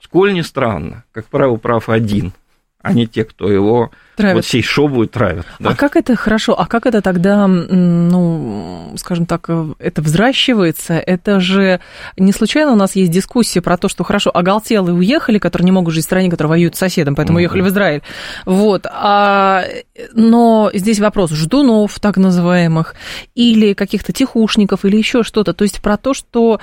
сколь 0.00 0.32
не 0.34 0.42
странно, 0.42 1.04
как 1.12 1.26
правило, 1.26 1.56
прав 1.56 1.88
один, 1.88 2.32
а 2.80 2.92
не 2.92 3.06
те, 3.06 3.24
кто 3.24 3.50
его 3.50 3.90
травят. 4.16 4.36
вот 4.36 4.44
всей 4.44 4.62
шобу 4.62 5.06
травят. 5.06 5.46
Да? 5.58 5.70
А 5.70 5.74
как 5.74 5.96
это 5.96 6.14
хорошо, 6.14 6.58
а 6.58 6.66
как 6.66 6.86
это 6.86 7.02
тогда, 7.02 7.46
ну, 7.48 8.94
скажем 8.96 9.26
так, 9.26 9.50
это 9.78 10.00
взращивается? 10.00 10.94
Это 10.94 11.40
же 11.40 11.80
не 12.16 12.32
случайно 12.32 12.72
у 12.72 12.76
нас 12.76 12.94
есть 12.94 13.10
дискуссия 13.10 13.60
про 13.60 13.76
то, 13.76 13.88
что 13.88 14.04
хорошо, 14.04 14.30
оголтелые 14.32 14.94
уехали, 14.94 15.38
которые 15.38 15.64
не 15.64 15.72
могут 15.72 15.92
жить 15.92 16.04
в 16.04 16.06
стране, 16.06 16.30
которая 16.30 16.50
воюет 16.50 16.76
с 16.76 16.78
соседом, 16.78 17.16
поэтому 17.16 17.38
mm-hmm. 17.38 17.42
уехали 17.42 17.62
в 17.62 17.68
Израиль. 17.68 18.02
Вот. 18.46 18.86
А, 18.86 19.64
но 20.12 20.70
здесь 20.72 21.00
вопрос 21.00 21.30
ждунов, 21.32 21.98
так 21.98 22.16
называемых, 22.16 22.94
или 23.34 23.74
каких-то 23.74 24.12
тихушников, 24.12 24.84
или 24.84 24.96
еще 24.96 25.24
что-то. 25.24 25.52
То 25.52 25.64
есть 25.64 25.82
про 25.82 25.96
то, 25.96 26.14
что 26.14 26.60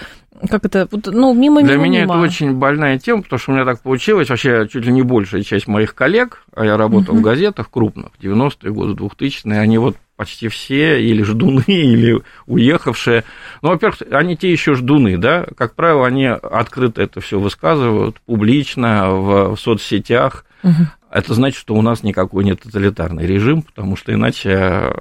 как 0.50 0.66
это, 0.66 0.88
ну, 0.92 1.34
мимо 1.34 1.62
Для 1.62 1.76
мимо, 1.76 1.86
меня 1.86 2.02
мимо. 2.02 2.16
это 2.16 2.24
очень 2.24 2.54
больная 2.54 3.00
тема, 3.00 3.22
потому 3.22 3.40
что 3.40 3.52
у 3.52 3.56
меня 3.56 3.66
так 3.66 3.82
получилось, 3.82 4.30
вообще 4.30 4.68
чуть 4.72 4.86
ли 4.86 4.92
не 4.92 5.02
большая 5.02 5.44
часть 5.44 5.68
моих 5.68 5.96
коллег, 5.96 6.44
а 6.54 6.66
я 6.66 6.78
работал 6.78 7.16
uh-huh. 7.16 7.20
в 7.20 7.22
газетах 7.22 7.70
крупных, 7.70 8.12
90-е 8.22 8.72
годы, 8.72 8.94
2000-е, 8.94 9.60
они 9.60 9.78
вот 9.78 9.96
почти 10.16 10.48
все 10.48 11.02
или 11.02 11.24
ждуны, 11.24 11.64
или 11.68 12.22
уехавшие. 12.48 13.24
Ну, 13.62 13.70
во-первых, 13.70 14.02
они 14.12 14.38
те 14.38 14.52
еще 14.52 14.76
ждуны, 14.76 15.18
да, 15.18 15.46
как 15.58 15.76
правило, 15.76 16.08
они 16.08 16.26
открыто 16.26 17.02
это 17.02 17.22
все 17.22 17.40
высказывают, 17.40 18.20
публично, 18.22 19.12
в 19.12 19.56
соцсетях. 19.58 20.46
Угу. 20.64 20.74
Это 21.16 21.34
значит, 21.34 21.58
что 21.58 21.76
у 21.76 21.82
нас 21.82 22.04
никакой 22.04 22.44
нет 22.44 22.60
тоталитарный 22.60 23.26
режим, 23.26 23.62
потому 23.62 23.96
что 23.96 24.14
иначе 24.14 24.92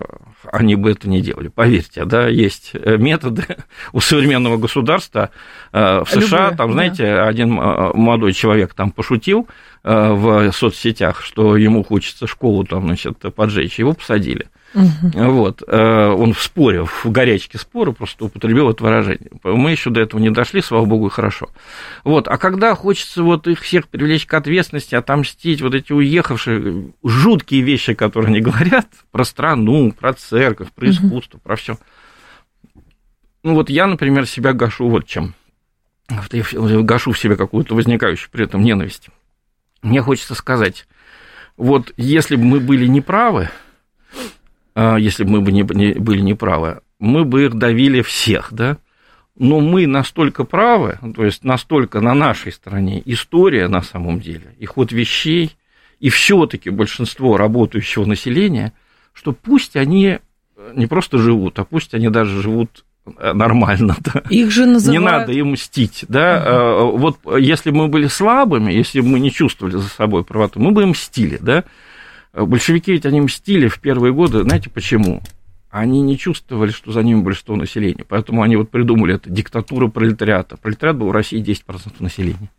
они 0.52 0.76
бы 0.76 0.92
это 0.92 1.08
не 1.08 1.20
делали. 1.20 1.48
Поверьте, 1.48 2.04
да, 2.04 2.28
есть 2.28 2.70
э, 2.72 2.98
методы 2.98 3.42
у 3.92 3.98
современного 3.98 4.56
государства 4.56 5.30
э, 5.72 6.04
в 6.04 6.08
США. 6.08 6.42
Любые, 6.44 6.56
там, 6.56 6.72
знаете, 6.72 7.04
да. 7.04 7.26
один 7.26 7.58
э, 7.58 7.90
молодой 7.94 8.32
человек 8.32 8.74
там 8.74 8.92
пошутил 8.92 9.48
в 9.82 10.52
соцсетях, 10.52 11.20
что 11.20 11.56
ему 11.56 11.82
хочется 11.82 12.28
школу 12.28 12.64
там, 12.64 12.86
значит, 12.86 13.18
поджечь, 13.34 13.80
его 13.80 13.92
посадили. 13.92 14.46
Угу. 14.74 15.12
Вот. 15.14 15.62
Он 15.68 16.34
в 16.34 16.42
споре, 16.42 16.84
в 16.84 17.06
горячке 17.06 17.58
спора 17.58 17.92
просто 17.92 18.24
употребил 18.24 18.70
это 18.70 18.82
выражение. 18.82 19.30
Мы 19.44 19.70
еще 19.70 19.90
до 19.90 20.00
этого 20.00 20.20
не 20.20 20.30
дошли, 20.30 20.60
слава 20.62 20.84
богу, 20.84 21.06
и 21.06 21.10
хорошо. 21.10 21.48
Вот. 22.02 22.26
А 22.26 22.36
когда 22.38 22.74
хочется 22.74 23.22
вот 23.22 23.46
их 23.46 23.60
всех 23.60 23.86
привлечь 23.88 24.26
к 24.26 24.34
ответственности, 24.34 24.96
отомстить, 24.96 25.62
вот 25.62 25.74
эти 25.74 25.92
уехавшие 25.92 26.92
жуткие 27.04 27.62
вещи, 27.62 27.94
которые 27.94 28.30
они 28.30 28.40
говорят 28.40 28.88
про 29.12 29.24
страну, 29.24 29.92
про 29.92 30.12
церковь, 30.12 30.72
про 30.74 30.90
искусство, 30.90 31.38
про 31.38 31.54
все. 31.54 31.78
Ну 33.44 33.54
вот 33.54 33.70
я, 33.70 33.86
например, 33.86 34.26
себя 34.26 34.52
гашу 34.54 34.88
вот 34.88 35.06
чем. 35.06 35.34
Гашу 36.08 37.12
в 37.12 37.18
себе 37.18 37.36
какую-то 37.36 37.74
возникающую 37.74 38.28
при 38.30 38.44
этом 38.44 38.62
ненависть. 38.62 39.08
Мне 39.82 40.02
хочется 40.02 40.34
сказать, 40.34 40.88
вот 41.56 41.92
если 41.96 42.36
бы 42.36 42.42
мы 42.42 42.58
были 42.58 42.86
неправы, 42.86 43.50
если 44.76 45.24
бы 45.24 45.30
мы 45.30 45.40
бы 45.40 45.52
не, 45.52 45.62
были 45.62 46.20
неправы, 46.20 46.80
мы 46.98 47.24
бы 47.24 47.44
их 47.44 47.54
давили 47.54 48.02
всех, 48.02 48.48
да? 48.52 48.78
Но 49.36 49.60
мы 49.60 49.86
настолько 49.86 50.44
правы, 50.44 50.98
то 51.14 51.24
есть 51.24 51.42
настолько 51.42 52.00
на 52.00 52.14
нашей 52.14 52.52
стороне 52.52 53.02
история 53.04 53.66
на 53.68 53.82
самом 53.82 54.20
деле, 54.20 54.54
и 54.58 54.66
ход 54.66 54.92
вещей, 54.92 55.56
и 55.98 56.08
все-таки 56.08 56.70
большинство 56.70 57.36
работающего 57.36 58.04
населения– 58.04 58.72
что 59.14 59.32
пусть 59.32 59.76
они 59.76 60.18
не 60.74 60.86
просто 60.86 61.18
живут, 61.18 61.58
а 61.58 61.64
пусть 61.64 61.94
они 61.94 62.10
даже 62.10 62.42
живут 62.42 62.84
э, 63.18 63.32
нормально. 63.32 63.96
Да. 64.00 64.22
Их 64.28 64.50
же 64.50 64.66
называют... 64.66 65.00
Не 65.00 65.10
надо 65.10 65.32
им 65.32 65.52
мстить. 65.52 66.04
Да? 66.08 66.82
Угу. 66.84 66.98
Вот 66.98 67.18
если 67.38 67.70
бы 67.70 67.78
мы 67.78 67.88
были 67.88 68.08
слабыми, 68.08 68.72
если 68.72 69.00
бы 69.00 69.08
мы 69.08 69.20
не 69.20 69.32
чувствовали 69.32 69.76
за 69.76 69.88
собой 69.88 70.24
правоту, 70.24 70.60
мы 70.60 70.72
бы 70.72 70.82
им 70.82 70.90
мстили. 70.90 71.38
Да? 71.40 71.64
Большевики 72.34 72.92
ведь 72.92 73.06
они 73.06 73.20
мстили 73.20 73.68
в 73.68 73.80
первые 73.80 74.12
годы, 74.12 74.42
знаете 74.42 74.68
почему? 74.68 75.22
Они 75.70 76.02
не 76.02 76.18
чувствовали, 76.18 76.70
что 76.70 76.92
за 76.92 77.02
ними 77.02 77.20
большинство 77.20 77.56
населения. 77.56 78.04
Поэтому 78.08 78.42
они 78.42 78.56
вот 78.56 78.70
придумали 78.70 79.14
это 79.14 79.30
диктатура 79.30 79.88
пролетариата. 79.88 80.56
Пролетариат 80.56 80.96
был 80.96 81.08
в 81.08 81.12
России 81.12 81.42
10% 81.42 81.94
населения. 82.00 82.50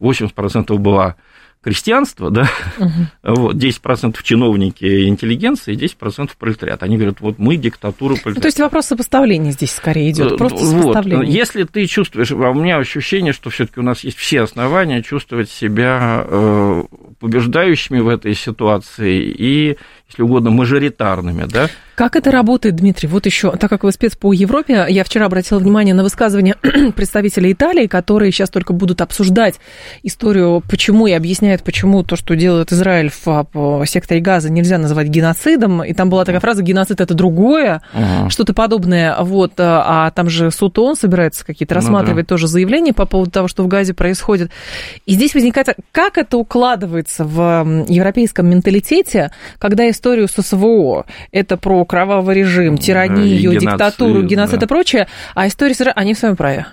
80% 0.00 0.76
была 0.78 1.16
крестьянство, 1.62 2.30
да, 2.30 2.50
угу. 2.78 2.90
вот, 3.22 3.56
10% 3.56 4.16
чиновники 4.22 5.06
интеллигенции, 5.08 5.74
10% 5.74 6.30
пролетариат. 6.38 6.82
Они 6.82 6.96
говорят, 6.96 7.20
вот 7.20 7.38
мы 7.38 7.56
диктатура 7.56 8.14
пролетариата. 8.14 8.38
Ну, 8.38 8.42
то 8.42 8.48
есть 8.48 8.60
вопрос 8.60 8.86
сопоставления 8.86 9.52
здесь 9.52 9.70
скорее 9.72 10.10
идет, 10.10 10.36
просто 10.36 10.58
вот. 10.64 11.06
Если 11.06 11.64
ты 11.64 11.86
чувствуешь, 11.86 12.32
а 12.32 12.50
у 12.50 12.54
меня 12.54 12.78
ощущение, 12.78 13.32
что 13.32 13.50
все 13.50 13.66
таки 13.66 13.78
у 13.78 13.84
нас 13.84 14.02
есть 14.02 14.18
все 14.18 14.42
основания 14.42 15.02
чувствовать 15.02 15.50
себя 15.50 16.26
э, 16.26 16.82
побеждающими 17.20 18.00
в 18.00 18.08
этой 18.08 18.34
ситуации 18.34 19.22
и, 19.22 19.78
если 20.12 20.22
угодно, 20.22 20.50
мажоритарными, 20.50 21.44
да, 21.44 21.68
как 21.94 22.16
это 22.16 22.30
работает, 22.30 22.76
Дмитрий? 22.76 23.06
Вот 23.08 23.26
еще, 23.26 23.50
так 23.52 23.68
как 23.68 23.84
вы 23.84 23.92
спец 23.92 24.16
по 24.16 24.32
Европе, 24.32 24.86
я 24.88 25.04
вчера 25.04 25.26
обратила 25.26 25.58
внимание 25.58 25.94
на 25.94 26.02
высказывание 26.02 26.54
представителей 26.96 27.52
Италии, 27.52 27.86
которые 27.86 28.32
сейчас 28.32 28.48
только 28.48 28.72
будут 28.72 29.02
обсуждать 29.02 29.60
историю, 30.02 30.62
почему 30.68 31.06
и 31.06 31.12
объясняют, 31.12 31.62
почему 31.62 32.02
то, 32.02 32.16
что 32.16 32.34
делает 32.34 32.72
Израиль 32.72 33.10
в, 33.10 33.46
в 33.52 33.86
секторе 33.86 34.20
Газа, 34.20 34.50
нельзя 34.50 34.78
называть 34.78 35.08
геноцидом. 35.08 35.84
И 35.84 35.92
там 35.92 36.08
была 36.08 36.24
такая 36.24 36.40
фраза 36.40 36.62
«геноцид– 36.62 37.00
это 37.02 37.12
другое», 37.12 37.82
uh-huh. 37.92 38.30
что-то 38.30 38.54
подобное. 38.54 39.16
Вот, 39.20 39.52
а, 39.58 40.06
а 40.06 40.10
там 40.12 40.30
же 40.30 40.50
суд 40.50 40.78
ООН 40.78 40.96
собирается 40.96 41.44
какие-то 41.44 41.74
рассматривать 41.74 42.24
ну, 42.24 42.28
да. 42.28 42.34
тоже 42.34 42.46
заявления 42.48 42.94
по 42.94 43.04
поводу 43.04 43.30
того, 43.30 43.48
что 43.48 43.62
в 43.64 43.68
Газе 43.68 43.92
происходит. 43.92 44.50
И 45.04 45.12
здесь 45.12 45.34
возникает, 45.34 45.76
как 45.92 46.16
это 46.16 46.38
укладывается 46.38 47.24
в 47.24 47.84
европейском 47.88 48.48
менталитете, 48.48 49.30
когда 49.58 49.84
историю 50.02 50.26
с 50.26 50.42
СВО– 50.42 51.06
это 51.30 51.56
про 51.56 51.84
кровавый 51.84 52.34
режим, 52.34 52.76
тиранию, 52.76 53.58
диктатуру, 53.58 54.22
геноцид 54.22 54.58
да. 54.58 54.66
и 54.66 54.68
прочее, 54.68 55.06
а 55.36 55.46
история 55.46 55.74
с 55.74 55.92
они 55.94 56.14
в 56.14 56.18
своем 56.18 56.34
праве. 56.34 56.66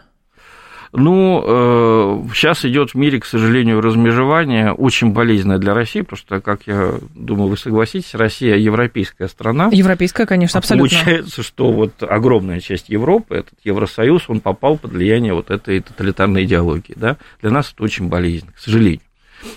Ну, 0.92 1.44
э, 1.46 2.34
сейчас 2.34 2.66
идет 2.66 2.92
в 2.92 2.96
мире, 2.96 3.20
к 3.20 3.26
сожалению, 3.26 3.80
размежевание, 3.80 4.72
очень 4.72 5.12
болезненное 5.12 5.60
для 5.60 5.76
России, 5.76 6.02
потому 6.02 6.18
что, 6.18 6.42
как 6.42 6.62
я 6.66 6.96
думаю, 7.14 7.50
вы 7.50 7.58
согласитесь, 7.58 8.16
Россия 8.16 8.56
европейская 8.56 9.28
страна. 9.28 9.70
Европейская, 9.72 10.26
конечно, 10.26 10.58
а 10.58 10.62
абсолютно. 10.62 10.90
Получается, 10.90 11.44
что 11.44 11.72
вот 11.72 12.02
огромная 12.02 12.60
часть 12.60 12.90
Европы, 12.90 13.36
этот 13.36 13.54
Евросоюз, 13.64 14.24
он 14.30 14.40
попал 14.40 14.80
под 14.80 14.94
влияние 14.94 15.36
вот 15.36 15.52
этой 15.52 15.82
тоталитарной 15.82 16.46
идеологии. 16.46 16.96
Да? 16.96 17.18
Для 17.44 17.52
нас 17.52 17.72
это 17.72 17.84
очень 17.84 18.08
болезненно, 18.08 18.54
к 18.54 18.60
сожалению. 18.60 19.02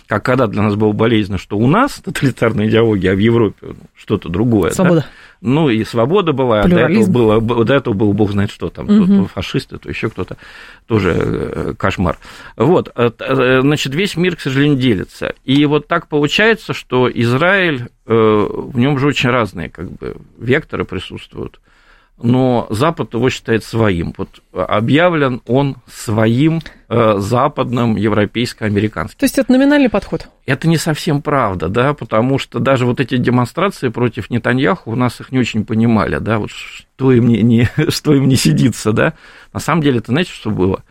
Как 0.07 0.25
когда 0.25 0.47
для 0.47 0.63
нас 0.63 0.75
было 0.75 0.93
болезненно, 0.93 1.39
что 1.39 1.59
у 1.59 1.67
нас 1.67 2.01
тоталитарная 2.05 2.69
идеология, 2.69 3.13
а 3.13 3.15
в 3.15 3.19
Европе 3.19 3.75
что-то 3.95 4.29
другое. 4.29 4.71
Свобода. 4.71 5.01
Да? 5.01 5.07
Ну, 5.43 5.69
и 5.71 5.83
свобода 5.83 6.33
была, 6.33 6.61
а 6.61 6.69
до 6.69 6.79
этого, 6.79 7.07
было, 7.11 7.65
до 7.65 7.75
этого 7.75 7.95
был 7.95 8.13
бог 8.13 8.31
знает 8.31 8.53
что 8.53 8.71
там, 8.71 8.89
угу. 8.89 9.25
то 9.25 9.27
фашисты, 9.27 9.77
то 9.77 9.89
еще 9.89 10.09
кто-то, 10.09 10.37
тоже 10.87 11.17
э, 11.17 11.75
кошмар. 11.77 12.17
Вот, 12.57 12.93
э, 12.95 13.11
э, 13.19 13.61
значит, 13.61 13.93
весь 13.93 14.17
мир, 14.17 14.37
к 14.37 14.41
сожалению, 14.41 14.79
делится. 14.79 15.35
И 15.45 15.67
вот 15.67 15.89
так 15.89 16.07
получается, 16.07 16.75
что 16.75 17.11
Израиль, 17.13 17.89
в 18.05 18.79
нем 18.79 18.99
же 18.99 19.07
очень 19.09 19.31
разные 19.31 19.69
как 19.69 19.91
бы 19.91 20.17
векторы 20.39 20.85
присутствуют 20.85 21.61
но 22.23 22.67
Запад 22.71 23.15
его 23.15 23.31
считает 23.31 23.65
своим. 23.65 24.15
Вот 24.17 24.43
объявлен 24.53 25.43
он 25.47 25.77
своим 25.87 26.61
э, 26.89 27.15
западным, 27.19 27.97
европейско-американским. 27.97 29.19
То 29.19 29.25
есть 29.25 29.39
это 29.39 29.53
номинальный 29.53 29.89
подход? 29.89 30.29
Это 30.47 30.69
не 30.69 30.77
совсем 30.77 31.23
правда, 31.23 31.69
да, 31.69 31.95
потому 31.95 32.39
что 32.39 32.59
даже 32.59 32.87
вот 32.87 33.01
эти 33.01 33.17
демонстрации 33.17 33.89
против 33.89 34.31
Нетаньяху 34.31 34.91
у 34.91 34.97
нас 34.97 35.21
их 35.21 35.33
не 35.33 35.39
очень 35.39 35.65
понимали, 35.65 36.19
да, 36.19 36.39
вот 36.39 36.51
что 36.51 37.13
им 37.13 37.29
не, 37.29 37.43
не, 37.43 37.69
что 37.89 38.15
им 38.15 38.29
не 38.29 38.37
сидится, 38.37 38.93
да. 38.93 39.15
На 39.53 39.61
самом 39.61 39.83
деле, 39.83 39.99
это 39.99 40.13
знаете, 40.13 40.33
что 40.33 40.51
было? 40.51 40.83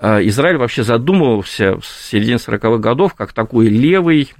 Э, 0.00 0.20
Израиль 0.22 0.56
вообще 0.56 0.82
задумывался 0.82 1.78
с 1.82 2.08
середины 2.10 2.36
40-х 2.36 2.78
годов 2.78 3.14
как 3.14 3.32
такой 3.32 3.68
левый 3.68 4.32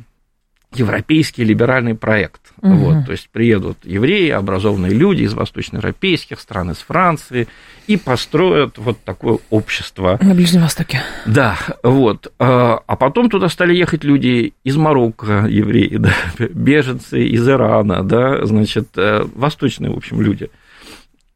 европейский 0.75 1.45
либеральный 1.45 1.95
проект. 1.95 2.41
Угу. 2.61 2.75
Вот, 2.75 3.07
то 3.07 3.13
есть 3.13 3.31
приедут 3.31 3.79
евреи, 3.85 4.31
образованные 4.31 4.93
люди 4.93 5.23
из 5.23 5.33
восточноевропейских 5.33 6.39
стран, 6.41 6.73
из 6.73 6.79
Франции, 6.79 7.49
и 7.87 7.97
построят 7.97 8.77
вот 8.79 8.99
такое 9.03 9.39
общество. 9.51 10.19
На 10.21 10.35
Ближнем 10.35 10.63
Востоке. 10.63 11.03
Да, 11.27 11.59
вот. 11.83 12.33
А, 12.39 12.81
а 12.87 12.97
потом 12.97 13.31
туда 13.31 13.49
стали 13.49 13.75
ехать 13.75 14.05
люди 14.05 14.53
из 14.63 14.77
Марокко, 14.77 15.47
евреи, 15.49 15.97
да, 15.97 16.13
беженцы 16.39 17.25
из 17.27 17.49
Ирана, 17.49 18.03
да, 18.03 18.45
значит, 18.45 18.89
э, 18.97 19.25
восточные, 19.35 19.91
в 19.91 19.97
общем, 19.97 20.21
люди. 20.21 20.51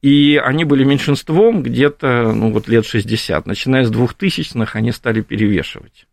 И 0.02 0.36
они 0.36 0.64
были 0.64 0.82
меньшинством 0.82 1.62
где-то, 1.62 2.32
ну, 2.34 2.52
вот 2.52 2.66
лет 2.68 2.84
60. 2.84 3.46
Начиная 3.46 3.84
с 3.84 3.90
2000-х 3.90 4.76
они 4.76 4.90
стали 4.90 5.20
перевешивать. 5.20 6.06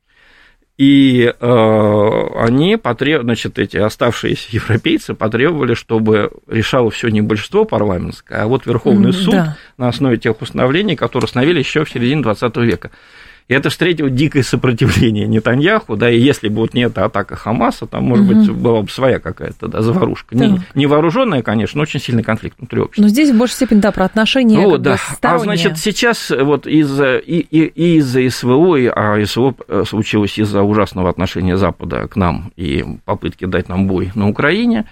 И 0.80 1.26
э, 1.26 2.28
они 2.38 2.78
потребовали, 2.78 3.26
значит, 3.26 3.60
эти 3.60 3.76
оставшиеся 3.76 4.48
европейцы 4.52 5.14
потребовали, 5.14 5.74
чтобы 5.74 6.32
решало 6.48 6.90
все 6.90 7.10
не 7.10 7.20
большинство 7.20 7.66
парламентское, 7.66 8.44
а 8.44 8.48
вот 8.48 8.66
Верховный 8.66 9.12
суд 9.12 9.34
да. 9.34 9.58
на 9.78 9.90
основе 9.90 10.16
тех 10.16 10.42
установлений, 10.42 10.96
которые 10.96 11.26
установили 11.26 11.60
еще 11.60 11.84
в 11.84 11.90
середине 11.90 12.22
20 12.22 12.56
века. 12.60 12.92
И 13.50 13.54
это 13.54 13.72
встретило 13.72 14.12
дикое 14.12 14.44
сопротивление 14.44 15.28
Нетаньяху, 15.28 15.96
да, 15.96 16.10
и 16.10 16.20
если 16.20 16.50
бы 16.50 16.58
вот 16.58 16.76
не 16.76 16.84
эта 16.84 17.06
атака 17.06 17.36
Хамаса, 17.36 17.88
там, 17.88 18.04
может 18.04 18.30
угу. 18.30 18.36
быть, 18.36 18.52
была 18.52 18.84
бы 18.84 18.90
своя 18.90 19.20
какая-то 19.20 19.68
да, 19.68 19.82
заварушка. 19.82 20.36
Не, 20.36 20.62
не 20.76 20.86
вооруженная, 20.86 21.42
конечно, 21.42 21.80
но 21.80 21.82
очень 21.82 22.00
сильный 22.00 22.22
конфликт 22.22 22.60
внутри 22.60 22.80
общества. 22.82 23.02
Но 23.02 23.08
здесь 23.08 23.32
в 23.32 23.38
большей 23.38 23.56
степени, 23.56 23.80
да, 23.80 23.92
про 23.92 24.06
отношения 24.06 24.60
вот, 24.60 24.84
да. 24.84 24.98
А 25.22 25.40
значит, 25.40 25.80
сейчас 25.80 26.30
вот 26.30 26.68
из-за 26.68 27.18
и, 27.18 27.40
и, 27.40 27.66
и 27.66 27.98
из-за 27.98 28.30
СВО, 28.30 28.78
а 28.96 29.26
СВО 29.26 29.56
э, 29.68 29.84
случилось 29.88 30.38
из-за 30.38 30.62
ужасного 30.62 31.10
отношения 31.10 31.58
Запада 31.58 32.08
к 32.08 32.16
нам 32.16 32.52
и 32.56 32.86
попытки 33.06 33.46
дать 33.46 33.68
нам 33.68 33.88
бой 33.88 34.12
на 34.14 34.30
Украине, 34.30 34.86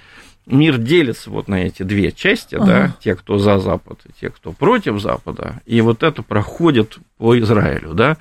мир 0.47 0.80
делится 0.80 1.30
вот 1.30 1.47
на 1.47 1.66
эти 1.66 1.84
две 1.84 2.12
части, 2.12 2.55
ага. 2.55 2.66
да, 2.66 2.95
те, 3.03 3.14
кто 3.14 3.38
за 3.38 3.60
Запад, 3.60 3.99
и 4.05 4.10
те, 4.20 4.32
кто 4.32 4.51
против 4.51 4.99
Запада, 4.99 5.62
и 5.68 5.80
вот 5.82 6.01
это 6.01 6.24
проходит 6.24 6.97
по 7.18 7.38
Израилю, 7.38 7.93
да, 7.93 8.18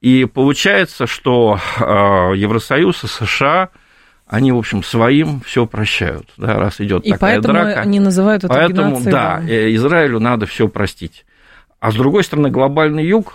и 0.00 0.24
получается, 0.24 1.06
что 1.06 1.58
а, 1.78 2.32
Евросоюз 2.32 3.04
и 3.04 3.06
США 3.06 3.70
они, 4.26 4.52
в 4.52 4.58
общем, 4.58 4.84
своим 4.84 5.40
все 5.40 5.66
прощают, 5.66 6.28
да, 6.36 6.54
раз 6.54 6.80
идет 6.80 7.02
такая 7.02 7.18
поэтому 7.18 7.54
драка. 7.54 7.80
они 7.80 7.98
называют 7.98 8.44
это 8.44 8.54
Поэтому, 8.54 9.00
да, 9.00 9.42
э, 9.44 9.74
Израилю 9.74 10.20
надо 10.20 10.46
все 10.46 10.68
простить. 10.68 11.24
А 11.80 11.90
с 11.90 11.96
другой 11.96 12.22
стороны, 12.22 12.50
глобальный 12.50 13.04
юг, 13.04 13.34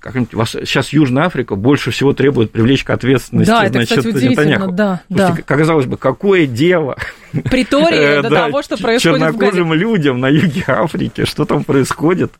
сейчас 0.00 0.90
Южная 0.92 1.24
Африка 1.24 1.54
больше 1.56 1.90
всего 1.90 2.12
требует 2.12 2.50
привлечь 2.50 2.84
к 2.84 2.90
ответственности 2.90 3.50
да, 3.50 3.64
это, 3.64 3.72
значит, 3.72 3.98
кстати, 3.98 4.24
Нетаньяху. 4.24 4.72
Да, 4.72 5.02
да. 5.08 5.36
Казалось 5.44 5.86
бы, 5.86 5.96
какое 5.96 6.46
дело 6.46 6.96
Притории 7.32 8.22
до 8.22 8.30
того, 8.30 8.62
что 8.62 8.76
происходит 8.76 9.18
чернокожим 9.20 9.72
людям 9.72 10.20
на 10.20 10.28
юге 10.28 10.64
Африки, 10.66 11.24
что 11.24 11.44
там 11.44 11.64
происходит 11.64 12.32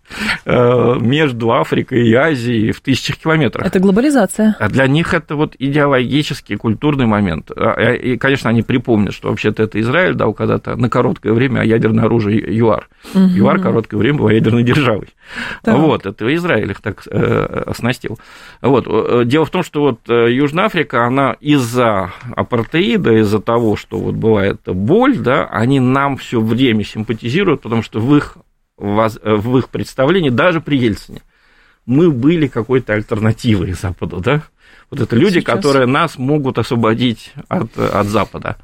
э, 0.45 0.97
между 1.01 1.53
Африкой 1.53 2.09
и 2.09 2.15
Азией 2.15 2.73
в 2.73 2.81
тысячах 2.81 3.19
километрах. 3.19 3.67
Это 3.67 3.79
глобализация. 3.81 4.57
А 4.59 4.69
для 4.69 4.87
них 4.87 5.15
это 5.15 5.37
вот 5.37 5.55
идеологический, 5.59 6.57
культурный 6.57 7.07
момент. 7.07 7.51
А, 7.55 7.93
и, 7.93 8.17
конечно, 8.17 8.51
они 8.51 8.63
припомнят, 8.63 9.13
что 9.15 9.29
вообще-то 9.29 9.63
это 9.63 9.81
Израиль 9.81 10.15
дал 10.15 10.33
когда-то 10.33 10.77
на 10.77 10.89
короткое 10.89 11.33
время 11.33 11.63
ядерное 11.63 12.05
оружие 12.05 12.39
ЮАР. 12.39 12.89
Угу. 13.15 13.21
ЮАР 13.21 13.61
короткое 13.61 13.97
время 13.99 14.19
был 14.19 14.29
ядерной 14.29 14.63
державой. 14.63 15.09
Так. 15.63 15.77
Вот, 15.77 16.07
это 16.07 16.35
Израиль 16.35 16.71
их 16.71 16.81
так 16.81 17.03
э, 17.07 17.48
оснастил. 17.49 18.19
Вот. 18.61 18.87
Э, 18.87 19.23
дело 19.25 19.47
в 19.47 19.51
том, 19.51 19.63
что 19.63 19.81
вот 19.81 20.01
Южная 20.09 20.67
Африка, 20.67 21.05
она 21.05 21.37
из-за 21.41 22.13
апартеида, 22.37 23.21
из-за 23.21 23.41
того, 23.41 23.77
что 23.77 23.99
вот 23.99 24.15
была 24.15 24.45
эта 24.45 24.73
боль, 24.73 25.19
да, 25.19 25.47
они 25.47 25.81
нам 25.81 26.17
все 26.17 26.41
время 26.41 26.85
симпатизируют, 26.85 27.63
потому 27.63 27.83
что 27.83 28.01
в 28.01 28.17
их, 28.17 28.37
в 28.77 29.59
их 29.59 29.69
представлении, 29.69 30.31
даже 30.31 30.61
при 30.61 30.79
Ельцине, 30.79 31.23
мы 31.87 32.11
были 32.11 32.49
какой-то 32.49 32.93
альтернативой 32.93 33.73
Западу, 33.73 34.21
да? 34.21 34.43
Вот 34.91 35.01
это 35.01 35.17
люди, 35.17 35.41
Сейчас. 35.41 35.55
которые 35.57 35.87
нас 35.87 36.19
могут 36.19 36.59
освободить 36.59 37.33
от, 37.49 37.77
от 37.79 38.07
Запада. 38.07 38.57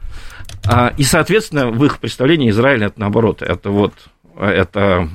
А, 0.67 0.93
и, 0.97 1.03
соответственно, 1.03 1.71
в 1.71 1.85
их 1.85 1.99
представлении 1.99 2.51
Израиль 2.51 2.85
это 2.85 3.01
наоборот, 3.01 3.43
это 3.43 3.71
вот 3.71 3.93
это 4.39 5.09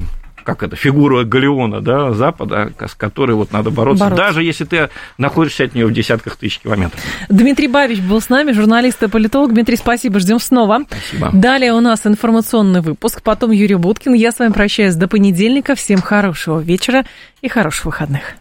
как 0.49 0.63
это, 0.63 0.75
фигура 0.75 1.23
Галеона, 1.25 1.79
да, 1.79 2.11
Запада, 2.13 2.71
с 2.79 2.95
которой 2.95 3.33
вот 3.33 3.51
надо 3.51 3.69
бороться, 3.69 4.05
бороться, 4.05 4.25
даже 4.25 4.41
если 4.41 4.65
ты 4.65 4.89
находишься 5.19 5.65
от 5.65 5.75
нее 5.75 5.85
в 5.85 5.93
десятках 5.93 6.37
тысяч 6.37 6.57
километров. 6.57 6.99
Дмитрий 7.29 7.67
Бабич 7.67 7.99
был 7.99 8.19
с 8.19 8.29
нами, 8.29 8.51
журналист 8.51 9.03
и 9.03 9.07
политолог. 9.07 9.53
Дмитрий, 9.53 9.75
спасибо, 9.75 10.19
ждем 10.19 10.39
снова. 10.39 10.85
Спасибо. 10.87 11.29
Далее 11.33 11.73
у 11.73 11.81
нас 11.81 12.07
информационный 12.07 12.81
выпуск, 12.81 13.21
потом 13.21 13.51
Юрий 13.51 13.75
Буткин. 13.75 14.13
Я 14.13 14.31
с 14.31 14.39
вами 14.39 14.51
прощаюсь 14.51 14.95
до 14.95 15.07
понедельника. 15.07 15.75
Всем 15.75 16.01
хорошего 16.01 16.59
вечера 16.59 17.05
и 17.41 17.47
хороших 17.47 17.85
выходных. 17.85 18.35